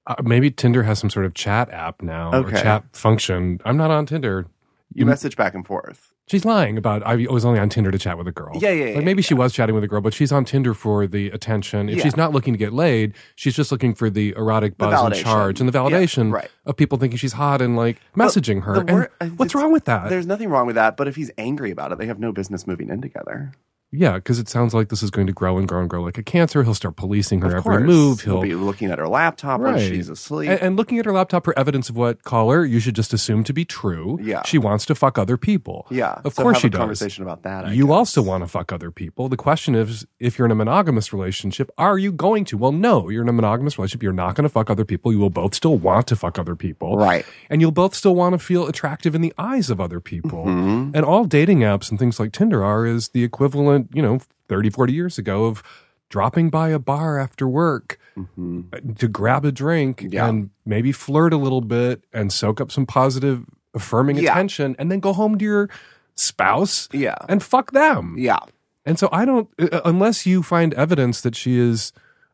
Uh, 0.07 0.16
maybe 0.22 0.50
Tinder 0.50 0.83
has 0.83 0.98
some 0.98 1.11
sort 1.11 1.26
of 1.26 1.35
chat 1.35 1.70
app 1.70 2.02
now 2.02 2.33
or 2.33 2.50
chat 2.50 2.85
function. 2.92 3.61
I'm 3.64 3.76
not 3.76 3.90
on 3.90 4.07
Tinder. 4.07 4.46
You 4.94 5.07
message 5.07 5.37
back 5.37 5.55
and 5.55 5.66
forth. 5.66 6.12
She's 6.28 6.44
lying 6.44 6.78
about 6.78 7.02
I 7.05 7.16
was 7.26 7.44
only 7.44 7.59
on 7.59 7.68
Tinder 7.68 7.90
to 7.90 7.98
chat 7.98 8.16
with 8.16 8.28
a 8.28 8.33
girl. 8.33 8.52
Yeah, 8.61 8.70
yeah, 8.70 8.85
yeah, 8.87 8.96
Like 8.96 9.05
maybe 9.05 9.22
she 9.22 9.35
was 9.35 9.52
chatting 9.52 9.74
with 9.74 9.83
a 9.85 9.88
girl, 9.88 10.00
but 10.00 10.14
she's 10.14 10.31
on 10.33 10.44
Tinder 10.44 10.72
for 10.72 11.07
the 11.07 11.31
attention. 11.31 11.88
If 11.88 11.96
Yeah. 11.98 12.05
she's 12.05 12.16
not 12.16 12.33
looking 12.33 12.55
to 12.55 12.59
get 12.59 12.72
laid, 12.72 13.14
she's 13.35 13.55
just 13.55 13.72
looking 13.72 13.92
for 13.94 14.09
the 14.09 14.33
erotic 14.37 14.78
The 14.78 14.87
buzz 14.87 15.02
and 15.05 15.14
charge 15.16 15.61
and 15.61 15.68
the 15.68 15.76
Yeah, 15.76 15.85
validation 15.85 16.33
right. 16.33 16.48
of 16.64 16.76
people 16.76 16.96
thinking 16.96 17.18
she's 17.18 17.33
hot 17.35 17.61
and 17.61 17.76
like 17.76 17.98
messaging 18.16 18.62
her. 18.62 18.74
The 18.85 18.92
And 18.92 19.09
uh, 19.20 19.26
what's 19.37 19.55
wrong 19.55 19.72
with 19.72 19.85
that? 19.87 20.09
There's 20.11 20.26
nothing 20.26 20.48
wrong 20.48 20.66
with 20.66 20.76
that, 20.76 20.96
but 20.96 21.09
if 21.09 21.16
he's 21.16 21.31
angry 21.37 21.70
about 21.72 21.90
it, 21.92 21.98
they 21.98 22.07
have 22.07 22.20
no 22.20 22.33
business 22.33 22.66
moving 22.66 22.88
in 22.88 23.02
together. 23.02 23.52
Yeah, 23.94 24.14
because 24.14 24.38
it 24.38 24.48
sounds 24.48 24.72
like 24.72 24.88
this 24.88 25.02
is 25.02 25.11
going 25.11 25.26
to 25.26 25.35
grow 25.35 25.59
and 25.59 25.68
grow 25.68 25.81
and 25.81 25.90
grow 25.90 26.02
like 26.02 26.16
a 26.16 26.22
cancer. 26.22 26.62
He'll 26.62 26.72
start 26.72 26.96
policing 26.96 27.42
her 27.42 27.48
Of 27.48 27.55
every 27.66 27.76
course. 27.76 27.83
move. 27.87 28.20
He'll, 28.22 28.40
He'll 28.40 28.59
be 28.59 28.64
looking 28.64 28.90
at 28.90 28.98
her 28.98 29.07
laptop 29.07 29.61
when 29.61 29.74
Right. 29.74 29.87
she's 29.87 30.09
asleep. 30.09 30.48
and, 30.48 30.61
and 30.62 30.76
looking 30.76 30.98
at 30.98 31.05
her 31.05 31.12
laptop 31.12 31.44
for 31.44 31.57
evidence 31.59 31.90
of 31.90 31.96
what 31.96 32.22
caller 32.24 32.64
you 32.64 32.81
should 32.81 32.94
just 32.96 33.12
assume 33.12 33.44
to 33.44 33.52
be 33.52 33.66
true. 33.66 34.18
Yeah. 34.22 34.42
she 34.46 34.57
wants 34.57 34.87
to 34.87 34.94
fuck 34.94 35.18
other 35.18 35.37
people. 35.37 35.87
yeah, 35.90 36.20
of 36.24 36.33
so 36.33 36.42
course 36.42 36.57
have 36.57 36.61
she 36.62 36.66
a 36.68 36.70
does. 36.70 36.78
Conversation 36.78 37.22
about 37.22 37.42
that. 37.42 37.66
I 37.66 37.72
you 37.72 37.85
guess. 37.87 37.92
also 37.92 38.22
want 38.22 38.42
to 38.42 38.48
fuck 38.48 38.72
other 38.72 38.90
people. 38.90 39.28
The 39.28 39.37
question 39.37 39.74
is, 39.74 40.07
if 40.18 40.38
you're 40.38 40.46
in 40.46 40.52
a 40.52 40.55
monogamous 40.57 41.12
relationship, 41.12 41.70
are 41.76 41.98
you 41.98 42.12
going 42.12 42.46
to? 42.46 42.57
Well, 42.57 42.72
no, 42.72 43.11
you're 43.11 43.22
in 43.22 43.28
a 43.28 43.33
monogamous 43.33 43.76
relationship. 43.78 44.02
You're 44.02 44.12
not 44.14 44.35
going 44.37 44.44
to 44.44 44.48
fuck 44.48 44.70
other 44.70 44.87
people. 44.87 45.12
You 45.12 45.18
will 45.18 45.28
both 45.31 45.55
still 45.55 45.76
want 45.76 46.07
to 46.07 46.16
fuck 46.16 46.38
other 46.38 46.57
people. 46.57 46.96
Right. 46.96 47.26
And 47.50 47.61
you'll 47.61 47.72
both 47.72 47.94
still 47.94 48.14
want 48.14 48.33
to 48.33 48.38
feel 48.38 48.66
attractive 48.66 49.14
in 49.14 49.20
the 49.20 49.35
eyes 49.37 49.68
of 49.68 49.83
other 49.83 50.00
people. 50.00 50.46
Mhm. 50.46 50.92
And 50.94 51.05
all 51.05 51.24
dating 51.24 51.59
apps 51.61 51.90
and 51.90 51.98
things 51.98 52.18
like 52.18 52.33
Tinder 52.33 52.64
are 52.64 52.87
is 52.87 53.11
the 53.11 53.22
equivalent, 53.24 53.81
you 53.92 54.02
know, 54.02 54.20
30, 54.48 54.70
40 54.70 54.92
years 54.92 55.18
ago 55.18 55.46
of 55.46 55.62
dropping 56.10 56.50
by 56.50 56.68
a 56.68 56.78
bar 56.78 57.18
after 57.18 57.48
work 57.48 57.98
Mhm. 58.16 58.98
to 58.98 59.08
grab 59.08 59.44
a 59.46 59.52
drink 59.52 60.06
Yeah. 60.10 60.28
and 60.28 60.50
maybe 60.66 60.92
flirt 60.92 61.32
a 61.32 61.38
little 61.38 61.62
bit 61.62 62.04
and 62.12 62.30
soak 62.32 62.60
up 62.60 62.70
some 62.70 62.84
positive 62.84 63.44
affirming 63.74 64.16
Yeah. 64.18 64.32
attention 64.32 64.76
and 64.78 64.90
then 64.92 65.00
go 65.00 65.14
home 65.14 65.38
to 65.38 65.44
your 65.44 65.70
spouse 66.14 66.88
Yeah. 66.92 67.16
and 67.28 67.42
fuck 67.42 67.72
them. 67.72 68.16
Yeah. 68.18 68.40
And 68.84 68.98
so 68.98 69.08
I 69.12 69.24
don't, 69.24 69.48
uh, 69.58 69.80
unless 69.86 70.26
you 70.26 70.42
find 70.42 70.74
evidence 70.74 71.20
that 71.22 71.34
she 71.34 71.58
is 71.58 71.92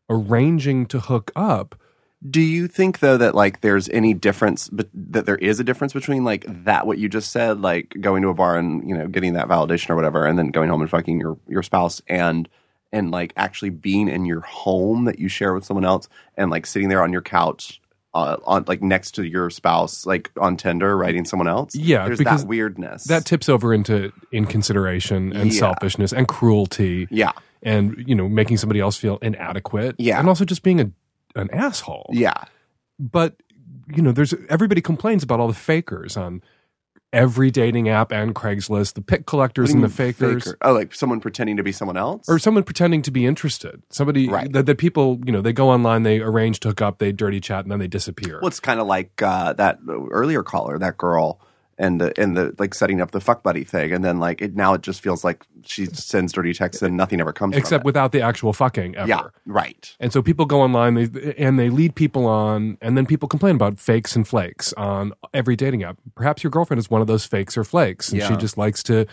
arranging 0.09 0.85
to 0.87 0.99
hook 0.99 1.31
up. 1.35 1.75
Do 2.27 2.41
you 2.41 2.67
think 2.67 2.99
though 2.99 3.17
that 3.17 3.33
like 3.33 3.61
there's 3.61 3.87
any 3.89 4.13
difference, 4.13 4.67
but 4.69 4.89
that 4.93 5.25
there 5.25 5.37
is 5.37 5.59
a 5.59 5.63
difference 5.63 5.93
between 5.93 6.25
like 6.25 6.43
that 6.65 6.85
what 6.85 6.97
you 6.97 7.07
just 7.07 7.31
said, 7.31 7.61
like 7.61 7.95
going 8.01 8.21
to 8.23 8.27
a 8.29 8.33
bar 8.33 8.57
and 8.57 8.87
you 8.87 8.97
know 8.97 9.07
getting 9.07 9.33
that 9.33 9.47
validation 9.47 9.89
or 9.91 9.95
whatever, 9.95 10.25
and 10.25 10.37
then 10.37 10.49
going 10.49 10.69
home 10.69 10.81
and 10.81 10.89
fucking 10.89 11.19
your 11.19 11.37
your 11.47 11.63
spouse, 11.63 12.01
and 12.07 12.49
and 12.91 13.11
like 13.11 13.31
actually 13.37 13.69
being 13.69 14.09
in 14.09 14.25
your 14.25 14.41
home 14.41 15.05
that 15.05 15.19
you 15.19 15.29
share 15.29 15.53
with 15.53 15.63
someone 15.63 15.85
else, 15.85 16.09
and 16.35 16.51
like 16.51 16.65
sitting 16.65 16.89
there 16.89 17.01
on 17.03 17.13
your 17.13 17.21
couch, 17.21 17.79
uh, 18.13 18.35
on 18.43 18.65
like 18.67 18.81
next 18.81 19.11
to 19.11 19.23
your 19.23 19.49
spouse, 19.49 20.05
like 20.05 20.29
on 20.37 20.57
Tinder, 20.57 20.97
writing 20.97 21.23
someone 21.23 21.47
else. 21.47 21.73
Yeah, 21.73 22.05
there's 22.05 22.19
that 22.19 22.45
weirdness. 22.45 23.05
That 23.05 23.23
tips 23.25 23.47
over 23.47 23.73
into 23.73 24.11
inconsideration 24.33 25.31
and 25.33 25.53
Yeah. 25.53 25.59
selfishness 25.59 26.11
and 26.11 26.27
cruelty 26.27 27.07
yeah, 27.11 27.31
and, 27.63 28.03
you 28.07 28.15
know, 28.15 28.27
making 28.27 28.57
somebody 28.57 28.79
else 28.79 28.97
feel 28.97 29.17
inadequate. 29.21 29.95
Yeah. 29.99 30.19
And 30.19 30.27
also 30.27 30.45
just 30.45 30.63
being 30.63 30.81
a, 30.81 30.91
an 31.35 31.49
asshole. 31.51 32.09
yeah, 32.13 32.45
But, 32.99 33.35
you 33.93 34.01
know, 34.01 34.11
there's 34.11 34.33
everybody 34.49 34.81
complains 34.81 35.23
about 35.23 35.39
all 35.39 35.47
the 35.47 35.53
fakers 35.53 36.17
on 36.17 36.41
every 37.11 37.49
dating 37.49 37.89
app 37.89 38.11
and 38.11 38.35
Craigslist, 38.35 38.93
the 38.93 39.01
pick 39.01 39.25
collectors 39.25 39.71
and 39.71 39.83
the 39.83 39.89
fakers. 39.89 40.43
faker? 40.43 40.57
Oh, 40.61 40.73
like 40.73 40.93
someone 40.93 41.19
pretending 41.19 41.57
to 41.57 41.63
be 41.63 41.71
someone 41.71 41.97
else, 41.97 42.29
or 42.29 42.37
someone 42.37 42.63
pretending 42.63 43.01
to 43.03 43.09
be 43.11 43.25
interested. 43.25 43.81
Somebody 43.89 44.29
Right. 44.29 44.51
that, 44.53 44.67
that 44.67 44.77
people, 44.77 45.19
you 45.25 45.31
know, 45.31 45.41
they 45.41 45.53
go 45.53 45.69
online, 45.69 46.03
they 46.03 46.19
arrange 46.19 46.59
to 46.61 46.67
hook 46.69 46.81
up, 46.83 46.99
they 46.99 47.11
dirty 47.11 47.39
chat, 47.39 47.65
and 47.65 47.71
then 47.71 47.79
they 47.79 47.87
disappear. 47.87 48.39
Well, 48.41 48.47
it's 48.49 48.59
kind 48.59 48.79
of 48.79 48.85
like 48.85 49.21
uh, 49.23 49.53
that 49.53 49.79
earlier 50.11 50.43
caller, 50.43 50.77
that 50.77 50.97
girl, 50.97 51.41
and 51.79 51.99
the 51.99 52.13
and 52.21 52.37
the 52.37 52.53
like 52.59 52.75
setting 52.75 53.01
up 53.01 53.11
the 53.11 53.19
fuck 53.21 53.41
buddy 53.41 53.63
thing, 53.63 53.91
and 53.93 54.03
then 54.05 54.19
like 54.19 54.41
it 54.41 54.55
now 54.55 54.73
it 54.75 54.81
just 54.81 55.01
feels 55.01 55.23
like 55.23 55.43
she 55.63 55.85
sends 55.87 56.33
dirty 56.33 56.53
texts 56.53 56.83
and 56.83 56.95
nothing 56.97 57.19
ever 57.21 57.33
comes. 57.33 57.55
Except 57.55 57.83
without 57.85 58.11
the 58.11 58.21
actual 58.21 58.53
fucking 58.53 58.95
ever. 58.97 59.07
yeah, 59.07 59.21
right. 59.45 59.95
And 59.99 60.13
so 60.13 60.21
people 60.21 60.45
go 60.45 60.61
online 60.61 60.93
they, 60.95 61.33
and 61.37 61.57
they 61.57 61.69
lead 61.69 61.95
people 61.95 62.27
on, 62.27 62.77
and 62.81 62.95
then 62.97 63.05
people 63.07 63.27
complain 63.27 63.55
about 63.55 63.79
fakes 63.79 64.15
and 64.15 64.27
flakes 64.27 64.73
on 64.73 65.13
every 65.33 65.55
dating 65.55 65.83
app. 65.83 65.97
Perhaps 66.15 66.43
your 66.43 66.51
girlfriend 66.51 66.79
is 66.79 66.89
one 66.91 67.01
of 67.01 67.07
those 67.07 67.25
fakes 67.25 67.57
or 67.57 67.63
flakes, 67.63 68.11
and 68.11 68.21
she 68.21 68.35
just 68.35 68.57
likes 68.57 68.83
to 68.83 69.05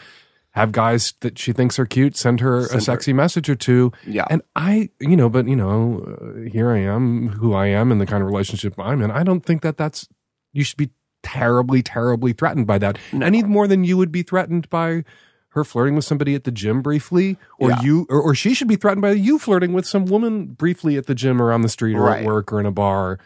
have 0.51 0.73
guys 0.73 1.13
that 1.21 1.39
she 1.39 1.53
thinks 1.53 1.79
are 1.79 1.85
cute 1.85 2.17
send 2.17 2.41
her 2.41 2.63
Send 2.63 2.71
a 2.71 2.75
her- 2.77 2.81
sexy 2.81 3.13
message 3.13 3.49
or 3.51 3.55
two. 3.55 3.93
Yeah. 4.07 4.25
And 4.31 4.41
I, 4.57 4.89
you 5.01 5.15
know, 5.17 5.29
but 5.29 5.47
you 5.47 5.55
know, 5.55 6.03
uh, 6.47 6.51
here 6.51 6.71
I 6.71 6.79
am, 6.79 7.29
who 7.29 7.53
I 7.55 7.67
am, 7.67 7.93
and 7.93 8.01
the 8.01 8.07
kind 8.07 8.23
of 8.23 8.27
relationship 8.29 8.75
I'm 8.79 9.03
in. 9.03 9.11
I 9.11 9.23
don't 9.23 9.45
think 9.45 9.63
that 9.63 9.77
that's 9.77 10.09
you 10.53 10.65
should 10.65 10.79
be 10.79 10.91
terribly, 11.31 11.83
terribly 11.83 12.33
threatened 12.33 12.67
by 12.67 12.79
that. 12.79 12.99
No. 13.13 13.27
Any 13.27 13.43
more 13.43 13.67
than 13.67 13.85
you 13.85 13.97
would 13.97 14.13
be 14.13 14.23
threatened 14.23 14.71
by 14.71 15.05
her 15.51 15.65
flirting 15.65 15.95
with 15.97 16.05
somebody 16.05 16.35
at 16.35 16.45
the 16.45 16.51
gym 16.53 16.83
briefly, 16.83 17.39
or 17.59 17.71
Yeah. 17.71 17.81
you, 17.83 18.07
or, 18.11 18.21
or 18.21 18.35
she 18.35 18.53
should 18.55 18.69
be 18.69 18.77
threatened 18.77 19.03
by 19.03 19.13
you 19.13 19.39
flirting 19.39 19.73
with 19.73 19.87
some 19.87 20.05
woman 20.05 20.47
briefly 20.49 20.97
at 20.99 21.07
the 21.07 21.15
gym 21.15 21.41
or 21.41 21.51
on 21.53 21.63
the 21.63 21.69
street 21.69 21.95
or 21.95 22.03
Right. 22.03 22.21
at 22.21 22.27
work 22.27 22.53
or 22.53 22.61
in 22.61 22.67
a 22.67 22.71
bar. 22.71 23.19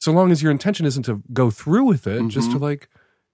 So 0.00 0.12
long 0.12 0.30
as 0.32 0.42
your 0.42 0.50
intention 0.52 0.86
isn't 0.86 1.04
to 1.04 1.22
go 1.32 1.50
through 1.50 1.84
with 1.84 2.06
it, 2.06 2.28
just 2.28 2.50
to 2.52 2.58
Mhm. 2.58 2.62
like 2.62 2.88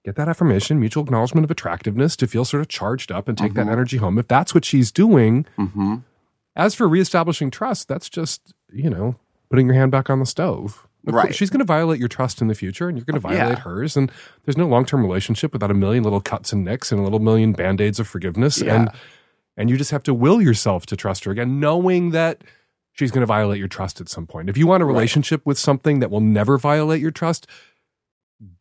get 0.04 0.16
that 0.16 0.28
affirmation, 0.28 0.78
mutual 0.78 1.02
acknowledgement 1.04 1.44
of 1.46 1.50
attractiveness, 1.50 2.14
to 2.16 2.26
feel 2.26 2.44
sort 2.44 2.60
of 2.60 2.68
charged 2.68 3.10
up 3.10 3.26
and 3.28 3.36
take 3.38 3.54
that 3.54 3.66
Mhm. 3.66 3.72
energy 3.72 3.96
home. 3.96 4.18
If 4.18 4.28
that's 4.28 4.54
what 4.54 4.64
she's 4.64 4.92
doing, 4.92 5.46
hmm 5.56 5.96
as 6.56 6.72
for 6.74 6.86
reestablishing 6.86 7.50
trust, 7.50 7.88
that's 7.88 8.08
just, 8.08 8.52
you 8.72 8.88
know, 8.88 9.16
putting 9.50 9.66
your 9.66 9.74
hand 9.74 9.90
back 9.90 10.08
on 10.08 10.20
the 10.20 10.26
stove. 10.26 10.86
Of 11.06 11.12
course, 11.12 11.24
Right. 11.24 11.34
She's 11.34 11.50
going 11.50 11.58
to 11.60 11.64
violate 11.64 11.98
your 11.98 12.08
trust 12.08 12.40
in 12.40 12.48
the 12.48 12.54
future 12.54 12.88
and 12.88 12.96
you're 12.96 13.04
going 13.04 13.16
oh, 13.22 13.28
to 13.28 13.34
Yeah. 13.34 13.42
violate 13.44 13.58
hers. 13.60 13.96
And 13.96 14.10
there's 14.44 14.56
no 14.56 14.66
long 14.66 14.84
term 14.86 15.02
relationship 15.02 15.52
without 15.52 15.70
a 15.70 15.74
million 15.74 16.02
little 16.04 16.20
cuts 16.20 16.52
and 16.52 16.64
nicks 16.64 16.90
and 16.92 17.00
a 17.00 17.04
little 17.04 17.18
million 17.20 17.52
band 17.52 17.80
aids 17.80 17.98
of 18.00 18.08
forgiveness. 18.08 18.60
Yeah. 18.60 18.74
And 18.74 18.90
and 19.56 19.70
you 19.70 19.76
just 19.76 19.90
have 19.92 20.02
to 20.04 20.14
will 20.14 20.40
yourself 20.42 20.84
to 20.86 20.96
trust 20.96 21.24
her 21.24 21.30
again, 21.30 21.60
knowing 21.60 22.10
that 22.10 22.42
she's 22.92 23.10
going 23.12 23.20
to 23.20 23.26
violate 23.26 23.58
your 23.58 23.68
trust 23.68 24.00
at 24.00 24.08
some 24.08 24.26
point. 24.26 24.48
If 24.48 24.56
you 24.56 24.66
want 24.66 24.82
a 24.82 24.86
Right. 24.86 24.92
relationship 24.94 25.42
with 25.46 25.58
something 25.58 26.00
that 26.00 26.10
will 26.10 26.20
never 26.20 26.58
violate 26.58 27.00
your 27.00 27.10
trust, 27.12 27.46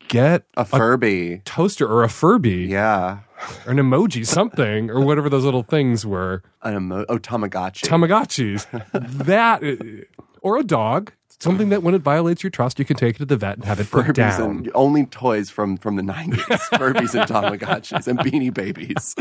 get 0.07 0.43
A 0.55 0.65
Furby. 0.65 1.41
toaster 1.45 1.87
or 1.87 2.03
a 2.03 2.07
Furby 2.09 2.67
yeah. 2.69 3.19
or 3.65 3.71
an 3.71 3.77
emoji, 3.77 4.25
something, 4.25 4.89
or 4.91 5.01
whatever 5.01 5.29
those 5.29 5.43
little 5.45 5.63
things 5.63 6.05
were. 6.05 6.43
An 6.61 6.75
emo- 6.75 7.05
oh, 7.09 7.17
Tamagotchi. 7.17 7.87
Tamagotchis. 7.87 8.67
that 9.25 9.63
or 10.41 10.57
a 10.57 10.63
dog, 10.63 11.13
something 11.43 11.69
that 11.69 11.83
when 11.83 11.93
it 11.93 12.01
violates 12.01 12.41
your 12.43 12.49
trust, 12.49 12.79
you 12.79 12.85
can 12.85 12.97
take 12.97 13.15
it 13.15 13.19
to 13.19 13.25
the 13.25 13.37
vet 13.37 13.57
and 13.57 13.65
have 13.65 13.79
it 13.79 13.89
put 13.91 14.15
down. 14.15 14.41
and 14.41 14.71
only 14.73 15.05
toys 15.05 15.49
from 15.49 15.77
from 15.77 15.95
the 15.95 16.03
nineties. 16.03 16.43
Furbies 16.45 17.13
and 17.19 17.29
Tamagotchis 17.29 18.07
and 18.07 18.19
Beanie 18.19 18.53
Babies. 18.53 19.13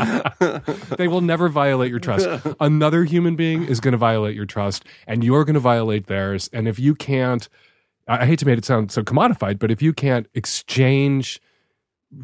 they 0.97 1.07
will 1.07 1.21
never 1.21 1.49
violate 1.49 1.89
your 1.89 1.99
trust. 1.99 2.27
Another 2.59 3.03
human 3.03 3.35
being 3.35 3.65
is 3.65 3.79
going 3.79 3.91
to 3.91 3.97
violate 3.97 4.35
your 4.35 4.45
trust, 4.45 4.85
and 5.07 5.23
you're 5.23 5.45
going 5.45 5.53
to 5.53 5.59
violate 5.59 6.07
theirs. 6.07 6.49
And 6.53 6.67
if 6.67 6.79
you 6.79 6.95
can't, 6.95 7.47
I 8.07 8.25
hate 8.25 8.39
to 8.39 8.45
make 8.45 8.57
it 8.57 8.65
sound 8.65 8.91
so 8.91 9.03
commodified, 9.03 9.59
but 9.59 9.71
if 9.71 9.81
you 9.81 9.93
can't 9.93 10.27
exchange 10.33 11.39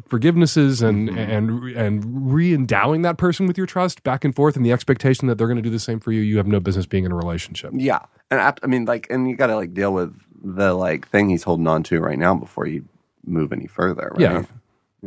forgivenesses 0.08 0.82
and 0.86 1.08
Mhm. 1.08 1.16
and 1.18 1.76
and 1.76 2.32
re-endowing 2.32 3.02
that 3.02 3.16
person 3.18 3.46
with 3.46 3.56
your 3.58 3.66
trust 3.66 4.02
back 4.02 4.24
and 4.24 4.34
forth, 4.34 4.56
and 4.56 4.64
the 4.64 4.72
expectation 4.72 5.28
that 5.28 5.38
they're 5.38 5.46
going 5.46 5.56
to 5.56 5.62
do 5.62 5.70
the 5.70 5.78
same 5.78 6.00
for 6.00 6.12
you, 6.12 6.20
you 6.20 6.36
have 6.36 6.46
no 6.46 6.60
business 6.60 6.86
being 6.86 7.04
in 7.04 7.12
a 7.12 7.16
relationship. 7.16 7.72
yeah, 7.74 8.00
and 8.30 8.40
I, 8.40 8.54
I 8.62 8.66
mean, 8.66 8.84
like, 8.84 9.06
and 9.10 9.28
you 9.28 9.36
got 9.36 9.48
to 9.48 9.56
like 9.56 9.74
deal 9.74 9.92
with 9.92 10.14
the 10.42 10.72
like 10.74 11.06
thing 11.08 11.28
he's 11.28 11.42
holding 11.42 11.66
on 11.66 11.82
to 11.84 12.00
right 12.00 12.18
now 12.18 12.34
before 12.34 12.66
you 12.66 12.84
move 13.26 13.52
any 13.52 13.66
further. 13.66 14.08
Right? 14.12 14.20
Yeah. 14.20 14.42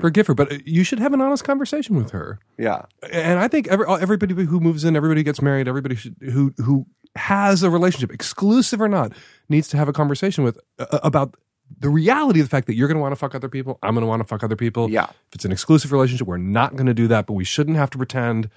Forgive 0.02 0.26
her, 0.28 0.34
but 0.34 0.52
uh, 0.52 0.58
you 0.65 0.84
should 0.84 0.98
have 1.00 1.13
an 1.13 1.22
honest 1.22 1.43
conversation 1.43 1.96
with 1.96 2.12
her. 2.12 2.39
yeah, 2.58 2.84
and 3.12 3.38
I 3.39 3.48
think 3.48 3.67
every, 3.67 3.86
everybody 3.88 4.34
who 4.34 4.60
moves 4.60 4.84
in, 4.84 4.96
everybody 4.96 5.19
who 5.19 5.24
gets 5.26 5.41
married, 5.41 5.67
everybody 5.67 5.96
should, 5.96 6.15
who 6.32 6.52
who 6.58 6.86
has 7.15 7.62
a 7.62 7.69
relationship, 7.69 8.12
exclusive 8.12 8.82
or 8.82 8.88
not, 8.88 9.12
needs 9.50 9.67
to 9.67 9.78
have 9.78 9.88
a 9.88 9.93
conversation 9.93 10.43
with 10.43 10.58
uh, 10.80 10.98
about 11.04 11.36
the 11.80 11.89
reality 11.89 12.39
of 12.39 12.45
the 12.45 12.49
fact 12.49 12.67
that 12.67 12.76
you're 12.76 12.88
going 12.88 12.97
to 12.97 13.02
want 13.02 13.12
to 13.12 13.17
fuck 13.17 13.36
other 13.36 13.49
people. 13.49 13.80
I'm 13.84 13.93
going 13.93 14.04
to 14.04 14.08
want 14.08 14.21
to 14.21 14.28
fuck 14.28 14.43
other 14.43 14.56
people. 14.56 14.89
Yeah. 14.89 15.06
If 15.06 15.36
it's 15.36 15.45
an 15.45 15.52
exclusive 15.52 15.91
relationship, 15.91 16.28
we're 16.28 16.38
not 16.38 16.76
going 16.76 16.88
to 16.88 16.93
do 16.93 17.08
that, 17.08 17.26
but 17.26 17.34
we 17.34 17.43
shouldn't 17.43 17.78
have 17.78 17.89
to 17.91 17.97
pretend 17.97 18.49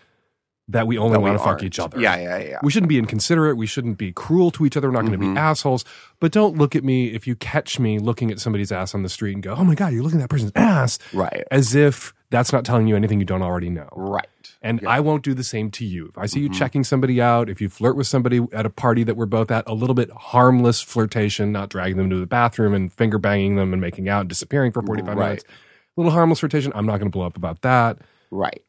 that 0.69 0.87
we 0.87 0.99
only 0.99 1.13
That 1.13 1.21
we 1.21 1.31
want 1.31 1.39
to 1.41 1.45
fuck 1.45 1.63
each 1.63 1.79
other. 1.79 2.01
Yeah, 2.01 2.17
yeah, 2.17 2.39
yeah. 2.39 2.59
We 2.63 2.73
shouldn't 2.73 2.89
be 2.89 2.99
inconsiderate. 2.99 3.57
We 3.57 3.67
shouldn't 3.67 3.99
be 3.99 4.11
cruel 4.11 4.51
to 4.53 4.67
each 4.67 4.77
other. 4.77 4.89
We're 4.89 4.95
not 4.95 5.03
going 5.03 5.13
to 5.13 5.19
be 5.19 5.27
mm-hmm. 5.27 5.39
assholes. 5.39 5.85
But 6.19 6.33
don't 6.33 6.57
look 6.59 6.75
at 6.75 6.83
me 6.83 7.15
if 7.15 7.27
you 7.27 7.37
catch 7.37 7.79
me 7.79 8.01
looking 8.01 8.33
at 8.33 8.41
somebody's 8.41 8.73
ass 8.73 8.95
on 8.95 9.03
the 9.03 9.09
street 9.09 9.35
and 9.35 9.43
go, 9.45 9.55
"Oh 9.55 9.63
my 9.63 9.77
god, 9.77 9.93
you're 9.93 10.03
looking 10.03 10.21
at 10.21 10.25
that 10.25 10.31
person's 10.31 10.53
ass," 10.57 10.99
Right, 11.13 11.45
as 11.53 11.77
if 11.77 12.13
that's 12.31 12.53
not 12.53 12.65
telling 12.65 12.87
you 12.87 12.97
anything 12.97 13.19
you 13.21 13.25
don't 13.27 13.43
already 13.43 13.71
know. 13.71 13.89
right. 13.93 14.27
And 14.63 14.81
Yeah. 14.83 14.89
I 14.91 15.01
won't 15.01 15.23
do 15.23 15.33
the 15.35 15.45
same 15.45 15.71
to 15.73 15.85
you. 15.85 16.07
If 16.07 16.19
I 16.19 16.27
see 16.27 16.41
you 16.41 16.49
Mhm. 16.49 16.55
checking 16.55 16.83
somebody 16.85 17.21
out, 17.21 17.49
if 17.49 17.61
you 17.61 17.69
flirt 17.69 17.95
with 17.97 18.07
somebody 18.09 18.41
at 18.53 18.67
a 18.67 18.71
party 18.71 19.05
that 19.05 19.17
we're 19.17 19.27
both 19.27 19.51
at, 19.51 19.63
a 19.69 19.75
little 19.75 19.95
bit 19.95 20.11
harmless 20.11 20.81
flirtation, 20.81 21.53
not 21.53 21.69
dragging 21.69 21.97
them 21.99 22.11
to 22.11 22.19
the 22.19 22.27
bathroom 22.27 22.75
and 22.75 22.93
finger 22.93 23.19
banging 23.19 23.57
them 23.57 23.73
and 23.73 23.81
making 23.81 24.09
out 24.09 24.21
and 24.21 24.29
disappearing 24.29 24.73
for 24.73 24.83
45 24.83 25.17
Right. 25.17 25.27
minutes. 25.29 25.45
A 25.45 26.01
little 26.01 26.13
harmless 26.13 26.41
flirtation. 26.41 26.73
I'm 26.75 26.87
not 26.87 26.99
going 26.99 27.11
to 27.11 27.17
blow 27.17 27.27
up 27.27 27.37
about 27.37 27.63
that. 27.63 27.99
Right. 28.31 28.63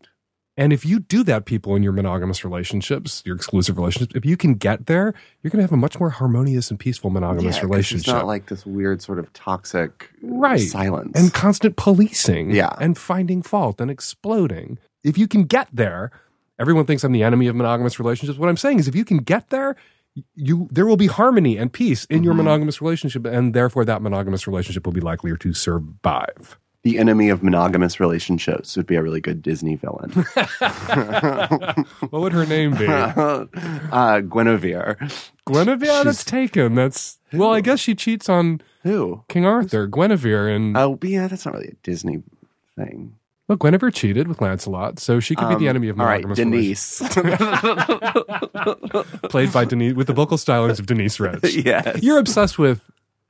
And 0.59 0.73
if 0.73 0.83
you 0.85 0.99
do 0.99 1.23
that, 1.25 1.45
people 1.45 1.75
in 1.75 1.83
your 1.83 1.91
monogamous 1.93 2.43
relationships, 2.43 3.21
your 3.25 3.35
exclusive 3.35 3.77
relationships, 3.77 4.13
if 4.15 4.25
you 4.25 4.35
can 4.35 4.55
get 4.55 4.87
there, 4.87 5.13
you're 5.43 5.51
going 5.51 5.59
to 5.59 5.63
have 5.63 5.71
a 5.71 5.77
much 5.77 5.99
more 5.99 6.09
harmonious 6.09 6.71
and 6.71 6.79
peaceful 6.79 7.11
monogamous 7.11 7.57
Yeah, 7.57 7.61
relationship. 7.63 8.07
It's 8.07 8.13
not 8.13 8.25
like 8.25 8.47
this 8.47 8.65
weird 8.65 9.01
sort 9.03 9.19
of 9.19 9.31
toxic 9.33 10.09
right 10.23 10.59
silence. 10.59 11.11
and 11.19 11.31
constant 11.31 11.75
policing 11.77 12.49
Yeah. 12.51 12.73
and 12.81 12.97
finding 12.97 13.43
fault 13.43 13.79
and 13.79 13.91
exploding 13.91 14.79
if 15.03 15.15
you 15.17 15.27
can 15.27 15.43
get 15.43 15.67
there 15.71 16.11
everyone 16.59 16.85
thinks 16.85 17.03
i'm 17.03 17.11
the 17.11 17.21
enemy 17.21 17.45
of 17.47 17.55
monogamous 17.55 17.99
relationships 17.99 18.39
what 18.39 18.49
i'm 18.49 18.57
saying 18.57 18.79
is 18.79 18.87
if 18.87 18.95
you 18.95 19.05
can 19.05 19.19
get 19.19 19.49
there 19.51 19.75
you 20.35 20.67
there 20.71 20.87
will 20.87 20.97
be 20.97 21.05
harmony 21.05 21.55
and 21.55 21.71
peace 21.71 22.05
in 22.05 22.23
your 22.23 22.33
Mm-hmm. 22.33 22.43
monogamous 22.45 22.81
relationship 22.81 23.25
and 23.25 23.53
therefore 23.53 23.85
that 23.85 24.01
monogamous 24.01 24.47
relationship 24.47 24.85
will 24.87 24.93
be 24.93 25.01
likelier 25.01 25.37
to 25.37 25.53
survive 25.53 26.57
the 26.83 26.97
enemy 26.99 27.27
of 27.29 27.43
monogamous 27.43 27.99
relationships 27.99 28.77
would 28.77 28.85
be 28.87 28.95
a 28.95 29.03
really 29.03 29.19
good 29.19 29.41
Disney 29.41 29.75
villain. 29.75 30.11
what 32.09 32.21
would 32.21 32.33
her 32.33 32.45
name 32.45 32.75
be 32.75 32.85
uh, 32.87 34.21
Guinevere. 34.21 34.97
guinevere 35.45 36.03
that's 36.03 36.23
taken 36.23 36.75
that's 36.75 37.17
well 37.33 37.51
i 37.53 37.61
guess 37.61 37.79
she 37.79 37.95
cheats 37.95 38.29
on 38.29 38.61
Who? 38.83 39.23
king 39.27 39.45
arthur 39.45 39.87
guinevere 39.87 40.47
and 40.53 40.77
Oh, 40.77 40.97
yeah, 41.01 41.27
that's 41.27 41.45
not 41.45 41.53
really 41.55 41.69
a 41.69 41.73
Disney 41.83 42.21
thing. 42.77 43.15
well 43.47 43.57
guinevere 43.57 43.91
cheated 43.91 44.27
with 44.27 44.39
lancelot 44.41 44.99
so 44.99 45.19
she 45.19 45.35
could 45.35 45.49
be 45.49 45.55
the 45.55 45.65
Um, 45.67 45.75
enemy 45.75 45.89
of 45.89 45.99
all 45.99 46.05
right, 46.05 46.23
monogamous 46.25 46.39
relationships. 46.39 47.15
Denise. 47.15 49.23
played 49.29 49.51
by 49.51 49.65
denise 49.65 49.93
with 49.95 50.07
the 50.07 50.13
vocal 50.13 50.37
stylings 50.37 50.79
of 50.79 50.85
denise 50.85 51.19
rich 51.19 51.55
yes. 51.55 52.01
You're 52.01 52.19
obsessed 52.19 52.57
with 52.59 52.81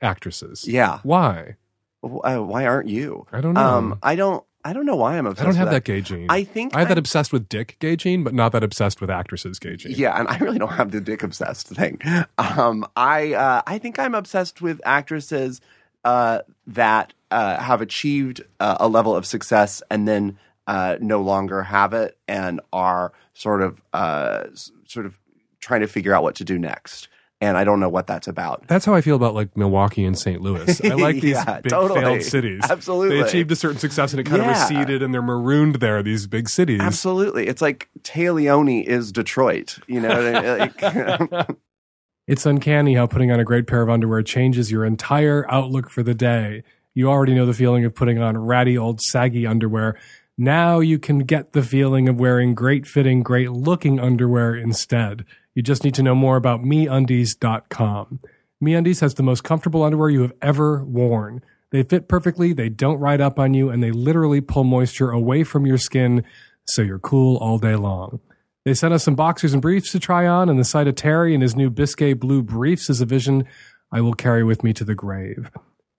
actresses. 0.02 0.66
yeah. 0.68 1.00
Why? 1.02 1.56
Uh, 2.02 2.38
why 2.38 2.64
aren't 2.66 2.88
you? 2.88 3.26
I 3.32 3.40
don't 3.40 3.54
know. 3.54 3.60
Um, 3.60 3.98
I 4.02 4.14
don't. 4.16 4.44
I 4.64 4.72
don't 4.72 4.84
know 4.86 4.96
why 4.96 5.16
I'm 5.16 5.24
obsessed. 5.26 5.42
I 5.42 5.50
don't 5.50 5.56
have 5.56 5.68
with 5.68 5.72
that 5.72 5.84
gay 5.84 6.00
gene. 6.00 6.26
I 6.28 6.44
think 6.44 6.74
I 6.74 6.80
have 6.80 6.88
that 6.88 6.94
I'm- 6.94 6.98
obsessed 6.98 7.32
with 7.32 7.48
dick 7.48 7.76
gay 7.78 7.96
gene, 7.96 8.22
but 8.24 8.34
not 8.34 8.52
that 8.52 8.62
obsessed 8.64 9.00
with 9.00 9.08
actresses 9.08 9.58
gay 9.58 9.76
gene. 9.76 9.94
Yeah, 9.96 10.18
and 10.18 10.28
I 10.28 10.36
really 10.38 10.58
don't 10.58 10.72
have 10.72 10.90
the 10.90 11.00
dick 11.00 11.22
obsessed 11.22 11.68
thing. 11.68 12.00
Um, 12.36 12.84
I 12.96 13.34
uh, 13.34 13.62
I 13.66 13.78
think 13.78 13.98
I'm 13.98 14.14
obsessed 14.14 14.60
with 14.60 14.80
actresses 14.84 15.60
uh, 16.04 16.40
that 16.66 17.14
uh, 17.30 17.56
have 17.58 17.80
achieved 17.80 18.42
uh, 18.60 18.76
a 18.80 18.88
level 18.88 19.14
of 19.16 19.24
success 19.26 19.82
and 19.90 20.06
then 20.06 20.38
uh, 20.66 20.96
no 21.00 21.20
longer 21.22 21.62
have 21.62 21.92
it 21.94 22.18
and 22.26 22.60
are 22.72 23.12
sort 23.34 23.62
of 23.62 23.80
uh, 23.92 24.44
sort 24.86 25.06
of 25.06 25.18
trying 25.60 25.80
to 25.80 25.86
figure 25.88 26.14
out 26.14 26.22
what 26.22 26.34
to 26.36 26.44
do 26.44 26.58
next. 26.58 27.08
And 27.40 27.56
I 27.56 27.62
don't 27.62 27.78
know 27.78 27.88
what 27.88 28.08
that's 28.08 28.26
about. 28.26 28.66
That's 28.66 28.84
how 28.84 28.94
I 28.94 29.00
feel 29.00 29.14
about 29.14 29.32
like 29.32 29.56
Milwaukee 29.56 30.04
and 30.04 30.18
St. 30.18 30.40
Louis. 30.42 30.80
I 30.84 30.94
like 30.94 31.16
these 31.20 31.36
Yeah, 31.36 31.60
big 31.60 31.70
totally. 31.70 32.00
failed 32.00 32.22
cities. 32.22 32.62
Absolutely. 32.68 33.16
They 33.20 33.28
achieved 33.28 33.52
a 33.52 33.56
certain 33.56 33.78
success 33.78 34.12
and 34.12 34.18
it 34.18 34.24
kind 34.24 34.42
Yeah. 34.42 34.50
of 34.64 34.70
receded 34.70 35.02
and 35.04 35.14
they're 35.14 35.22
marooned 35.22 35.76
there, 35.76 36.02
these 36.02 36.26
big 36.26 36.48
cities. 36.48 36.80
Absolutely, 36.80 37.46
it's 37.46 37.62
like 37.62 37.88
Leone 38.16 38.68
is 38.82 39.12
Detroit. 39.12 39.78
You 39.86 40.00
know, 40.00 40.08
what 40.08 40.36
I 40.36 41.20
mean? 41.20 41.28
like, 41.30 41.48
It's 42.26 42.44
uncanny 42.44 42.94
how 42.94 43.06
putting 43.06 43.30
on 43.32 43.40
a 43.40 43.44
great 43.44 43.66
pair 43.66 43.82
of 43.82 43.88
underwear 43.88 44.22
changes 44.22 44.70
your 44.70 44.84
entire 44.84 45.46
outlook 45.50 45.88
for 45.88 46.02
the 46.02 46.14
day. 46.14 46.62
You 46.92 47.08
already 47.08 47.34
know 47.34 47.46
the 47.46 47.54
feeling 47.54 47.84
of 47.84 47.94
putting 47.94 48.18
on 48.18 48.36
ratty 48.36 48.76
old 48.76 49.00
saggy 49.00 49.46
underwear. 49.46 49.96
Now 50.36 50.80
you 50.80 50.98
can 50.98 51.20
get 51.20 51.52
the 51.52 51.62
feeling 51.62 52.08
of 52.08 52.18
wearing 52.20 52.54
great 52.54 52.86
fitting, 52.86 53.22
great 53.22 53.50
looking 53.52 53.98
underwear 53.98 54.54
instead. 54.54 55.24
You 55.58 55.62
just 55.64 55.82
need 55.82 55.94
to 55.94 56.04
know 56.04 56.14
more 56.14 56.36
about 56.36 56.62
meundies.com. 56.62 58.20
MeUndies 58.62 59.00
has 59.00 59.14
the 59.14 59.24
most 59.24 59.42
comfortable 59.42 59.82
underwear 59.82 60.08
you 60.08 60.22
have 60.22 60.32
ever 60.40 60.84
worn. 60.84 61.42
They 61.72 61.82
fit 61.82 62.06
perfectly, 62.06 62.52
they 62.52 62.68
don't 62.68 63.00
ride 63.00 63.20
up 63.20 63.40
on 63.40 63.54
you, 63.54 63.68
and 63.68 63.82
they 63.82 63.90
literally 63.90 64.40
pull 64.40 64.62
moisture 64.62 65.10
away 65.10 65.42
from 65.42 65.66
your 65.66 65.76
skin 65.76 66.22
so 66.64 66.82
you're 66.82 67.00
cool 67.00 67.38
all 67.38 67.58
day 67.58 67.74
long. 67.74 68.20
They 68.64 68.72
sent 68.72 68.94
us 68.94 69.02
some 69.02 69.16
boxers 69.16 69.52
and 69.52 69.60
briefs 69.60 69.90
to 69.90 69.98
try 69.98 70.28
on, 70.28 70.48
and 70.48 70.60
the 70.60 70.64
sight 70.64 70.86
of 70.86 70.94
Terry 70.94 71.34
and 71.34 71.42
his 71.42 71.56
new 71.56 71.70
Biscay 71.70 72.12
blue 72.12 72.44
briefs 72.44 72.88
is 72.88 73.00
a 73.00 73.04
vision 73.04 73.44
I 73.90 74.00
will 74.00 74.14
carry 74.14 74.44
with 74.44 74.62
me 74.62 74.72
to 74.74 74.84
the 74.84 74.94
grave. 74.94 75.50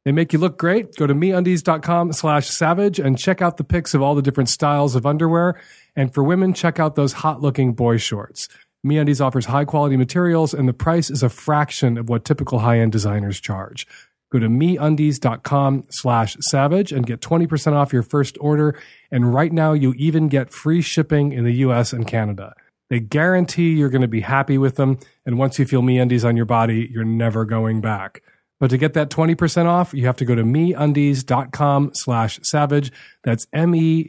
They 0.05 0.14
make 0.14 0.32
you 0.32 0.39
look 0.39 0.57
great. 0.57 0.95
Go 0.95 1.05
to 1.05 1.14
meundies.com 1.14 2.14
slash 2.14 2.47
savage 2.47 2.97
and 2.97 3.20
check 3.20 3.41
out 3.41 3.57
the 3.57 3.66
pics 3.66 3.93
of 3.93 4.01
all 4.01 4.16
the 4.16 4.22
different 4.22 4.47
styles 4.47 4.95
of 4.95 5.05
underwear. 5.05 5.60
And 5.97 6.14
for 6.14 6.24
women, 6.24 6.53
check 6.53 6.80
out 6.80 6.95
those 6.95 7.12
hot 7.12 7.41
looking 7.41 7.74
boy 7.74 7.97
shorts. 7.97 8.47
MeUndies 8.86 9.20
offers 9.20 9.48
high 9.48 9.66
quality 9.66 9.98
materials 9.98 10.54
and 10.54 10.68
the 10.68 10.74
price 10.74 11.10
is 11.10 11.22
a 11.22 11.30
fraction 11.30 11.98
of 11.98 12.08
what 12.08 12.24
typical 12.24 12.60
high 12.60 12.80
end 12.80 12.92
designers 12.92 13.40
charge. 13.40 13.86
Go 14.32 14.40
to 14.40 14.48
meundies.com 14.48 15.86
slash 15.90 16.38
savage 16.40 16.92
and 16.92 17.06
get 17.06 17.20
20% 17.20 17.74
off 17.74 17.92
your 17.92 18.04
first 18.04 18.38
order. 18.40 18.80
And 19.12 19.34
right 19.34 19.52
now 19.52 19.74
you 19.74 19.94
even 19.94 20.30
get 20.30 20.52
free 20.52 20.82
shipping 20.82 21.32
in 21.34 21.44
the 21.44 21.54
US 21.56 21.92
and 21.94 22.08
Canada. 22.08 22.54
They 22.90 23.00
guarantee 23.00 23.72
you're 23.74 23.90
going 23.90 24.02
to 24.02 24.08
be 24.08 24.22
happy 24.22 24.58
with 24.58 24.76
them. 24.76 25.00
And 25.26 25.38
once 25.38 25.60
you 25.60 25.66
feel 25.66 25.82
MeUndies 25.82 26.26
on 26.26 26.38
your 26.38 26.46
body, 26.46 26.90
you're 26.92 27.04
never 27.04 27.44
going 27.46 27.82
back. 27.82 28.22
But 28.60 28.70
to 28.72 28.78
get 28.78 28.94
that 28.94 29.10
20% 29.10 29.66
off, 29.66 29.94
you 29.94 30.06
have 30.06 30.18
to 30.18 30.26
go 30.26 30.36
to 30.36 30.44
meundies.com 30.44 31.92
slash 31.94 32.40
savage. 32.44 32.92
That's 33.24 33.48
M-E-U-N-D-I-E-S 33.54 34.04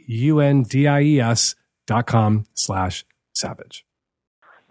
dot 1.87 2.05
com 2.05 2.45
slash 2.53 3.05
savage. 3.33 3.85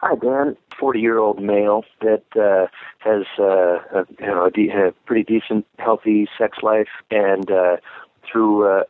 Hi, 0.03 0.15
Dan. 0.15 0.57
Forty-year-old 0.79 1.43
male 1.43 1.85
that 2.01 2.23
uh, 2.35 2.69
has 3.01 3.27
uh, 3.39 4.01
a, 4.01 4.07
you 4.19 4.27
know 4.27 4.47
a, 4.47 4.51
de- 4.51 4.71
a 4.71 4.93
pretty 5.05 5.25
decent, 5.25 5.67
healthy 5.79 6.27
sex 6.39 6.59
life, 6.63 6.89
and 7.11 7.51
uh, 7.51 7.77
through 8.25 8.67
uh, 8.67 8.85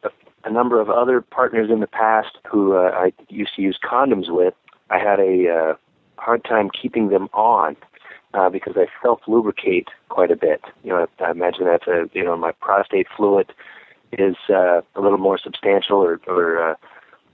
a, 0.44 0.50
number 0.52 0.80
of 0.80 0.88
other 0.88 1.20
partners 1.20 1.68
in 1.68 1.80
the 1.80 1.88
past 1.88 2.38
who 2.48 2.76
uh, 2.76 2.92
I 2.94 3.12
used 3.28 3.56
to 3.56 3.62
use 3.62 3.76
condoms 3.82 4.30
with, 4.32 4.54
I 4.88 4.98
had 5.00 5.18
a 5.18 5.48
uh, 5.48 5.74
hard 6.18 6.44
time 6.44 6.70
keeping 6.70 7.08
them 7.08 7.28
on 7.34 7.76
uh, 8.32 8.48
because 8.48 8.74
I 8.76 8.86
self-lubricate 9.02 9.88
quite 10.10 10.30
a 10.30 10.36
bit. 10.36 10.62
You 10.84 10.90
know, 10.90 11.08
I, 11.18 11.24
I 11.24 11.30
imagine 11.32 11.64
that's 11.64 11.88
a 11.88 12.08
you 12.12 12.22
know 12.22 12.36
my 12.36 12.52
prostate 12.52 13.08
fluid 13.16 13.52
is 14.12 14.36
uh, 14.48 14.82
a 14.94 15.00
little 15.00 15.18
more 15.18 15.38
substantial, 15.38 15.96
or, 15.96 16.20
or 16.28 16.70
uh, 16.70 16.74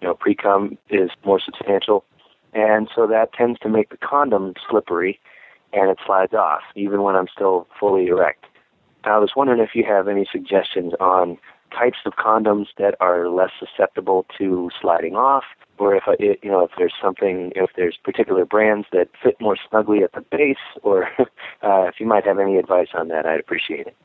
you 0.00 0.08
know, 0.08 0.14
pre-cum 0.14 0.78
is 0.88 1.10
more 1.26 1.40
substantial 1.40 2.04
and 2.56 2.88
so 2.94 3.06
that 3.06 3.34
tends 3.34 3.60
to 3.60 3.68
make 3.68 3.90
the 3.90 3.98
condom 3.98 4.54
slippery 4.68 5.20
and 5.74 5.90
it 5.90 5.98
slides 6.04 6.32
off 6.32 6.62
even 6.74 7.02
when 7.02 7.14
I'm 7.14 7.28
still 7.32 7.68
fully 7.78 8.06
erect. 8.06 8.46
I 9.04 9.18
was 9.18 9.32
wondering 9.36 9.60
if 9.60 9.70
you 9.74 9.84
have 9.84 10.08
any 10.08 10.26
suggestions 10.30 10.94
on 10.98 11.36
types 11.70 11.98
of 12.06 12.14
condoms 12.14 12.66
that 12.78 12.94
are 12.98 13.28
less 13.28 13.50
susceptible 13.60 14.24
to 14.38 14.70
sliding 14.80 15.16
off 15.16 15.44
or 15.78 15.94
if 15.94 16.04
it, 16.18 16.38
you 16.42 16.50
know 16.50 16.64
if 16.64 16.70
there's 16.78 16.94
something 17.02 17.52
if 17.54 17.70
there's 17.76 17.98
particular 18.02 18.46
brands 18.46 18.86
that 18.92 19.08
fit 19.22 19.36
more 19.40 19.56
snugly 19.68 20.02
at 20.02 20.12
the 20.12 20.22
base 20.22 20.56
or 20.82 21.08
uh, 21.18 21.82
if 21.82 22.00
you 22.00 22.06
might 22.06 22.24
have 22.24 22.38
any 22.38 22.56
advice 22.56 22.88
on 22.94 23.08
that 23.08 23.26
I'd 23.26 23.40
appreciate 23.40 23.86
it. 23.86 23.96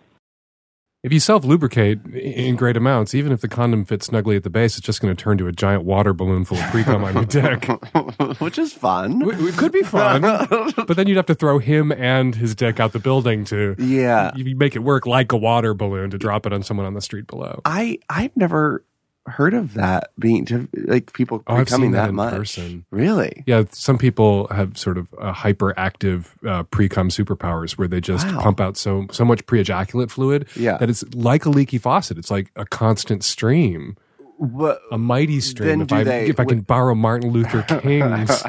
If 1.03 1.11
you 1.11 1.19
self 1.19 1.43
lubricate 1.43 2.05
in 2.13 2.55
great 2.55 2.77
amounts, 2.77 3.15
even 3.15 3.31
if 3.31 3.41
the 3.41 3.47
condom 3.47 3.85
fits 3.85 4.05
snugly 4.05 4.35
at 4.35 4.43
the 4.43 4.51
base, 4.51 4.77
it's 4.77 4.85
just 4.85 5.01
going 5.01 5.15
to 5.15 5.19
turn 5.19 5.39
to 5.39 5.47
a 5.47 5.51
giant 5.51 5.83
water 5.83 6.13
balloon 6.13 6.45
full 6.45 6.59
of 6.59 6.69
pre 6.69 6.83
cum 6.83 7.03
on 7.03 7.15
your 7.15 7.25
dick. 7.25 7.65
which 8.39 8.59
is 8.59 8.71
fun. 8.71 9.23
It 9.23 9.39
it 9.41 9.57
could 9.57 9.71
be 9.71 9.81
fun, 9.81 10.21
but 10.21 10.95
then 10.95 11.07
you'd 11.07 11.17
have 11.17 11.25
to 11.25 11.33
throw 11.33 11.57
him 11.57 11.91
and 11.91 12.35
his 12.35 12.53
dick 12.53 12.79
out 12.79 12.91
the 12.93 12.99
building 12.99 13.45
to 13.45 13.75
Yeah. 13.79 14.31
you 14.35 14.55
make 14.55 14.75
it 14.75 14.83
work 14.83 15.07
like 15.07 15.31
a 15.31 15.37
water 15.37 15.73
balloon 15.73 16.11
to 16.11 16.19
drop 16.19 16.45
it 16.45 16.53
on 16.53 16.61
someone 16.61 16.85
on 16.85 16.93
the 16.93 17.01
street 17.01 17.25
below. 17.25 17.61
I 17.65 17.97
I've 18.07 18.37
never 18.37 18.85
heard 19.27 19.53
of 19.53 19.75
that 19.75 20.09
being 20.17 20.45
to, 20.45 20.67
like 20.73 21.13
people 21.13 21.43
Oh, 21.47 21.59
becoming 21.59 21.91
that 21.91 22.07
that, 22.07 22.13
much. 22.13 22.33
person. 22.33 22.85
Really? 22.89 23.43
Yeah, 23.45 23.63
some 23.71 23.97
people 23.97 24.47
have 24.47 24.77
sort 24.77 24.97
of 24.97 25.07
uh, 25.19 25.31
hyperactive 25.33 26.25
uh, 26.45 26.63
pre-cum 26.63 27.09
superpowers 27.09 27.73
where 27.73 27.87
they 27.87 28.01
just 28.01 28.25
Wow. 28.27 28.41
pump 28.41 28.59
out 28.59 28.77
so 28.77 29.05
so 29.11 29.23
much 29.23 29.45
pre-ejaculate 29.45 30.09
fluid 30.11 30.47
Yeah. 30.55 30.77
that 30.77 30.89
it's 30.89 31.03
like 31.13 31.45
a 31.45 31.49
leaky 31.49 31.77
faucet. 31.77 32.17
It's 32.17 32.31
like 32.31 32.49
a 32.55 32.65
constant 32.65 33.23
stream, 33.23 33.95
What? 34.37 34.81
a 34.91 34.97
mighty 34.97 35.39
stream. 35.39 35.81
If 35.81 35.91
I 35.93 36.03
they- 36.03 36.25
if 36.27 36.39
I 36.39 36.45
can 36.45 36.61
borrow 36.61 36.95
Martin 36.95 37.29
Luther 37.31 37.61
King's, 37.81 38.41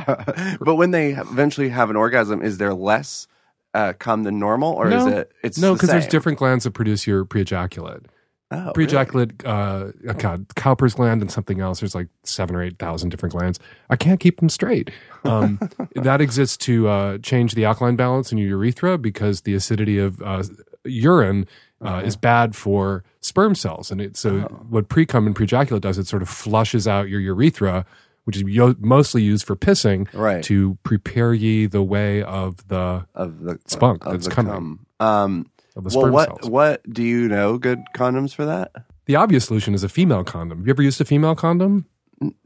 but 0.60 0.76
when 0.76 0.90
they 0.90 1.10
eventually 1.12 1.68
have 1.68 1.90
an 1.90 1.96
orgasm, 1.96 2.40
is 2.42 2.56
there 2.58 2.72
less 2.72 3.26
uh, 3.74 3.92
cum 3.98 4.22
than 4.22 4.38
normal, 4.38 4.72
or 4.72 4.90
is 4.90 5.06
it? 5.06 5.32
It's 5.42 5.58
no, 5.58 5.68
the 5.68 5.74
because 5.74 5.88
there's 5.90 6.06
different 6.06 6.38
glands 6.38 6.64
that 6.64 6.72
produce 6.72 7.06
your 7.06 7.24
pre-ejaculate. 7.24 8.04
Oh, 8.52 8.72
pre-ejaculate 8.74 9.44
uh 9.46 9.86
oh 10.08 10.12
god 10.14 10.46
cowper's 10.54 10.94
gland 10.94 11.22
and 11.22 11.30
something 11.30 11.60
else. 11.60 11.80
There's 11.80 11.94
like 11.94 12.08
seven 12.24 12.54
or 12.54 12.62
eight 12.62 12.78
thousand 12.78 13.08
different 13.08 13.32
glands. 13.34 13.58
I 13.90 13.96
can't 13.96 14.20
keep 14.20 14.38
them 14.40 14.48
straight. 14.48 14.90
Um 15.24 15.58
that 15.94 16.20
exists 16.20 16.56
to 16.66 16.88
uh 16.88 17.18
change 17.18 17.54
the 17.54 17.64
alkaline 17.64 17.96
balance 17.96 18.30
in 18.32 18.38
your 18.38 18.48
urethra 18.48 18.98
because 18.98 19.42
the 19.42 19.54
acidity 19.54 19.98
of 19.98 20.20
uh 20.22 20.42
urine 20.84 21.46
uh, 21.80 22.00
is 22.04 22.14
bad 22.16 22.54
for 22.54 23.02
sperm 23.20 23.54
cells. 23.54 23.90
And 23.90 24.00
it 24.00 24.16
so 24.16 24.46
Oh. 24.50 24.66
what 24.68 24.88
pre-cum 24.88 25.26
and 25.26 25.34
pre-ejaculate 25.34 25.82
does 25.82 25.98
it 25.98 26.06
sort 26.06 26.22
of 26.22 26.28
flushes 26.28 26.86
out 26.86 27.08
your 27.08 27.20
urethra 27.20 27.84
which 28.24 28.36
is 28.36 28.42
yo- 28.42 28.76
mostly 28.78 29.20
used 29.20 29.44
for 29.44 29.56
pissing 29.56 30.06
Right. 30.14 30.44
to 30.44 30.78
prepare 30.84 31.34
ye 31.34 31.66
the 31.66 31.82
way 31.82 32.22
of 32.22 32.68
the 32.68 33.04
of 33.16 33.40
the 33.40 33.58
Spunk 33.66 34.04
of 34.06 34.12
that's 34.12 34.28
the 34.28 34.30
coming. 34.34 34.78
Um, 35.00 35.50
of 35.76 35.84
the 35.84 35.90
well, 35.96 36.02
sperm 36.06 36.12
what 36.12 36.28
cells 36.28 36.50
what 36.50 36.92
do 36.92 37.02
you 37.02 37.28
know? 37.28 37.58
Good 37.58 37.80
condoms 37.94 38.34
for 38.34 38.44
that? 38.46 38.72
the 39.06 39.16
obvious 39.16 39.44
solution 39.46 39.74
is 39.74 39.82
a 39.82 39.88
female 39.88 40.22
condom 40.24 40.58
have 40.58 40.66
you 40.66 40.70
ever 40.72 40.82
used 40.82 41.00
a 41.00 41.04
female 41.04 41.34
condom 41.34 41.86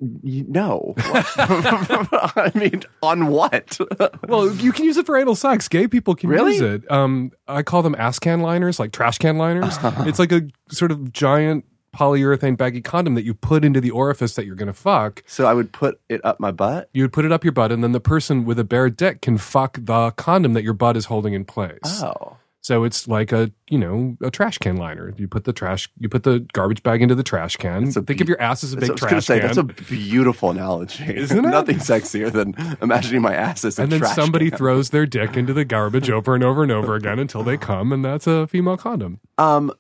no. 0.01 0.95
I 0.99 2.51
mean, 2.55 2.83
on 3.03 3.27
what? 3.27 3.79
Well, 4.27 4.51
you 4.55 4.73
can 4.73 4.85
use 4.87 4.97
it 4.97 5.07
for 5.07 5.17
anal 5.17 5.35
sex. 5.35 5.69
Gay 5.69 5.87
people 5.87 6.15
can 6.15 6.31
Really? 6.31 6.53
use 6.53 6.61
it. 6.63 6.91
Um, 6.91 7.31
I 7.47 7.63
call 7.63 7.83
them 7.83 7.95
ass 7.97 8.19
can 8.19 8.41
liners, 8.41 8.79
like 8.81 8.93
trash 8.93 9.19
can 9.19 9.37
liners. 9.39 9.77
it's 10.01 10.19
like 10.19 10.33
a 10.33 10.49
sort 10.71 10.91
of 10.91 11.13
giant 11.13 11.65
polyurethane 11.95 12.57
baggy 12.57 12.81
condom 12.81 13.15
that 13.15 13.25
you 13.25 13.35
put 13.35 13.65
into 13.65 13.81
the 13.81 13.91
orifice 13.91 14.35
that 14.35 14.45
you're 14.47 14.57
going 14.57 14.67
to 14.67 14.73
fuck. 14.73 15.23
so 15.27 15.47
I 15.47 15.55
would 15.55 15.73
put 15.73 16.01
it 16.09 16.25
up 16.25 16.41
my 16.41 16.51
butt. 16.51 16.89
You 16.93 17.05
would 17.05 17.13
put 17.13 17.25
it 17.25 17.33
up 17.33 17.45
your 17.45 17.53
butt, 17.53 17.73
and 17.73 17.83
then 17.85 17.93
the 17.93 18.01
person 18.01 18.45
with 18.45 18.59
a 18.59 18.65
bare 18.65 18.91
dick 18.91 19.23
can 19.23 19.39
fuck 19.39 19.79
the 19.81 20.11
condom 20.13 20.53
that 20.55 20.63
your 20.63 20.75
butt 20.75 20.97
is 20.97 21.07
holding 21.07 21.33
in 21.35 21.45
place. 21.45 22.03
Oh. 22.03 22.37
So 22.67 22.83
it's 22.83 23.07
like 23.07 23.31
a 23.31 23.53
you 23.71 23.79
know 23.79 24.17
a 24.21 24.29
trash 24.29 24.59
can 24.59 24.77
liner. 24.77 25.15
You 25.17 25.29
put 25.29 25.45
the 25.45 25.53
trash, 25.53 25.89
you 26.01 26.09
put 26.09 26.25
the 26.25 26.45
garbage 26.53 26.83
bag 26.83 27.01
into 27.01 27.15
the 27.15 27.23
trash 27.23 27.57
can. 27.57 27.85
A 27.87 27.93
Think 27.93 28.09
be- 28.09 28.23
of 28.23 28.29
your 28.29 28.43
ass 28.43 28.65
as 28.65 28.73
a 28.73 28.77
big 28.77 28.91
I 28.91 28.93
was 28.95 29.01
trash 29.01 29.25
say, 29.25 29.39
can. 29.39 29.47
That's 29.47 29.57
a 29.57 29.63
beautiful 29.63 30.51
analogy. 30.51 31.17
Isn't 31.17 31.39
it? 31.45 31.49
Nothing 31.49 31.77
sexier 31.77 32.33
than 32.33 32.57
imagining 32.83 33.23
my 33.23 33.37
ass 33.37 33.65
as 33.65 33.79
a 33.79 33.83
and 33.83 33.93
then 33.93 34.01
trash 34.01 34.17
somebody 34.17 34.49
can. 34.51 34.59
throws 34.59 34.91
their 34.91 35.07
dick 35.07 35.37
into 35.37 35.53
the 35.53 35.65
garbage 35.65 36.11
over 36.11 36.35
and 36.35 36.43
over 36.43 36.65
and 36.65 36.73
over 36.73 36.97
again 36.97 37.21
until 37.21 37.45
they 37.45 37.57
come, 37.71 37.93
and 37.93 38.05
that's 38.05 38.27
a 38.27 38.49
female 38.49 38.77
condom. 38.77 39.21
Um, 39.39 39.71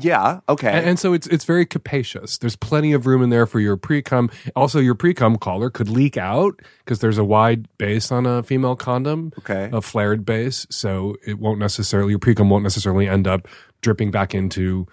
yeah, 0.00 0.40
okay. 0.48 0.70
And, 0.70 0.86
and 0.86 0.98
so 0.98 1.12
it's 1.12 1.26
it's 1.28 1.44
very 1.44 1.64
capacious. 1.64 2.38
There's 2.38 2.56
plenty 2.56 2.92
of 2.92 3.06
room 3.06 3.22
in 3.22 3.30
there 3.30 3.46
for 3.46 3.60
your 3.60 3.76
pre 3.76 4.02
cum. 4.02 4.30
Also, 4.56 4.80
your 4.80 4.96
pre 4.96 5.14
cum 5.14 5.36
collar 5.36 5.70
could 5.70 5.88
leak 5.88 6.16
out 6.16 6.60
because 6.78 6.98
there's 6.98 7.18
a 7.18 7.24
wide 7.24 7.68
base 7.78 8.10
on 8.10 8.26
a 8.26 8.42
female 8.42 8.74
condom, 8.74 9.32
okay. 9.38 9.70
a 9.72 9.80
flared 9.80 10.24
base, 10.24 10.66
so 10.70 11.16
it 11.24 11.38
won't 11.38 11.60
necessarily 11.60 12.10
your 12.10 12.18
pre 12.18 12.34
cum 12.34 12.50
won't 12.50 12.64
necessarily 12.64 13.08
end 13.08 13.28
up 13.28 13.46
dripping 13.80 14.10
back 14.10 14.34
into 14.34 14.88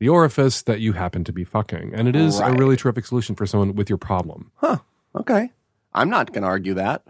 the 0.00 0.08
orifice 0.10 0.62
that 0.62 0.80
you 0.80 0.92
happen 0.92 1.24
to 1.24 1.32
be 1.32 1.44
fucking. 1.44 1.94
And 1.94 2.06
it 2.06 2.16
is 2.16 2.40
a 2.40 2.52
really 2.52 2.76
terrific 2.76 3.06
solution 3.06 3.34
for 3.34 3.46
someone 3.46 3.74
with 3.74 3.88
your 3.88 3.96
problem. 3.96 4.50
Huh. 4.56 4.78
Okay. 5.16 5.50
I'm 5.94 6.10
not 6.10 6.32
going 6.32 6.42
to 6.42 6.48
argue 6.48 6.74
that. 6.74 7.04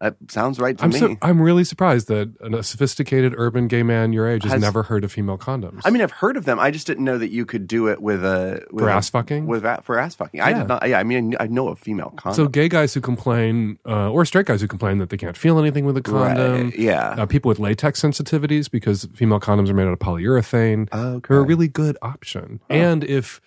That 0.00 0.14
sounds 0.28 0.60
right 0.60 0.78
to 0.78 0.84
I'm 0.84 0.90
me. 0.90 0.98
so, 1.00 1.16
I'm 1.22 1.42
really 1.42 1.64
surprised 1.64 2.06
that 2.06 2.32
a 2.40 2.62
sophisticated 2.62 3.34
urban 3.36 3.66
gay 3.66 3.82
man 3.82 4.12
your 4.12 4.28
age 4.28 4.44
has, 4.44 4.52
Has- 4.52 4.60
never 4.62 4.84
heard 4.84 5.02
of 5.02 5.10
female 5.10 5.36
condoms. 5.38 5.80
I 5.84 5.90
mean, 5.90 6.02
I've 6.02 6.12
heard 6.12 6.36
of 6.36 6.44
them. 6.44 6.60
I 6.60 6.70
just 6.70 6.86
didn't 6.86 7.04
know 7.04 7.18
that 7.18 7.30
you 7.32 7.44
could 7.44 7.66
do 7.66 7.88
it 7.88 8.00
with 8.00 8.24
a 8.24 8.64
with 8.70 8.84
For 8.84 8.88
a- 8.90 8.94
ass 8.94 9.10
fucking? 9.10 9.46
With 9.48 9.64
a- 9.64 9.80
for 9.82 9.98
ass 9.98 10.14
fucking, 10.14 10.40
I 10.40 10.52
did 10.52 10.68
not. 10.68 10.88
Yeah, 10.88 11.00
I 11.00 11.02
mean, 11.02 11.34
I 11.40 11.48
know 11.48 11.66
of 11.68 11.80
female 11.80 12.12
condoms. 12.16 12.36
So 12.36 12.46
gay 12.46 12.68
guys 12.68 12.94
who 12.94 13.00
complain, 13.00 13.78
uh, 13.86 14.10
or 14.12 14.24
straight 14.24 14.46
guys 14.46 14.60
who 14.60 14.68
complain 14.68 14.98
that 14.98 15.10
they 15.10 15.16
can't 15.16 15.36
feel 15.36 15.58
anything 15.58 15.84
with 15.84 15.96
a 15.96 16.02
condom, 16.02 16.66
Right, 16.66 16.78
yeah. 16.78 17.16
uh, 17.18 17.26
people 17.26 17.48
with 17.48 17.58
latex 17.58 18.00
sensitivities 18.00 18.70
because 18.70 19.08
female 19.14 19.40
condoms 19.40 19.68
are 19.68 19.74
made 19.74 19.86
out 19.88 19.92
of 19.92 19.98
polyurethane, 19.98 20.88
okay. 20.94 21.34
are 21.34 21.38
a 21.38 21.42
really 21.42 21.66
good 21.66 21.98
option. 22.02 22.60
And 22.70 23.02
if 23.02 23.40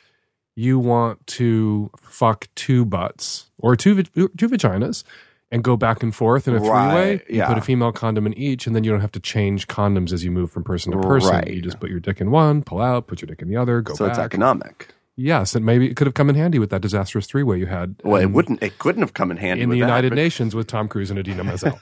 you 0.55 0.79
want 0.79 1.25
to 1.27 1.89
fuck 2.01 2.49
two 2.55 2.83
butts 2.83 3.49
or 3.57 3.77
two 3.77 4.03
two 4.03 4.27
vaginas 4.49 5.05
and 5.51 5.63
go 5.63 5.75
back 5.77 6.01
and 6.01 6.15
forth 6.15 6.47
in 6.47 6.55
a 6.55 6.59
three 6.59 6.69
way, 6.69 6.75
Right, 6.75 7.23
you 7.29 7.37
yeah. 7.37 7.47
put 7.47 7.57
a 7.57 7.61
female 7.61 7.91
condom 7.91 8.25
in 8.25 8.33
each, 8.37 8.67
and 8.67 8.75
then 8.75 8.83
you 8.83 8.91
don't 8.91 9.01
have 9.01 9.11
to 9.13 9.19
change 9.19 9.67
condoms 9.67 10.11
as 10.13 10.23
you 10.23 10.31
move 10.31 10.51
from 10.51 10.63
person 10.63 10.91
to 10.93 10.99
person. 10.99 11.31
Right. 11.31 11.47
You 11.53 11.61
just 11.61 11.79
put 11.79 11.89
your 11.89 11.99
dick 11.99 12.21
in 12.21 12.31
one, 12.31 12.63
pull 12.63 12.81
out, 12.81 13.07
put 13.07 13.21
your 13.21 13.27
dick 13.27 13.41
in 13.41 13.49
the 13.49 13.57
other, 13.57 13.81
go 13.81 13.93
so 13.93 14.05
back. 14.05 14.11
it's 14.11 14.19
economic. 14.19 14.87
yes, 15.17 15.53
and 15.53 15.65
maybe 15.65 15.89
it 15.89 15.95
could 15.97 16.07
have 16.07 16.13
come 16.13 16.29
in 16.29 16.35
handy 16.35 16.57
with 16.57 16.69
that 16.69 16.81
disastrous 16.81 17.27
three 17.27 17.43
way 17.43 17.57
you 17.57 17.65
had. 17.65 17.95
Well, 18.03 18.21
it 18.21 18.27
wouldn't. 18.31 18.63
It 18.63 18.79
couldn't 18.79 19.01
have 19.01 19.13
come 19.13 19.29
in 19.31 19.37
handy 19.37 19.63
in 19.63 19.69
the 19.69 19.75
with 19.75 19.81
that, 19.81 19.87
United 19.87 20.09
but- 20.11 20.15
Nations 20.15 20.55
with 20.55 20.67
Tom 20.67 20.87
Cruise 20.87 21.09
and 21.09 21.19
Idina 21.19 21.43
Menzel. 21.43 21.77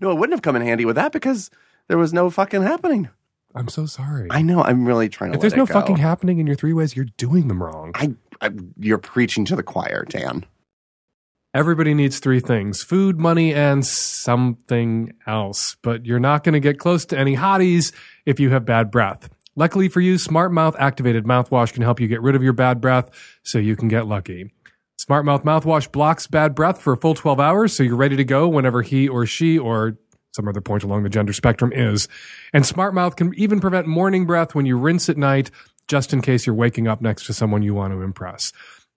no, 0.00 0.10
it 0.10 0.18
wouldn't 0.18 0.32
have 0.32 0.42
come 0.42 0.56
in 0.56 0.62
handy 0.62 0.84
with 0.84 0.96
that 0.96 1.12
because 1.12 1.50
there 1.88 1.98
was 1.98 2.12
no 2.12 2.30
fucking 2.30 2.62
happening. 2.62 3.08
I'm 3.54 3.68
so 3.68 3.84
sorry. 3.86 4.28
I 4.30 4.40
know. 4.40 4.62
I'm 4.62 4.86
really 4.86 5.08
trying 5.10 5.32
to. 5.32 5.36
if 5.36 5.40
there's 5.42 5.54
no 5.56 5.66
go. 5.66 5.74
fucking 5.74 5.96
happening 5.98 6.38
in 6.38 6.46
your 6.46 6.56
three 6.56 6.72
ways, 6.72 6.96
you're 6.96 7.04
doing 7.18 7.48
them 7.48 7.62
wrong. 7.62 7.92
I, 7.94 8.14
I, 8.40 8.50
you're 8.78 8.96
preaching 8.98 9.44
to 9.44 9.54
the 9.56 9.62
choir, 9.62 10.06
Dan. 10.08 10.46
Everybody 11.54 11.92
needs 11.92 12.18
three 12.18 12.40
things 12.40 12.82
food, 12.82 13.18
money, 13.18 13.52
and 13.52 13.84
something 13.84 15.12
else. 15.26 15.76
But 15.82 16.06
you're 16.06 16.18
not 16.18 16.44
going 16.44 16.54
to 16.54 16.60
get 16.60 16.78
close 16.78 17.04
to 17.06 17.18
any 17.18 17.36
hotties 17.36 17.92
if 18.24 18.40
you 18.40 18.48
have 18.50 18.64
bad 18.64 18.90
breath. 18.90 19.28
Luckily 19.54 19.90
for 19.90 20.00
you, 20.00 20.16
Smart 20.16 20.50
Mouth 20.50 20.74
activated 20.78 21.24
mouthwash 21.24 21.74
can 21.74 21.82
help 21.82 22.00
you 22.00 22.08
get 22.08 22.22
rid 22.22 22.34
of 22.34 22.42
your 22.42 22.54
bad 22.54 22.80
breath 22.80 23.10
so 23.42 23.58
you 23.58 23.76
can 23.76 23.88
get 23.88 24.06
lucky. 24.06 24.50
Smart 24.96 25.26
Mouth 25.26 25.44
mouthwash 25.44 25.92
blocks 25.92 26.26
bad 26.26 26.54
breath 26.54 26.80
for 26.80 26.94
a 26.94 26.96
full 26.96 27.14
12 27.14 27.38
hours 27.38 27.76
so 27.76 27.82
you're 27.82 27.96
ready 27.96 28.16
to 28.16 28.24
go 28.24 28.48
whenever 28.48 28.80
he 28.80 29.06
or 29.06 29.26
she 29.26 29.58
or 29.58 29.98
some 30.34 30.48
other 30.48 30.62
point 30.62 30.84
along 30.84 31.02
the 31.02 31.10
gender 31.10 31.34
spectrum 31.34 31.70
is. 31.74 32.08
And 32.54 32.64
Smart 32.64 32.94
Mouth 32.94 33.16
can 33.16 33.34
even 33.34 33.60
prevent 33.60 33.86
morning 33.86 34.24
breath 34.24 34.54
when 34.54 34.64
you 34.64 34.78
rinse 34.78 35.10
at 35.10 35.18
night 35.18 35.50
just 35.86 36.14
in 36.14 36.22
case 36.22 36.46
you're 36.46 36.54
waking 36.54 36.88
up 36.88 37.02
next 37.02 37.26
to 37.26 37.34
someone 37.34 37.62
you 37.62 37.74
want 37.74 37.92
to 37.92 38.00
impress. 38.00 38.52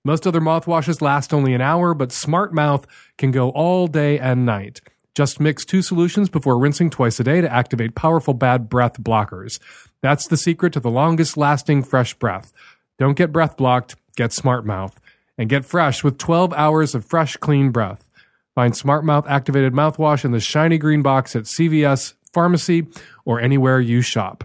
Most 0.06 0.26
other 0.28 0.40
mouthwashes 0.40 1.02
last 1.02 1.34
only 1.34 1.56
an 1.56 1.62
hour, 1.62 1.96
but 1.96 2.12
Smart 2.12 2.54
Mouth 2.54 2.86
can 3.18 3.32
go 3.32 3.50
all 3.50 3.88
day 3.88 4.20
and 4.20 4.46
night. 4.46 4.80
Just 5.16 5.40
mix 5.40 5.66
two 5.66 5.82
solutions 5.82 6.30
before 6.30 6.60
rinsing 6.60 6.92
twice 6.92 7.20
a 7.20 7.24
day 7.24 7.42
to 7.42 7.52
activate 7.52 7.96
powerful 7.96 8.36
bad 8.36 8.70
breath 8.70 9.02
blockers. 9.02 9.58
That's 10.02 10.28
the 10.28 10.38
secret 10.38 10.74
to 10.74 10.80
the 10.80 10.92
longest 10.92 11.38
lasting 11.38 11.82
fresh 11.84 12.14
breath. 12.14 12.54
Don't 13.00 13.18
get 13.18 13.32
breath 13.32 13.58
blocked, 13.58 13.96
get 14.16 14.32
Smart 14.32 14.64
Mouth. 14.64 15.00
And 15.40 15.50
get 15.50 15.66
fresh 15.66 16.04
with 16.04 16.20
12 16.20 16.54
hours 16.54 16.96
of 16.96 17.04
fresh, 17.04 17.36
clean 17.38 17.72
breath. 17.72 18.08
Find 18.54 18.78
Smart 18.78 19.04
Mouth 19.04 19.26
activated 19.28 19.74
mouthwash 19.74 20.24
in 20.24 20.32
the 20.32 20.40
shiny 20.40 20.78
green 20.78 21.02
box 21.02 21.36
at 21.36 21.44
CVS, 21.44 22.14
pharmacy, 22.32 22.86
or 23.26 23.42
anywhere 23.42 23.82
you 23.82 24.02
shop. 24.02 24.44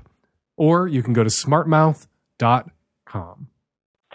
Or 0.57 0.89
you 0.89 1.03
can 1.03 1.13
go 1.13 1.23
to 1.23 1.31
smartmouth.com. 1.31 3.47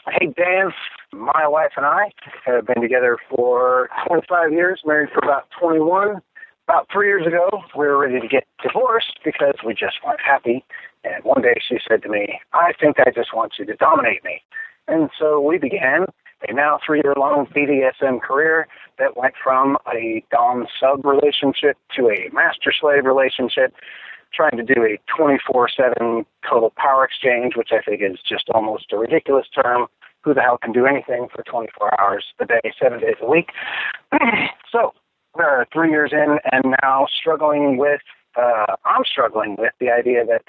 Hey, 0.07 0.27
Dan. 0.35 0.71
My 1.15 1.47
wife 1.47 1.71
and 1.77 1.85
I 1.85 2.11
have 2.45 2.67
been 2.67 2.81
together 2.81 3.17
for 3.29 3.89
25 4.05 4.51
years, 4.51 4.81
married 4.85 5.09
for 5.13 5.19
about 5.23 5.47
21. 5.57 6.21
About 6.67 6.87
three 6.91 7.07
years 7.07 7.25
ago, 7.25 7.61
we 7.77 7.85
were 7.85 7.97
ready 7.97 8.19
to 8.19 8.27
get 8.27 8.45
divorced 8.61 9.19
because 9.23 9.53
we 9.65 9.73
just 9.73 9.95
weren't 10.05 10.19
happy. 10.19 10.65
And 11.05 11.23
one 11.23 11.41
day 11.41 11.53
she 11.65 11.77
said 11.87 12.01
to 12.01 12.09
me, 12.09 12.41
I 12.51 12.73
think 12.81 12.97
I 12.99 13.11
just 13.11 13.33
want 13.33 13.53
you 13.57 13.65
to 13.65 13.75
dominate 13.75 14.25
me. 14.25 14.41
And 14.89 15.09
so 15.17 15.39
we 15.39 15.57
began 15.57 16.05
a 16.49 16.53
now 16.53 16.79
three 16.85 17.01
year 17.01 17.13
long 17.17 17.45
BDSM 17.45 18.21
career 18.21 18.67
that 18.99 19.15
went 19.15 19.35
from 19.41 19.77
a 19.93 20.21
Dom 20.31 20.67
sub 20.79 21.05
relationship 21.05 21.77
to 21.95 22.09
a 22.09 22.29
master 22.33 22.73
slave 22.77 23.05
relationship, 23.05 23.73
trying 24.33 24.57
to 24.57 24.63
do 24.63 24.83
a 24.83 24.99
24 25.15 25.69
7 25.69 26.25
total 26.49 26.73
power 26.75 27.05
exchange, 27.05 27.55
which 27.55 27.69
I 27.71 27.81
think 27.81 28.01
is 28.01 28.19
just 28.27 28.49
almost 28.49 28.91
a 28.91 28.97
ridiculous 28.97 29.47
term. 29.55 29.87
Who 30.25 30.33
the 30.33 30.41
hell 30.41 30.57
can 30.57 30.73
do 30.73 30.87
anything 30.87 31.27
for 31.33 31.43
24 31.43 32.01
hours 32.01 32.25
a 32.41 32.45
day, 32.45 32.73
seven 32.81 32.99
days 32.99 33.15
a 33.21 33.29
week? 33.29 33.51
so 34.71 34.91
we're 35.35 35.65
three 35.71 35.91
years 35.91 36.11
in 36.11 36.39
and 36.51 36.75
now 36.81 37.05
struggling 37.15 37.77
with 37.77 38.01
uh, 38.37 38.75
I'm 38.85 39.03
struggling 39.05 39.55
with 39.57 39.73
the 39.79 39.89
idea 39.89 40.25
that, 40.25 40.43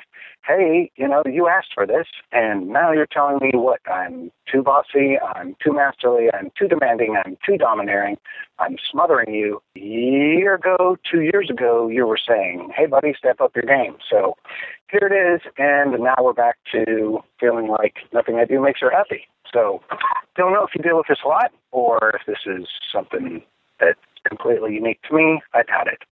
hey, 0.47 0.91
you 0.97 1.09
know, 1.09 1.23
you 1.27 1.49
asked 1.49 1.73
for 1.75 1.87
this, 1.87 2.07
and 2.33 2.69
now 2.69 2.93
you're 2.93 3.07
telling 3.07 3.39
me 3.41 3.51
what 3.55 3.81
I'm 3.91 4.31
too 4.51 4.63
bossy, 4.63 5.19
I'm 5.19 5.57
too 5.63 5.73
masterly, 5.73 6.29
I'm 6.33 6.51
too 6.59 6.69
demanding, 6.69 7.17
I'm 7.25 7.37
too 7.45 7.57
domineering, 7.57 8.17
I'm 8.59 8.77
smothering 8.91 9.35
you. 9.35 9.63
A 9.77 9.81
year 9.81 10.55
ago, 10.55 10.97
two 11.11 11.23
years 11.23 11.49
ago, 11.51 11.89
you 11.89 12.07
were 12.07 12.19
saying, 12.19 12.71
hey, 12.77 12.87
buddy, 12.87 13.15
step 13.17 13.41
up 13.41 13.55
your 13.55 13.65
game. 13.65 13.97
So 14.11 14.35
here 14.91 15.09
it 15.11 15.35
is, 15.35 15.41
and 15.59 15.93
now 16.03 16.17
we're 16.23 16.33
back 16.33 16.59
to 16.73 17.21
feeling 17.41 17.69
like 17.69 17.97
nothing 18.13 18.37
I 18.37 18.45
do 18.45 18.61
makes 18.61 18.81
her 18.81 18.91
happy. 18.91 19.27
So 19.53 19.83
don't 20.37 20.53
know 20.53 20.65
if 20.65 20.75
you 20.75 20.83
deal 20.83 20.97
with 20.97 21.07
this 21.09 21.19
a 21.25 21.29
lot, 21.29 21.53
or 21.73 22.13
if 22.15 22.27
this 22.27 22.41
is 22.47 22.67
something 22.93 23.43
that's 23.81 23.99
completely 24.29 24.75
unique 24.75 25.01
to 25.09 25.15
me. 25.15 25.41
I 25.55 25.63
doubt 25.63 25.89
it. 25.89 26.03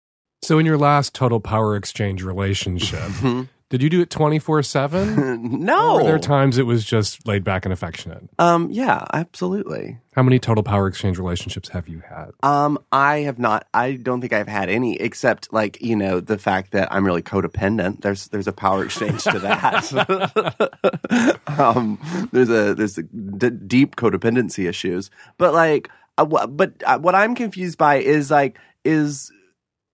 So, 0.44 0.58
in 0.58 0.66
your 0.66 0.76
last 0.76 1.14
total 1.14 1.40
power 1.40 1.74
exchange 1.74 2.22
relationship, 2.22 3.10
did 3.70 3.82
you 3.82 3.88
do 3.88 4.02
it 4.02 4.10
24 4.10 4.62
7? 4.62 5.60
no. 5.64 5.92
Or 5.92 5.96
were 5.96 6.04
there 6.04 6.18
times 6.18 6.58
it 6.58 6.66
was 6.66 6.84
just 6.84 7.26
laid 7.26 7.44
back 7.44 7.64
and 7.64 7.72
affectionate? 7.72 8.28
Um, 8.38 8.68
yeah, 8.70 9.06
absolutely. 9.14 9.96
How 10.12 10.22
many 10.22 10.38
total 10.38 10.62
power 10.62 10.86
exchange 10.86 11.18
relationships 11.18 11.70
have 11.70 11.88
you 11.88 12.02
had? 12.06 12.32
Um, 12.42 12.78
I 12.92 13.20
have 13.20 13.38
not. 13.38 13.66
I 13.72 13.94
don't 13.94 14.20
think 14.20 14.34
I've 14.34 14.46
had 14.46 14.68
any, 14.68 15.00
except 15.00 15.50
like 15.50 15.80
you 15.80 15.96
know 15.96 16.20
the 16.20 16.36
fact 16.36 16.72
that 16.72 16.92
I'm 16.92 17.06
really 17.06 17.22
codependent. 17.22 18.02
There's 18.02 18.28
there's 18.28 18.46
a 18.46 18.52
power 18.52 18.84
exchange 18.84 19.24
to 19.24 19.38
that. 19.38 21.40
um, 21.58 22.28
there's 22.32 22.50
a 22.50 22.74
there's 22.74 22.98
a 22.98 23.04
d- 23.04 23.48
deep 23.48 23.96
codependency 23.96 24.68
issues, 24.68 25.10
but 25.38 25.54
like, 25.54 25.88
uh, 26.18 26.26
wha- 26.28 26.46
but 26.46 26.74
uh, 26.84 26.98
what 26.98 27.14
I'm 27.14 27.34
confused 27.34 27.78
by 27.78 27.96
is 27.96 28.30
like 28.30 28.58
is 28.84 29.32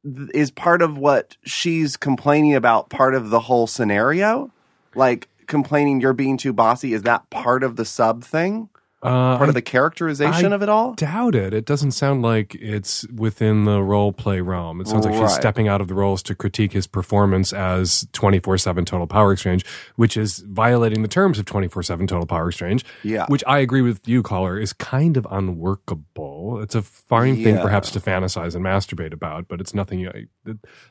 is 0.02 0.50
part 0.50 0.80
of 0.80 0.96
what 0.96 1.36
she's 1.44 1.96
complaining 1.96 2.54
about 2.54 2.88
part 2.88 3.14
of 3.14 3.30
the 3.30 3.40
whole 3.40 3.66
scenario, 3.66 4.50
like 4.94 5.28
complaining 5.46 6.00
you're 6.00 6.14
being 6.14 6.38
too 6.38 6.52
bossy. 6.54 6.94
Is 6.94 7.02
that 7.02 7.28
part 7.28 7.62
of 7.62 7.76
the 7.76 7.84
sub 7.84 8.24
thing? 8.24 8.69
Uh, 9.02 9.38
Part 9.38 9.48
of 9.48 9.54
the 9.54 9.62
characterization 9.62 10.52
I 10.52 10.54
of 10.54 10.62
it 10.62 10.68
all? 10.68 10.90
I 10.92 10.94
doubt 10.96 11.34
it. 11.34 11.54
It 11.54 11.64
doesn't 11.64 11.92
sound 11.92 12.20
like 12.20 12.54
it's 12.56 13.06
within 13.08 13.64
the 13.64 13.82
role 13.82 14.12
play 14.12 14.42
realm. 14.42 14.80
It 14.80 14.88
sounds 14.88 15.06
like 15.06 15.14
she's 15.14 15.34
stepping 15.34 15.68
out 15.68 15.80
of 15.80 15.88
the 15.88 15.94
roles 15.94 16.22
to 16.24 16.34
critique 16.34 16.72
his 16.72 16.86
performance 16.86 17.52
as 17.54 18.06
24 18.12 18.58
7 18.58 18.84
Total 18.84 19.06
Power 19.06 19.32
Exchange, 19.32 19.64
which 19.96 20.18
is 20.18 20.40
violating 20.40 21.00
the 21.00 21.08
terms 21.08 21.38
of 21.38 21.46
24 21.46 21.82
7 21.82 22.06
Total 22.06 22.26
Power 22.26 22.48
Exchange. 22.48 22.84
Yeah. 23.02 23.24
Which 23.28 23.42
I 23.46 23.60
agree 23.60 23.82
with 23.82 24.06
you, 24.06 24.22
caller, 24.22 24.58
is 24.58 24.74
kind 24.74 25.16
of 25.16 25.26
unworkable. 25.30 26.60
It's 26.60 26.74
a 26.74 26.82
fine 26.82 27.42
thing 27.42 27.56
perhaps 27.58 27.90
to 27.92 28.00
fantasize 28.00 28.54
and 28.54 28.64
masturbate 28.64 29.14
about, 29.14 29.48
but 29.48 29.62
it's 29.62 29.72
nothing. 29.74 30.00
You, 30.00 30.28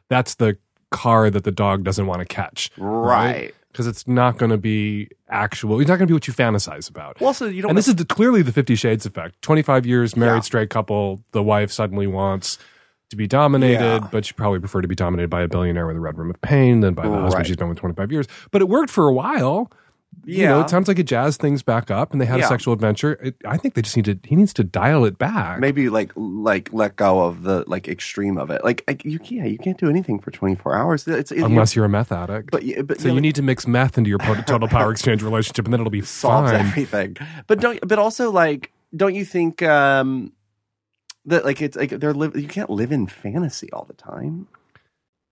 that's 0.10 0.36
the 0.36 0.58
car 0.90 1.30
that 1.30 1.44
the 1.44 1.52
dog 1.52 1.84
doesn't 1.84 2.08
want 2.08 2.20
to 2.22 2.26
catch. 2.26 2.72
Right. 2.78 3.54
Because 3.72 3.86
it's 3.86 4.08
not 4.08 4.38
going 4.38 4.50
to 4.52 4.58
be 4.58 5.10
actual. 5.30 5.80
It's 5.80 5.88
not 5.88 5.98
going 5.98 6.08
to 6.08 6.12
be 6.12 6.14
what 6.14 6.28
you 6.28 6.34
fantasize 6.34 6.90
about. 6.90 7.22
Well, 7.22 7.34
so 7.36 7.46
you 7.46 7.62
don't. 7.62 7.70
And 7.70 7.78
this 7.78 7.88
is 7.88 7.96
the, 7.96 8.06
clearly 8.06 8.42
the 8.42 8.52
Fifty 8.52 8.74
Shades 8.76 9.06
effect. 9.06 9.40
Twenty-five 9.44 9.86
years 9.86 10.16
married, 10.16 10.38
Yeah. 10.38 10.42
straight 10.42 10.70
couple. 10.72 11.24
The 11.34 11.44
wife 11.44 11.72
suddenly 11.72 12.08
wants 12.08 12.58
to 13.12 13.16
be 13.16 13.28
dominated, 13.28 13.80
Yeah. 14.02 14.08
but 14.12 14.26
she 14.26 14.34
probably 14.34 14.60
prefer 14.60 14.82
to 14.82 14.88
be 14.88 14.96
dominated 14.96 15.30
by 15.30 15.42
a 15.44 15.48
billionaire 15.48 15.86
with 15.88 15.98
a 15.98 16.00
red 16.00 16.18
room 16.18 16.30
of 16.32 16.42
pain 16.42 16.80
than 16.82 16.94
by 16.96 17.08
the 17.08 17.14
husband 17.20 17.46
she's 17.48 17.56
been 17.58 17.70
with 17.70 17.78
twenty-five 17.78 18.12
years. 18.12 18.28
But 18.52 18.62
it 18.62 18.70
worked 18.70 18.90
for 18.90 19.08
a 19.08 19.14
while. 19.14 19.72
You 20.26 20.46
know, 20.48 20.58
Yeah. 20.58 20.64
it 20.64 20.70
sounds 20.70 20.88
like 20.88 21.00
it 21.00 21.04
jazz 21.04 21.38
things 21.38 21.64
back 21.64 21.90
up, 21.90 22.12
and 22.12 22.20
they 22.22 22.26
had 22.26 22.40
Yeah. 22.40 22.46
a 22.46 22.48
sexual 22.50 22.74
adventure. 22.74 23.14
It, 23.14 23.36
I 23.46 23.58
think 23.58 23.74
they 23.74 23.82
just 23.82 23.96
need 23.96 24.06
to. 24.06 24.20
He 24.24 24.36
needs 24.36 24.54
to 24.54 24.64
dial 24.64 25.06
it 25.06 25.18
back. 25.18 25.60
maybe 25.60 25.90
like 25.90 26.12
like 26.16 26.70
let 26.74 26.96
go 26.98 27.22
of 27.22 27.44
the 27.44 27.64
like 27.68 27.88
extreme 27.88 28.38
of 28.38 28.50
it. 28.52 28.64
Like, 28.64 28.84
like 28.88 29.04
you 29.06 29.18
can't 29.18 29.50
you 29.50 29.58
can't 29.58 29.78
do 29.78 29.90
anything 29.90 30.20
for 30.20 30.30
24 30.32 30.76
hours. 30.76 31.08
It's 31.08 31.32
it, 31.32 31.42
Unless 31.42 31.76
you're 31.76 31.86
a 31.86 31.90
meth 31.90 32.12
addict. 32.12 32.52
but 32.52 32.64
but 32.86 33.00
so 33.00 33.08
you 33.08 33.14
know, 33.16 33.20
need 33.20 33.36
to 33.36 33.42
mix 33.42 33.66
meth 33.66 33.98
into 33.98 34.10
your 34.10 34.20
total 34.20 34.68
power 34.68 34.92
exchange 34.92 35.24
relationship, 35.24 35.66
and 35.66 35.74
then 35.74 35.80
it'll 35.80 35.90
be 35.92 36.02
solves 36.02 36.52
fine. 36.52 36.60
everything. 36.60 37.18
But 37.48 37.60
don't 37.62 37.80
but 37.88 37.98
also 37.98 38.30
like 38.32 38.72
don't 38.96 39.16
you 39.16 39.26
think 39.26 39.62
um 39.64 40.34
that 41.26 41.46
like 41.46 41.62
it's 41.62 41.78
like 41.78 41.92
they're 41.92 42.14
live 42.14 42.36
you 42.36 42.48
can't 42.48 42.70
live 42.70 42.92
in 42.92 43.08
fantasy 43.08 43.72
all 43.72 43.86
the 43.86 43.94
time. 43.94 44.48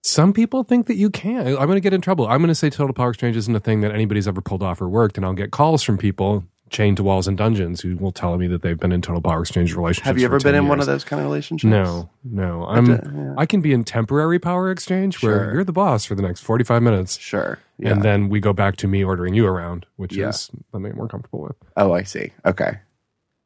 Some 0.08 0.32
people 0.32 0.64
think 0.64 0.88
that 0.88 0.96
you 0.96 1.10
can. 1.10 1.46
I'm 1.48 1.56
going 1.66 1.72
to 1.76 1.82
get 1.82 1.94
in 1.94 2.00
trouble. 2.00 2.28
I'm 2.28 2.38
going 2.40 2.48
to 2.48 2.56
say 2.56 2.70
total 2.70 2.94
power 2.94 3.10
exchange 3.10 3.36
isn't 3.36 3.54
a 3.54 3.60
thing 3.60 3.82
that 3.82 3.92
anybody's 3.92 4.26
ever 4.28 4.40
pulled 4.40 4.64
off 4.64 4.82
or 4.82 4.88
worked, 4.88 5.18
and 5.18 5.26
I'll 5.26 5.34
get 5.34 5.52
calls 5.52 5.84
from 5.84 5.98
people 5.98 6.46
chained 6.70 6.96
to 6.98 7.04
walls 7.04 7.28
and 7.28 7.38
dungeons 7.38 7.82
who 7.82 7.96
will 7.98 8.12
tell 8.12 8.38
me 8.38 8.48
that 8.48 8.62
they've 8.62 8.80
been 8.80 8.92
in 8.94 9.02
total 9.02 9.22
power 9.22 9.42
exchange 9.42 9.74
relationships. 9.76 10.06
Have 10.08 10.18
you 10.18 10.26
ever 10.26 10.38
been 10.38 10.54
10 10.54 10.56
in 10.64 10.68
one 10.70 10.80
of 10.80 10.86
those 10.86 11.04
kind 11.04 11.20
of 11.22 11.26
relationships? 11.26 11.70
No, 11.70 12.10
no. 12.24 12.66
I'm. 12.68 12.90
uh, 12.90 12.98
yeah. 13.14 13.34
I 13.38 13.46
can 13.46 13.62
be 13.62 13.74
in 13.74 13.84
temporary 13.84 14.40
power 14.40 14.72
exchange 14.72 15.22
where 15.22 15.54
you're 15.54 15.64
the 15.66 15.72
boss 15.74 16.06
for 16.06 16.16
the 16.16 16.22
next 16.22 16.42
45 16.42 16.82
minutes, 16.84 17.18
Sure. 17.20 17.60
Yeah. 17.78 17.92
and 17.92 18.02
then 18.02 18.28
we 18.30 18.40
go 18.40 18.52
back 18.54 18.76
to 18.78 18.88
me 18.88 19.04
ordering 19.04 19.34
you 19.34 19.46
around, 19.46 19.86
which 19.98 20.14
Yeah. 20.16 20.30
is 20.30 20.50
something 20.72 20.92
I'm 20.92 20.98
more 20.98 21.08
comfortable 21.08 21.42
with. 21.42 21.56
oh, 21.78 21.94
I 21.94 22.04
see. 22.04 22.32
Okay. 22.46 22.80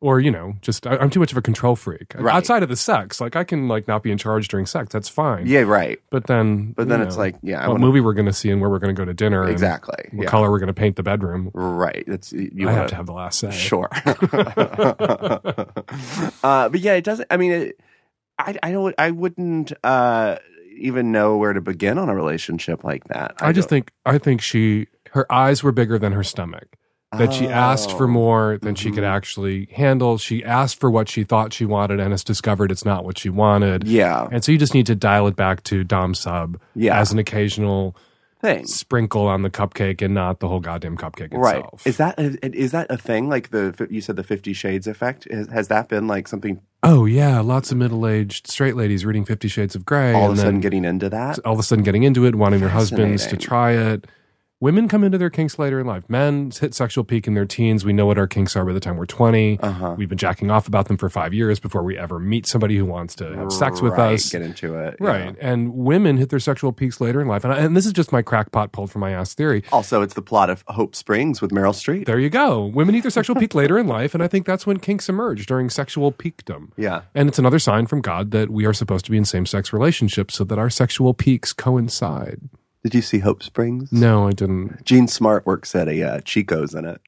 Or 0.04 0.20
you 0.20 0.32
know, 0.32 0.56
just 0.62 0.88
I, 0.88 0.97
I'm 0.97 1.12
too 1.12 1.20
much 1.20 1.32
of 1.32 1.38
a 1.38 1.43
control 1.43 1.76
freak. 1.76 2.14
Right. 2.16 2.34
Outside 2.36 2.64
of 2.64 2.70
the 2.70 2.76
sex, 2.76 3.22
like 3.22 3.36
I 3.36 3.43
can 3.43 3.68
like 3.68 3.88
not 3.88 4.02
be 4.02 4.12
in 4.12 4.18
charge 4.18 4.47
during 4.47 4.66
sex. 4.66 4.91
That's 4.91 5.08
fine. 5.08 5.45
Yeah. 5.45 5.60
Right. 5.62 5.99
But 6.10 6.26
then, 6.26 6.72
But 6.72 6.89
then 6.89 7.02
you 7.02 7.06
it's 7.06 7.18
like, 7.18 7.36
yeah, 7.43 7.60
I 7.64 7.68
what 7.68 7.74
wanna- 7.76 7.86
movie 7.86 8.02
we're 8.02 8.14
going 8.16 8.26
to 8.26 8.34
see 8.34 8.49
and 8.49 8.60
where 8.60 8.70
we're 8.72 8.80
going 8.80 8.95
to 8.95 8.99
go 8.99 9.06
to 9.06 9.14
dinner. 9.14 9.43
and 9.43 9.52
Exactly. 9.52 10.10
What 10.12 10.24
yeah. 10.24 10.30
color 10.30 10.49
we're 10.49 10.58
going 10.58 10.68
to 10.68 10.74
paint 10.74 10.95
the 10.95 11.04
bedroom. 11.04 11.52
Right. 11.54 12.04
That's 12.08 12.34
you 12.34 12.49
I 12.62 12.66
wanna- 12.72 12.78
have 12.78 12.89
to 12.89 12.95
have 12.95 13.06
the 13.06 13.14
last 13.14 13.38
say. 13.39 13.52
Sure. 13.52 13.89
uh, 16.43 16.70
but 16.70 16.80
yeah, 16.80 16.93
it 16.93 17.04
doesn't. 17.04 17.28
I 17.32 17.38
mean, 17.38 17.52
it, 17.52 17.80
I 18.39 18.58
I 18.64 18.72
don't. 18.72 18.95
I 18.97 19.12
wouldn't 19.12 19.72
uh, 19.84 20.38
even 20.78 21.12
know 21.12 21.38
where 21.38 21.54
to 21.54 21.62
begin 21.62 21.97
on 21.97 22.10
a 22.10 22.16
relationship 22.16 22.84
like 22.84 23.04
that. 23.06 23.36
I, 23.39 23.52
just 23.52 23.70
don't- 23.70 23.78
think 23.78 23.91
I 24.06 24.18
think 24.18 24.41
she 24.41 24.88
her 25.12 25.32
eyes 25.32 25.64
were 25.64 25.72
bigger 25.72 25.99
than 25.99 26.14
her 26.14 26.24
stomach. 26.24 26.76
That 27.18 27.34
she 27.34 27.45
asked 27.47 27.91
for 27.97 28.05
Oh. 28.05 28.07
more 28.07 28.57
than 28.62 28.74
she 28.76 28.88
Mm-hmm. 28.88 28.95
could 28.95 29.03
actually 29.03 29.68
handle. 29.74 30.18
She 30.18 30.45
asked 30.45 30.80
for 30.80 30.89
what 30.89 31.09
she 31.09 31.26
thought 31.26 31.51
she 31.51 31.66
wanted 31.66 31.99
and 31.99 32.12
has 32.12 32.24
discovered 32.24 32.72
it's 32.72 32.86
not 32.86 33.03
what 33.03 33.18
she 33.18 33.30
wanted. 33.30 33.86
Yeah. 33.86 34.30
And 34.32 34.41
so 34.45 34.51
you 34.53 34.57
just 34.57 34.74
need 34.74 34.86
to 34.86 34.95
dial 34.95 35.28
it 35.28 35.36
back 35.36 35.62
to 35.64 35.84
Dom 35.84 36.14
Sub 36.16 36.57
Yeah. 36.74 36.97
as 36.97 37.12
an 37.12 37.20
occasional 37.20 37.97
Thing. 38.41 38.66
sprinkle 38.66 39.28
on 39.28 39.41
the 39.41 39.49
cupcake 39.49 40.01
and 40.01 40.14
not 40.14 40.39
the 40.39 40.47
whole 40.47 40.62
goddamn 40.62 40.95
cupcake 40.95 41.34
Right. 41.34 41.57
itself. 41.57 41.86
Is 41.86 41.97
that 41.97 42.16
is 42.18 42.72
that 42.72 42.88
a 42.89 42.97
thing? 42.97 43.28
Like 43.28 43.49
the 43.51 43.88
you 43.91 43.99
said 43.99 44.16
the 44.16 44.24
Fifty 44.24 44.53
Shades 44.53 44.88
effect. 44.88 45.28
Has, 45.30 45.47
has 45.49 45.68
that 45.68 45.89
been 45.89 46.07
like 46.07 46.30
something 46.30 46.62
oh 46.82 47.05
yeah, 47.05 47.41
lots 47.41 47.72
of 47.74 47.78
middle 47.78 48.07
aged 48.07 48.47
straight 48.47 48.78
ladies 48.78 49.05
reading 49.05 49.26
Fifty 49.26 49.49
Shades 49.49 49.76
of 49.76 49.86
Grey. 49.86 50.14
all 50.14 50.32
of 50.32 50.38
a 50.38 50.41
sudden 50.41 50.62
getting 50.62 50.86
into 50.86 51.09
that? 51.09 51.39
all 51.45 51.53
of 51.53 51.59
a 51.59 51.64
sudden 51.64 51.84
getting 51.84 52.03
into 52.03 52.26
it, 52.26 52.36
wanting 52.36 52.62
their 52.62 52.70
husbands 52.70 53.28
to 53.28 53.36
try 53.36 53.74
it. 53.74 54.07
Women 54.62 54.88
come 54.88 55.03
into 55.03 55.18
their 55.18 55.32
kinks 55.32 55.57
later 55.57 55.80
in 55.80 55.88
life. 55.88 56.03
Men 56.07 56.51
hit 56.51 56.76
sexual 56.76 57.03
peak 57.03 57.26
in 57.26 57.34
their 57.34 57.47
teens. 57.47 57.84
We 57.84 57.93
know 57.93 58.05
what 58.05 58.20
our 58.20 58.28
kinks 58.28 58.55
are 58.55 58.64
by 58.64 58.74
the 58.74 58.80
time 58.80 58.95
we're 58.95 59.07
20. 59.07 59.59
Uh-huh. 59.59 59.95
We've 59.97 60.07
been 60.07 60.20
jacking 60.20 60.51
off 60.51 60.68
about 60.68 60.88
them 60.88 60.97
for 60.97 61.09
five 61.09 61.34
years 61.34 61.59
before 61.59 61.82
we 61.82 61.97
ever 61.97 62.20
meet 62.20 62.45
somebody 62.45 62.78
who 62.78 62.86
wants 62.86 63.16
to 63.16 63.36
have 63.36 63.51
sex 63.51 63.82
with 63.82 63.93
Right, 63.93 64.14
us. 64.14 64.30
Get 64.30 64.43
into 64.43 64.76
it. 64.76 64.97
yeah. 65.01 65.07
Right. 65.07 65.36
And 65.41 65.74
women 65.74 66.18
hit 66.18 66.30
their 66.30 66.39
sexual 66.39 66.72
peaks 66.74 67.01
later 67.01 67.20
in 67.22 67.28
life. 67.28 67.43
And, 67.43 67.51
I, 67.51 67.57
and 67.57 67.76
this 67.76 67.88
is 67.88 67.91
just 67.91 68.12
my 68.12 68.22
crackpot 68.22 68.72
pulled 68.72 68.91
from 68.91 69.01
my 69.01 69.09
ass 69.14 69.34
theory. 69.34 69.64
Also, 69.72 70.03
it's 70.03 70.14
the 70.14 70.22
plot 70.22 70.51
of 70.51 70.64
Hope 70.68 70.95
Springs 70.95 71.41
with 71.41 71.49
Meryl 71.49 71.74
Streep. 71.74 72.05
There 72.05 72.20
you 72.20 72.30
go. 72.30 72.64
Women 72.68 72.93
hit 72.93 73.01
their 73.01 73.09
sexual 73.09 73.36
peak 73.38 73.55
later 73.55 73.80
in 73.80 73.88
life. 73.88 74.14
And 74.14 74.22
I 74.22 74.28
think 74.28 74.45
that's 74.45 74.68
when 74.68 74.78
kinks 74.78 75.09
emerge 75.09 75.47
during 75.47 75.72
sexual 75.72 76.12
peakdom. 76.12 76.70
Yeah. 76.78 77.01
And 77.16 77.28
it's 77.28 77.39
another 77.39 77.57
sign 77.57 77.88
from 77.88 78.01
God 78.01 78.30
that 78.30 78.51
we 78.51 78.66
are 78.66 78.74
supposed 78.74 79.05
to 79.05 79.12
be 79.12 79.18
in 79.18 79.26
same 79.26 79.47
sex 79.47 79.74
relationships 79.74 80.36
so 80.36 80.43
that 80.43 80.59
our 80.59 80.70
sexual 80.70 81.16
peaks 81.16 81.51
coincide. 81.51 82.41
Did 82.84 82.96
you 82.96 83.02
see 83.02 83.20
Hope 83.20 83.44
Springs? 83.44 83.92
No, 83.92 84.28
I 84.28 84.32
didn't. 84.32 84.84
Jean 84.86 85.08
Smart 85.08 85.46
works 85.46 85.76
at 85.76 85.88
a 85.88 86.02
uh, 86.04 86.20
Chico's 86.22 86.74
in 86.74 86.86
it. 86.86 87.00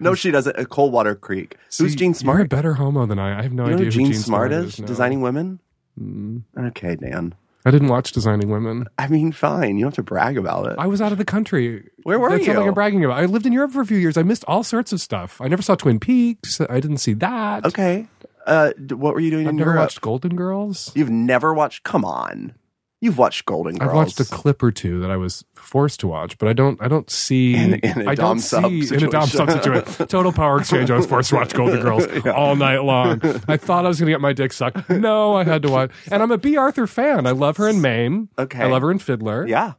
No, 0.00 0.14
she 0.14 0.30
doesn't. 0.30 0.56
At 0.56 0.68
Coldwater 0.68 1.16
Creek. 1.16 1.56
Who's 1.76 1.90
See, 1.92 1.96
Jean 1.96 2.10
You're 2.10 2.12
a 2.12 2.14
Smart? 2.16 2.48
better 2.50 2.74
homo 2.74 3.04
than 3.06 3.18
I. 3.18 3.40
I 3.40 3.42
have 3.42 3.52
no 3.52 3.64
you 3.64 3.70
know 3.70 3.76
idea 3.78 3.84
who 3.86 3.90
Jean, 3.90 4.06
who 4.06 4.14
Smart, 4.14 4.52
is? 4.52 4.78
no. 4.78 4.86
Designing 4.86 5.20
women? 5.22 5.58
Mm. 6.00 6.42
Okay, 6.56 6.94
Dan. 6.94 7.34
I 7.66 7.72
didn't 7.72 7.88
watch 7.88 8.12
Designing 8.12 8.48
Women. 8.48 8.86
I 8.96 9.08
mean, 9.08 9.32
fine. 9.32 9.76
You 9.76 9.84
don't 9.84 9.90
have 9.90 9.96
to 9.96 10.02
brag 10.04 10.38
about 10.38 10.70
it. 10.70 10.76
I 10.78 10.86
was 10.86 11.02
out 11.02 11.10
of 11.12 11.18
the 11.18 11.24
country. 11.24 11.90
Where 12.04 12.18
were 12.18 12.30
That's 12.30 12.46
you? 12.46 12.52
something 12.54 12.68
I'm 12.68 12.72
bragging 12.72 13.04
about. 13.04 13.18
I 13.18 13.26
lived 13.26 13.44
in 13.44 13.52
Europe 13.52 13.72
for 13.72 13.82
a 13.82 13.86
few 13.86 13.98
years. 13.98 14.16
I 14.16 14.22
missed 14.22 14.44
all 14.46 14.62
sorts 14.62 14.92
of 14.92 15.00
stuff. 15.02 15.38
I 15.40 15.48
never 15.48 15.60
saw 15.60 15.74
Twin 15.74 15.98
Peaks. 15.98 16.60
I 16.60 16.78
didn't 16.80 16.98
see 16.98 17.12
that. 17.14 17.66
okay. 17.66 18.06
Uh, 18.46 18.70
what 18.90 19.12
were 19.12 19.20
you 19.20 19.30
doing 19.30 19.46
I've 19.46 19.50
in 19.50 19.56
never 19.56 19.70
Europe? 19.72 19.82
watched 19.82 20.00
Golden 20.00 20.34
Girls. 20.36 20.92
You've 20.94 21.10
never 21.10 21.52
watched? 21.52 21.82
Come 21.82 22.04
on. 22.04 22.54
You've 23.00 23.16
watched 23.16 23.44
Golden 23.44 23.76
Girls. 23.76 23.90
I've 23.90 23.94
watched 23.96 24.18
a 24.20 24.24
clip 24.24 24.60
or 24.60 24.72
two 24.72 24.98
that 25.00 25.10
I 25.10 25.16
was 25.16 25.44
forced 25.54 26.00
to 26.00 26.08
watch, 26.08 26.36
but 26.38 26.48
I 26.48 26.52
don't. 26.52 26.82
I 26.82 26.88
don't 26.88 27.08
see. 27.08 27.54
In- 27.56 27.74
in 27.74 28.02
a 28.08 28.10
I 28.10 28.14
don't 28.16 28.40
sub 28.40 28.64
see 28.64 28.92
in 28.94 29.04
a 29.04 29.08
dom 29.08 29.28
sub 29.28 29.50
situation. 29.50 30.06
Total 30.08 30.32
Power 30.32 30.58
Exchange. 30.58 30.90
I 30.90 30.96
was 30.96 31.06
forced 31.06 31.30
to 31.30 31.36
watch 31.36 31.52
Golden 31.54 31.80
Girls 31.80 32.06
all 32.26 32.56
night 32.56 32.82
long. 32.82 33.20
I 33.46 33.56
thought 33.56 33.84
I 33.84 33.88
was 33.88 34.00
going 34.00 34.08
to 34.08 34.12
get 34.12 34.20
my 34.20 34.32
dick 34.32 34.52
sucked. 34.52 34.90
No, 34.90 35.34
I 35.36 35.44
had 35.44 35.62
to 35.62 35.70
watch. 35.70 35.92
And 36.10 36.22
I'm 36.24 36.32
a 36.32 36.38
Bea 36.38 36.56
Arthur 36.56 36.88
fan. 36.88 37.26
I 37.26 37.30
love 37.30 37.56
her 37.58 37.68
in 37.68 37.80
Mame. 37.80 38.30
Okay. 38.36 38.62
I 38.64 38.66
love 38.66 38.82
her 38.82 38.90
in 38.90 38.98
Fiddler. 38.98 39.46
Yeah. 39.46 39.74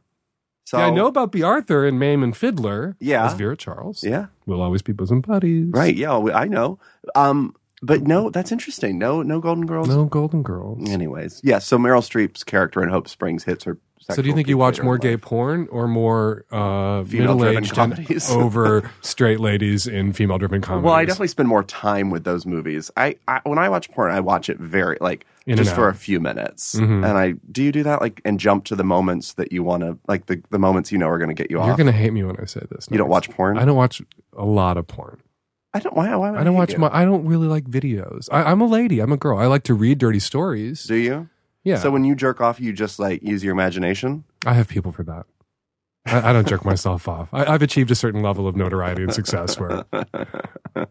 So 0.64 0.78
Yeah, 0.78 0.86
I 0.86 0.90
know 0.90 1.06
about 1.06 1.32
Bea 1.32 1.42
Arthur 1.42 1.84
and 1.86 1.98
Mame 1.98 2.22
and 2.22 2.34
Fiddler. 2.34 2.96
Yeah. 3.00 3.26
As 3.26 3.34
Vera 3.34 3.56
Charles. 3.56 4.02
Yeah. 4.02 4.26
We'll 4.46 4.62
always 4.62 4.80
be 4.82 4.92
bosom 4.92 5.20
buddies. 5.20 5.66
Right. 5.70 5.94
Yeah. 5.94 6.16
I 6.32 6.46
know. 6.46 6.78
Um, 7.14 7.54
but 7.82 8.02
no, 8.02 8.30
that's 8.30 8.52
interesting. 8.52 8.98
No, 8.98 9.22
no 9.22 9.40
Golden 9.40 9.66
Girls. 9.66 9.88
No 9.88 10.04
Golden 10.04 10.42
Girls. 10.42 10.88
Anyways, 10.90 11.40
yeah. 11.44 11.58
So 11.58 11.78
Meryl 11.78 12.00
Streep's 12.02 12.44
character 12.44 12.82
in 12.82 12.88
Hope 12.88 13.08
Springs 13.08 13.44
hits 13.44 13.64
her. 13.64 13.78
So 14.00 14.22
do 14.22 14.28
you 14.28 14.34
think 14.34 14.48
you 14.48 14.58
watch 14.58 14.82
more 14.82 14.98
gay 14.98 15.16
porn 15.16 15.68
or 15.70 15.86
more 15.86 16.44
uh, 16.50 17.04
Female-driven 17.04 17.36
middle-aged 17.36 17.74
comedies? 17.74 18.30
over 18.32 18.90
straight 19.02 19.38
ladies 19.38 19.86
in 19.86 20.12
female-driven 20.14 20.62
comedies? 20.62 20.84
Well, 20.86 20.94
I 20.94 21.04
definitely 21.04 21.28
spend 21.28 21.48
more 21.48 21.62
time 21.62 22.10
with 22.10 22.24
those 22.24 22.44
movies. 22.44 22.90
I, 22.96 23.16
I 23.28 23.40
when 23.44 23.58
I 23.58 23.68
watch 23.68 23.88
porn, 23.92 24.10
I 24.10 24.18
watch 24.20 24.48
it 24.48 24.58
very 24.58 24.96
like 25.00 25.26
In 25.46 25.56
just 25.56 25.74
for 25.74 25.88
a 25.88 25.94
few 25.94 26.18
minutes, 26.18 26.74
Mhm. 26.76 27.06
and 27.08 27.16
I 27.18 27.34
do 27.52 27.62
you 27.62 27.70
do 27.72 27.82
that 27.84 28.00
like 28.00 28.20
and 28.24 28.40
jump 28.40 28.64
to 28.64 28.74
the 28.74 28.84
moments 28.84 29.34
that 29.34 29.52
you 29.52 29.62
want 29.62 29.82
to 29.82 29.96
like 30.08 30.26
the 30.26 30.42
the 30.50 30.58
moments 30.58 30.90
you 30.90 30.98
know 30.98 31.06
are 31.08 31.18
going 31.18 31.28
to 31.34 31.40
get 31.40 31.50
you 31.50 31.58
You're 31.60 31.70
off. 31.70 31.76
going 31.76 31.86
to 31.86 31.92
hate 31.92 32.12
me 32.12 32.24
when 32.24 32.36
I 32.40 32.46
say 32.46 32.62
this. 32.70 32.88
you 32.90 32.98
don't 32.98 33.10
watch 33.10 33.30
porn. 33.30 33.58
I 33.58 33.64
don't 33.64 33.76
watch 33.76 34.02
a 34.36 34.44
lot 34.44 34.76
of 34.76 34.86
porn. 34.88 35.20
I 35.72 35.78
don't. 35.78 35.94
Why? 35.94 36.14
Why? 36.16 36.36
I 36.36 36.44
don't 36.44 36.54
watch 36.54 36.72
you? 36.72 36.78
my. 36.78 36.90
I 36.92 37.04
don't 37.04 37.24
really 37.26 37.46
like 37.46 37.64
videos. 37.64 38.28
I, 38.32 38.42
I'm 38.44 38.60
a 38.60 38.66
lady. 38.66 39.00
I'm 39.00 39.12
a 39.12 39.16
girl. 39.16 39.38
I 39.38 39.46
like 39.46 39.62
to 39.64 39.74
read 39.74 39.98
dirty 39.98 40.18
stories. 40.18 40.84
Do 40.84 40.96
you? 40.96 41.28
Yeah. 41.62 41.76
So 41.76 41.90
when 41.90 42.04
you 42.04 42.14
jerk 42.14 42.40
off, 42.40 42.60
you 42.60 42.72
just 42.72 42.98
like 42.98 43.22
use 43.22 43.44
your 43.44 43.52
imagination. 43.52 44.24
I 44.46 44.54
have 44.54 44.68
people 44.68 44.92
for 44.92 45.04
that. 45.04 45.26
I, 46.06 46.30
I 46.30 46.32
don't 46.32 46.48
jerk 46.48 46.64
myself 46.64 47.06
off. 47.08 47.28
I, 47.32 47.44
I've 47.44 47.62
achieved 47.62 47.90
a 47.90 47.94
certain 47.94 48.22
level 48.22 48.48
of 48.48 48.56
notoriety 48.56 49.02
and 49.02 49.12
success 49.12 49.58
where 49.58 49.84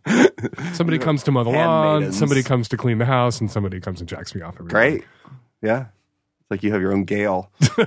somebody 0.73 0.99
comes 0.99 1.23
to 1.23 1.31
mow 1.31 1.43
the 1.43 1.49
lawn, 1.49 2.11
somebody 2.13 2.43
comes 2.43 2.69
to 2.69 2.77
clean 2.77 2.99
the 2.99 3.05
house, 3.05 3.41
and 3.41 3.49
somebody 3.49 3.79
comes 3.79 3.99
and 3.99 4.07
jacks 4.07 4.35
me 4.35 4.41
off. 4.41 4.55
Every 4.55 4.69
Great. 4.69 5.03
Yeah. 5.61 5.87
It's 6.41 6.51
like 6.51 6.63
you 6.63 6.71
have 6.71 6.81
your 6.81 6.93
own 6.93 7.03
Gale. 7.03 7.51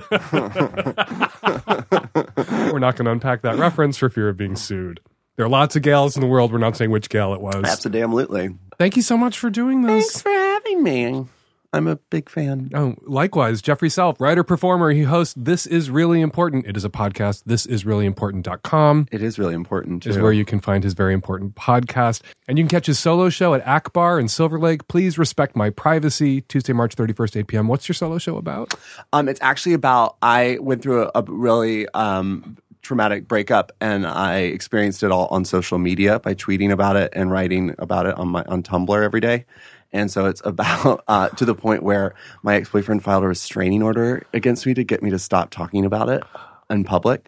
We're 2.71 2.79
not 2.79 2.95
going 2.95 3.05
to 3.05 3.11
unpack 3.11 3.41
that 3.43 3.55
reference 3.57 3.97
for 3.97 4.09
fear 4.09 4.29
of 4.29 4.37
being 4.37 4.55
sued. 4.55 4.99
There 5.35 5.45
are 5.45 5.49
lots 5.49 5.75
of 5.75 5.81
gals 5.81 6.15
in 6.15 6.21
the 6.21 6.27
world. 6.27 6.51
We're 6.51 6.59
not 6.59 6.77
saying 6.77 6.91
which 6.91 7.09
gal 7.09 7.33
it 7.33 7.41
was. 7.41 7.63
Absolutely. 7.65 8.55
Thank 8.77 8.95
you 8.95 9.01
so 9.01 9.17
much 9.17 9.39
for 9.39 9.49
doing 9.49 9.81
this. 9.81 10.11
Thanks 10.11 10.21
for 10.21 10.29
having 10.31 10.83
me. 10.83 11.25
I'm 11.75 11.87
a 11.87 11.95
big 11.95 12.29
fan. 12.29 12.69
Oh, 12.75 12.93
likewise, 13.01 13.59
Jeffrey 13.59 13.89
Self, 13.89 14.21
writer 14.21 14.43
performer. 14.43 14.91
He 14.91 15.01
hosts 15.01 15.33
This 15.35 15.65
Is 15.65 15.89
Really 15.89 16.21
Important. 16.21 16.67
It 16.67 16.77
is 16.77 16.85
a 16.85 16.89
podcast. 16.89 17.41
This 17.47 17.65
is 17.65 17.83
really 17.83 18.05
important.com 18.05 19.07
It 19.11 19.23
is 19.23 19.39
really 19.39 19.55
important. 19.55 20.05
is 20.05 20.19
where 20.19 20.31
you 20.31 20.45
can 20.45 20.59
find 20.59 20.83
his 20.83 20.93
very 20.93 21.15
important 21.15 21.55
podcast. 21.55 22.21
And 22.47 22.59
you 22.59 22.63
can 22.63 22.69
catch 22.69 22.85
his 22.85 22.99
solo 22.99 23.29
show 23.29 23.55
at 23.55 23.65
Akbar 23.65 24.19
in 24.19 24.27
Silver 24.27 24.59
Lake. 24.59 24.87
Please 24.87 25.17
respect 25.17 25.55
my 25.55 25.71
privacy. 25.71 26.41
Tuesday, 26.41 26.73
March 26.73 26.95
31st, 26.95 27.37
8 27.37 27.47
p.m. 27.47 27.67
What's 27.67 27.87
your 27.89 27.95
solo 27.95 28.19
show 28.19 28.37
about? 28.37 28.75
Um, 29.11 29.27
it's 29.27 29.41
actually 29.41 29.73
about 29.73 30.17
I 30.21 30.59
went 30.61 30.83
through 30.83 31.05
a, 31.05 31.11
a 31.15 31.23
really 31.23 31.87
um, 31.95 32.55
traumatic 32.83 33.27
breakup, 33.27 33.71
and 33.81 34.05
I 34.05 34.39
experienced 34.39 35.01
it 35.01 35.11
all 35.11 35.27
on 35.27 35.45
social 35.45 35.79
media 35.79 36.19
by 36.19 36.35
tweeting 36.35 36.71
about 36.71 36.95
it 36.95 37.11
and 37.13 37.31
writing 37.31 37.73
about 37.79 38.05
it 38.05 38.15
on 38.15 38.27
my 38.27 38.43
on 38.43 38.61
Tumblr 38.61 39.03
every 39.03 39.21
day. 39.21 39.45
And 39.91 40.11
so 40.11 40.25
it's 40.25 40.41
about 40.45 41.03
uh, 41.07 41.29
to 41.29 41.45
the 41.45 41.55
point 41.55 41.81
where 41.81 42.13
my 42.43 42.55
ex 42.55 42.69
boyfriend 42.69 43.03
filed 43.03 43.23
a 43.23 43.27
restraining 43.27 43.81
order 43.81 44.25
against 44.33 44.65
me 44.65 44.73
to 44.75 44.83
get 44.83 45.01
me 45.01 45.09
to 45.09 45.19
stop 45.19 45.49
talking 45.49 45.85
about 45.85 46.09
it 46.09 46.23
in 46.69 46.83
public. 46.83 47.27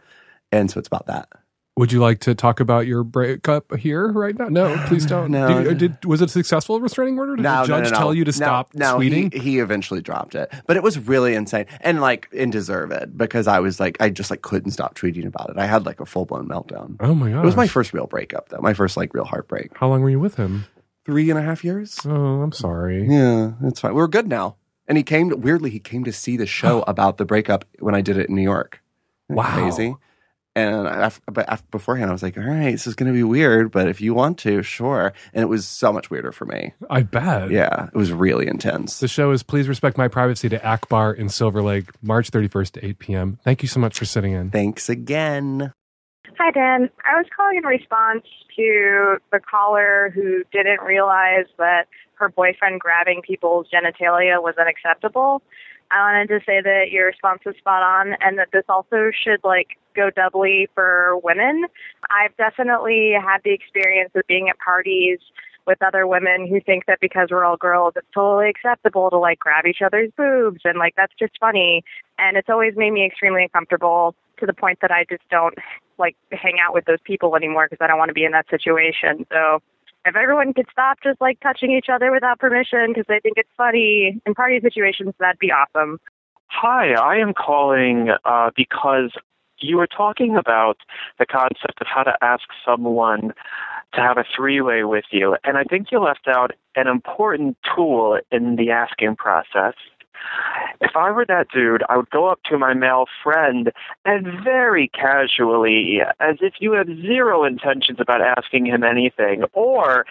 And 0.51 0.69
so 0.69 0.79
it's 0.79 0.87
about 0.87 1.07
that. 1.07 1.29
Would 1.77 1.91
you 1.91 1.99
like 1.99 2.21
to 2.21 2.33
talk 2.33 2.61
about 2.61 2.87
your 2.87 3.03
breakup 3.03 3.75
here 3.75 4.07
right 4.09 4.37
now? 4.39 4.47
No, 4.47 4.81
please 4.87 5.05
don't. 5.05 5.29
No. 5.29 5.61
Did, 5.61 5.77
did- 5.77 6.05
was 6.05 6.21
it 6.21 6.29
a 6.29 6.31
successful 6.31 6.79
restraining 6.79 7.19
order? 7.19 7.35
Did 7.35 7.43
No, 7.43 7.63
the 7.63 7.67
judge 7.67 7.83
no, 7.85 7.89
no, 7.89 7.97
tell 7.97 8.13
you 8.13 8.23
to 8.23 8.31
stop 8.31 8.71
tweeting? 8.71 9.33
He, 9.33 9.39
he 9.39 9.59
eventually 9.59 9.99
dropped 10.01 10.35
it, 10.35 10.49
but 10.67 10.77
it 10.77 10.83
was 10.83 10.97
really 10.97 11.35
insane 11.35 11.65
and 11.81 11.99
like 11.99 12.29
and 12.31 12.49
deserved 12.49 13.17
because 13.17 13.45
I 13.47 13.59
was 13.59 13.81
like 13.81 13.97
I 13.99 14.09
just 14.09 14.31
like 14.31 14.41
couldn't 14.41 14.71
stop 14.71 14.95
tweeting 14.95 15.25
about 15.25 15.49
it. 15.49 15.57
I 15.57 15.65
had 15.65 15.85
like 15.85 15.99
a 15.99 16.05
full 16.05 16.23
blown 16.25 16.47
meltdown. 16.47 16.95
oh 17.01 17.13
my 17.13 17.29
god! 17.31 17.41
It 17.41 17.45
was 17.45 17.57
my 17.57 17.67
first 17.67 17.91
real 17.93 18.07
breakup 18.07 18.47
though, 18.47 18.61
my 18.61 18.73
first 18.73 18.95
like 18.95 19.13
real 19.13 19.25
heartbreak. 19.25 19.77
How 19.77 19.89
long 19.89 20.01
were 20.01 20.09
you 20.09 20.19
with 20.19 20.35
him? 20.35 20.65
Three 21.05 21.29
and 21.29 21.37
a 21.37 21.41
half 21.41 21.65
years. 21.65 21.99
Oh, 22.05 22.41
I'm 22.41 22.53
sorry. 22.53 23.05
Yeah, 23.05 23.51
that's 23.59 23.81
fine. 23.81 23.95
We're 23.95 24.07
good 24.07 24.27
now. 24.29 24.55
And 24.87 24.97
he 24.97 25.03
came 25.03 25.29
weirdly. 25.41 25.71
He 25.71 25.79
came 25.79 26.05
to 26.05 26.13
see 26.13 26.37
the 26.37 26.45
show 26.45 26.83
about 26.87 27.17
the 27.17 27.25
breakup 27.25 27.65
when 27.79 27.95
I 27.95 27.99
did 28.01 28.17
it 28.17 28.29
in 28.29 28.35
New 28.35 28.41
York. 28.43 28.81
Wow. 29.27 29.53
crazy. 29.53 29.95
And 30.55 30.87
I, 30.87 31.11
but 31.29 31.45
af- 31.49 31.69
beforehand, 31.69 32.09
I 32.09 32.13
was 32.13 32.23
like, 32.23 32.37
"All 32.37 32.43
right, 32.43 32.71
this 32.71 32.87
is 32.87 32.95
going 32.95 33.11
to 33.11 33.13
be 33.13 33.23
weird, 33.23 33.71
but 33.71 33.89
if 33.89 33.99
you 33.99 34.13
want 34.13 34.37
to, 34.39 34.63
sure." 34.63 35.11
And 35.33 35.43
it 35.43 35.47
was 35.47 35.67
so 35.67 35.91
much 35.91 36.09
weirder 36.09 36.31
for 36.31 36.45
me. 36.45 36.73
I 36.89 37.03
bet. 37.03 37.51
Yeah, 37.51 37.87
it 37.87 37.95
was 37.95 38.13
really 38.13 38.47
intense. 38.47 38.99
The 38.99 39.09
show 39.09 39.31
is 39.31 39.43
Please 39.43 39.67
Respect 39.67 39.97
My 39.97 40.07
Privacy 40.07 40.47
to 40.49 40.65
Akbar 40.65 41.13
in 41.13 41.27
Silver 41.27 41.61
Lake, 41.61 41.89
March 42.01 42.31
31st 42.31 42.71
to 42.71 42.85
8 42.85 42.99
p.m. 42.99 43.39
Thank 43.43 43.63
you 43.63 43.67
so 43.67 43.81
much 43.81 43.99
for 43.99 44.05
sitting 44.05 44.31
in. 44.31 44.49
Thanks 44.49 44.87
again. 44.87 45.73
Hi, 46.37 46.51
Dan. 46.51 46.89
I 47.09 47.17
was 47.17 47.25
calling 47.35 47.57
in 47.57 47.65
response 47.65 48.23
to 48.55 49.17
the 49.31 49.39
caller 49.39 50.11
who 50.13 50.43
didn't 50.51 50.81
realize 50.81 51.45
that 51.57 51.87
her 52.15 52.29
boyfriend 52.29 52.79
grabbing 52.79 53.21
people's 53.21 53.67
genitalia 53.73 54.41
was 54.41 54.55
unacceptable. 54.57 55.41
I 55.91 55.99
wanted 55.99 56.27
to 56.27 56.39
say 56.45 56.61
that 56.61 56.91
your 56.91 57.07
response 57.07 57.41
was 57.45 57.55
spot 57.57 57.83
on 57.83 58.15
and 58.21 58.37
that 58.37 58.49
this 58.51 58.63
also 58.67 59.11
should 59.11 59.39
like 59.43 59.77
go 59.95 60.09
doubly 60.09 60.67
for 60.75 61.17
women. 61.23 61.65
I've 62.09 62.35
definitely 62.37 63.13
had 63.13 63.39
the 63.43 63.51
experience 63.51 64.11
of 64.15 64.23
being 64.27 64.49
at 64.49 64.59
parties 64.59 65.19
with 65.65 65.81
other 65.81 66.05
women 66.05 66.47
who 66.47 66.61
think 66.61 66.85
that 66.85 66.99
because 67.01 67.29
we're 67.31 67.43
all 67.43 67.57
girls, 67.57 67.93
it's 67.95 68.07
totally 68.13 68.49
acceptable 68.49 69.09
to 69.09 69.17
like 69.17 69.39
grab 69.39 69.65
each 69.65 69.81
other's 69.83 70.11
boobs 70.15 70.61
and 70.63 70.77
like 70.77 70.93
that's 70.95 71.13
just 71.17 71.33
funny. 71.39 71.83
And 72.19 72.37
it's 72.37 72.49
always 72.49 72.75
made 72.75 72.91
me 72.91 73.05
extremely 73.05 73.43
uncomfortable 73.43 74.15
to 74.39 74.45
the 74.45 74.53
point 74.53 74.79
that 74.81 74.91
I 74.91 75.05
just 75.09 75.27
don't 75.29 75.55
like 75.97 76.15
hang 76.31 76.57
out 76.61 76.73
with 76.73 76.85
those 76.85 76.99
people 77.03 77.35
anymore 77.35 77.67
because 77.69 77.83
I 77.83 77.87
don't 77.87 77.97
want 77.97 78.09
to 78.09 78.13
be 78.13 78.25
in 78.25 78.31
that 78.33 78.49
situation. 78.49 79.25
So 79.31 79.61
if 80.05 80.15
everyone 80.15 80.53
could 80.53 80.67
stop 80.71 80.99
just 81.01 81.19
like 81.19 81.39
touching 81.39 81.71
each 81.71 81.87
other 81.91 82.11
without 82.11 82.39
permission 82.39 82.89
because 82.89 83.05
they 83.07 83.19
think 83.19 83.37
it's 83.37 83.49
funny 83.57 84.21
in 84.25 84.33
party 84.35 84.59
situations, 84.61 85.13
that'd 85.19 85.39
be 85.39 85.51
awesome. 85.51 85.99
Hi, 86.47 86.93
I 86.93 87.17
am 87.17 87.33
calling 87.33 88.09
uh, 88.23 88.51
because 88.55 89.11
you 89.59 89.77
were 89.77 89.87
talking 89.87 90.35
about 90.35 90.77
the 91.19 91.25
concept 91.25 91.81
of 91.81 91.87
how 91.87 92.03
to 92.03 92.15
ask 92.21 92.43
someone 92.65 93.33
to 93.93 94.01
have 94.01 94.17
a 94.17 94.25
three 94.35 94.61
way 94.61 94.83
with 94.83 95.05
you, 95.11 95.37
and 95.43 95.57
I 95.57 95.63
think 95.63 95.91
you 95.91 95.99
left 95.99 96.27
out 96.27 96.51
an 96.75 96.87
important 96.87 97.57
tool 97.75 98.19
in 98.31 98.55
the 98.57 98.71
asking 98.71 99.15
process. 99.15 99.73
If 100.81 100.95
I 100.95 101.11
were 101.11 101.25
that 101.27 101.47
dude, 101.53 101.83
I 101.87 101.97
would 101.97 102.09
go 102.09 102.27
up 102.27 102.39
to 102.45 102.57
my 102.57 102.73
male 102.73 103.05
friend 103.23 103.71
and 104.05 104.25
very 104.43 104.89
casually, 104.89 105.99
as 106.19 106.37
if 106.41 106.55
you 106.59 106.71
have 106.73 106.87
zero 106.87 107.43
intentions 107.43 107.99
about 107.99 108.21
asking 108.21 108.65
him 108.65 108.83
anything, 108.83 109.43
or 109.53 110.05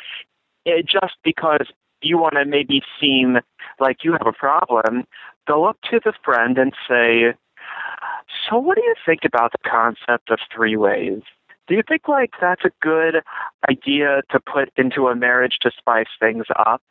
just 0.67 1.17
because 1.25 1.67
you 2.01 2.19
want 2.19 2.35
to 2.35 2.45
maybe 2.45 2.83
seem 3.01 3.39
like 3.81 4.05
you 4.05 4.13
have 4.13 4.27
a 4.27 4.33
problem, 4.33 5.05
go 5.49 5.65
up 5.65 5.79
to 5.91 6.01
the 6.05 6.13
friend 6.25 6.59
and 6.59 6.73
say, 6.89 7.35
So, 8.49 8.59
what 8.59 8.77
do 8.77 8.83
you 8.83 8.95
think 9.05 9.21
about 9.25 9.53
the 9.53 9.69
concept 9.69 10.31
of 10.31 10.39
three 10.55 10.77
ways? 10.77 11.23
Do 11.67 11.75
you 11.75 11.83
think 11.87 12.09
like 12.09 12.33
that's 12.41 12.65
a 12.65 12.71
good 12.83 13.23
idea 13.71 14.21
to 14.31 14.41
put 14.41 14.71
into 14.77 15.09
a 15.09 15.17
marriage 15.17 15.59
to 15.63 15.71
spice 15.77 16.09
things 16.21 16.45
up? 16.57 16.83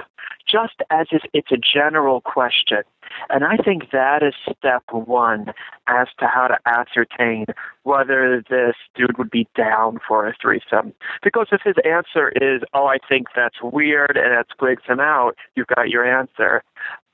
Just 0.50 0.82
as 0.90 1.08
if 1.12 1.22
it's 1.34 1.52
a 1.52 1.58
general 1.58 2.22
question. 2.22 2.82
And 3.30 3.44
I 3.44 3.58
think 3.58 3.92
that 3.92 4.24
is 4.24 4.34
step 4.58 4.84
one 4.92 5.54
as 5.88 6.08
to 6.20 6.28
how 6.28 6.48
to 6.48 6.58
ascertain 6.66 7.46
whether 7.84 8.44
this 8.50 8.76
dude 8.96 9.18
would 9.20 9.30
be 9.30 9.48
down 9.56 10.00
for 10.08 10.28
a 10.28 10.34
threesome. 10.42 10.94
Because 11.22 11.48
if 11.52 11.62
his 11.64 11.76
answer 11.86 12.30
is, 12.30 12.62
oh, 12.74 12.88
I 12.88 12.98
think 13.08 13.28
that's 13.36 13.62
weird 13.62 14.18
and 14.18 14.34
that 14.34 14.48
squigs 14.58 14.90
him 14.90 15.00
out, 15.00 15.38
you've 15.56 15.68
got 15.68 15.90
your 15.90 16.06
answer. 16.06 16.64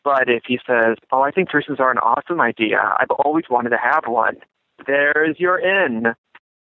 But 0.09 0.27
if 0.27 0.41
he 0.47 0.59
says, 0.65 0.97
oh, 1.11 1.21
I 1.21 1.29
think 1.29 1.51
threesomes 1.51 1.79
are 1.79 1.91
an 1.91 1.99
awesome 1.99 2.41
idea, 2.41 2.79
I've 2.99 3.11
always 3.23 3.45
wanted 3.47 3.69
to 3.69 3.77
have 3.77 4.05
one, 4.07 4.37
there's 4.87 5.39
your 5.39 5.59
in. 5.59 6.15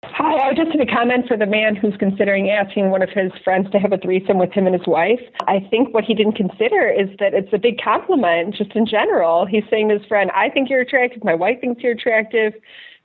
Hi, 0.03 0.49
I 0.49 0.53
just 0.55 0.71
had 0.71 0.81
a 0.81 0.91
comment 0.91 1.27
for 1.27 1.37
the 1.37 1.45
man 1.45 1.75
who's 1.75 1.93
considering 1.99 2.49
asking 2.49 2.89
one 2.89 3.03
of 3.03 3.09
his 3.09 3.31
friends 3.43 3.69
to 3.69 3.77
have 3.77 3.93
a 3.93 3.99
threesome 3.99 4.39
with 4.39 4.51
him 4.51 4.65
and 4.65 4.73
his 4.75 4.87
wife. 4.87 5.19
I 5.41 5.59
think 5.69 5.93
what 5.93 6.05
he 6.05 6.15
didn't 6.15 6.37
consider 6.37 6.89
is 6.89 7.09
that 7.19 7.35
it's 7.35 7.53
a 7.53 7.59
big 7.59 7.79
compliment 7.79 8.55
just 8.55 8.71
in 8.75 8.87
general. 8.87 9.45
He's 9.45 9.63
saying 9.69 9.89
to 9.89 9.99
his 9.99 10.07
friend, 10.07 10.31
I 10.33 10.49
think 10.49 10.71
you're 10.71 10.81
attractive, 10.81 11.23
my 11.23 11.35
wife 11.35 11.61
thinks 11.61 11.83
you're 11.83 11.91
attractive, 11.91 12.53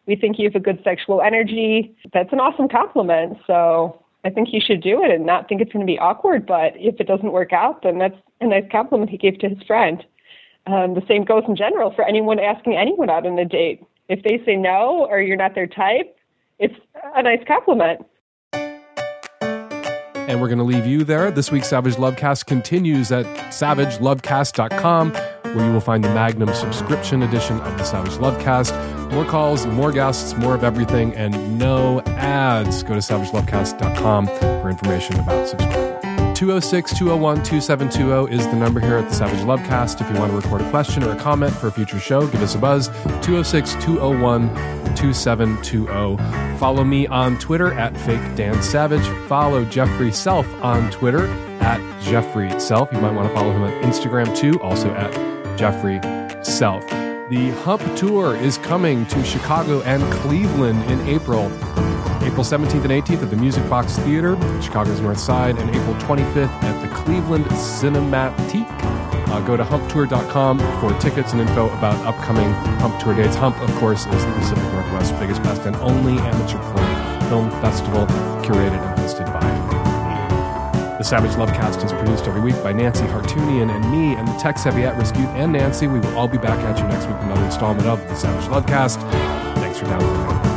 we 0.06 0.16
think 0.16 0.38
you 0.38 0.48
have 0.48 0.56
a 0.56 0.64
good 0.64 0.80
sexual 0.82 1.20
energy. 1.20 1.94
That's 2.14 2.32
an 2.32 2.40
awesome 2.40 2.68
compliment. 2.68 3.36
So 3.46 4.02
I 4.24 4.30
think 4.30 4.48
he 4.48 4.60
should 4.60 4.82
do 4.82 5.02
it 5.04 5.10
and 5.10 5.26
not 5.26 5.50
think 5.50 5.60
it's 5.60 5.72
going 5.72 5.86
to 5.86 5.90
be 5.90 5.98
awkward. 5.98 6.46
But 6.46 6.72
if 6.76 6.98
it 6.98 7.06
doesn't 7.06 7.32
work 7.32 7.52
out, 7.52 7.82
then 7.82 7.98
that's 7.98 8.16
a 8.40 8.46
nice 8.46 8.64
compliment 8.72 9.10
he 9.10 9.18
gave 9.18 9.38
to 9.40 9.50
his 9.50 9.62
friend. 9.66 10.02
Um, 10.66 10.94
the 10.94 11.02
same 11.08 11.24
goes 11.24 11.42
in 11.48 11.56
general 11.56 11.92
for 11.94 12.04
anyone 12.04 12.38
asking 12.38 12.76
anyone 12.76 13.10
out 13.10 13.26
on 13.26 13.38
a 13.38 13.44
date. 13.44 13.82
If 14.08 14.22
they 14.22 14.42
say 14.44 14.56
no 14.56 15.06
or 15.08 15.20
you're 15.20 15.36
not 15.36 15.54
their 15.54 15.66
type, 15.66 16.16
it's 16.58 16.74
a 17.16 17.22
nice 17.22 17.40
compliment. 17.46 18.06
And 18.52 20.40
we're 20.40 20.48
going 20.48 20.58
to 20.58 20.64
leave 20.64 20.86
you 20.86 21.02
there. 21.02 21.32
This 21.32 21.50
week's 21.50 21.68
Savage 21.68 21.96
Lovecast 21.96 22.46
continues 22.46 23.10
at 23.10 23.26
savagelovecast.com, 23.52 25.12
where 25.12 25.66
you 25.66 25.72
will 25.72 25.80
find 25.80 26.04
the 26.04 26.14
Magnum 26.14 26.54
subscription 26.54 27.24
edition 27.24 27.58
of 27.60 27.76
the 27.78 27.84
Savage 27.84 28.12
Lovecast. 28.12 29.10
More 29.10 29.24
calls, 29.24 29.66
more 29.66 29.90
guests, 29.90 30.36
more 30.36 30.54
of 30.54 30.62
everything, 30.62 31.12
and 31.14 31.58
no 31.58 32.00
ads. 32.02 32.84
Go 32.84 32.90
to 32.90 33.00
savagelovecast.com 33.00 34.26
for 34.26 34.70
information 34.70 35.18
about 35.18 35.48
subscribing. 35.48 35.89
206 36.40 36.96
201 36.96 37.36
2720 37.44 38.34
is 38.34 38.46
the 38.46 38.56
number 38.56 38.80
here 38.80 38.96
at 38.96 39.06
the 39.06 39.14
Savage 39.14 39.40
Lovecast. 39.40 40.00
If 40.00 40.10
you 40.10 40.18
want 40.18 40.30
to 40.32 40.36
record 40.38 40.62
a 40.62 40.70
question 40.70 41.04
or 41.04 41.12
a 41.12 41.16
comment 41.16 41.52
for 41.52 41.66
a 41.66 41.70
future 41.70 42.00
show, 42.00 42.26
give 42.28 42.40
us 42.40 42.54
a 42.54 42.58
buzz 42.58 42.88
206 43.20 43.74
201 43.74 44.48
2720. 44.96 46.56
Follow 46.56 46.82
me 46.82 47.06
on 47.08 47.36
Twitter 47.40 47.74
at 47.74 47.94
Fake 47.94 48.22
Dan 48.36 48.62
Savage. 48.62 49.06
Follow 49.28 49.66
Jeffrey 49.66 50.10
Self 50.10 50.46
on 50.62 50.90
Twitter 50.90 51.26
at 51.60 51.78
Jeffrey 52.00 52.58
Self. 52.58 52.90
You 52.90 53.02
might 53.02 53.12
want 53.12 53.28
to 53.28 53.34
follow 53.34 53.52
him 53.52 53.64
on 53.64 53.72
Instagram 53.82 54.34
too, 54.34 54.58
also 54.62 54.90
at 54.94 55.12
Jeffrey 55.58 56.00
Self. 56.42 56.88
The 57.28 57.50
Hump 57.64 57.82
Tour 57.98 58.34
is 58.34 58.56
coming 58.56 59.04
to 59.08 59.22
Chicago 59.24 59.82
and 59.82 60.02
Cleveland 60.14 60.90
in 60.90 61.06
April. 61.06 61.50
April 62.22 62.44
17th 62.44 62.84
and 62.84 62.92
18th 62.92 63.22
at 63.22 63.30
the 63.30 63.36
Music 63.36 63.68
Box 63.68 63.96
Theater, 63.98 64.36
Chicago's 64.60 65.00
North 65.00 65.18
Side, 65.18 65.58
and 65.58 65.70
April 65.70 65.94
25th 65.96 66.48
at 66.62 66.80
the 66.82 66.94
Cleveland 66.94 67.46
Cinematheque. 67.46 68.66
Uh, 69.30 69.40
go 69.46 69.56
to 69.56 69.64
humptour.com 69.64 70.58
for 70.80 70.98
tickets 71.00 71.32
and 71.32 71.40
info 71.40 71.68
about 71.78 71.94
upcoming 72.04 72.50
Hump 72.80 73.00
Tour 73.00 73.14
dates. 73.14 73.36
Hump, 73.36 73.58
of 73.60 73.70
course, 73.76 74.00
is 74.06 74.24
the 74.24 74.32
Pacific 74.32 74.64
Northwest's 74.72 75.12
biggest, 75.12 75.42
best, 75.42 75.62
and 75.66 75.76
only 75.76 76.18
amateur 76.18 76.58
porn 76.58 77.28
film 77.30 77.50
festival 77.62 78.06
curated 78.42 78.80
and 78.80 78.98
hosted 78.98 79.26
by 79.26 79.40
me. 79.40 80.98
The 80.98 81.04
Savage 81.04 81.30
Lovecast 81.30 81.82
is 81.82 81.92
produced 81.92 82.26
every 82.26 82.42
week 82.42 82.62
by 82.62 82.72
Nancy 82.72 83.04
Hartunian 83.04 83.74
and 83.74 83.90
me, 83.90 84.16
and 84.16 84.28
the 84.28 84.34
tech 84.34 84.58
savvy 84.58 84.82
at 84.82 84.96
risk 84.98 85.16
youth 85.16 85.30
and 85.30 85.52
Nancy. 85.52 85.86
We 85.86 86.00
will 86.00 86.18
all 86.18 86.28
be 86.28 86.36
back 86.38 86.58
at 86.58 86.78
you 86.78 86.86
next 86.88 87.06
week 87.06 87.16
with 87.16 87.24
another 87.26 87.44
installment 87.44 87.86
of 87.86 88.00
the 88.08 88.16
Savage 88.16 88.44
Lovecast. 88.50 89.00
Thanks 89.54 89.78
for 89.78 89.86
downloading. 89.86 90.49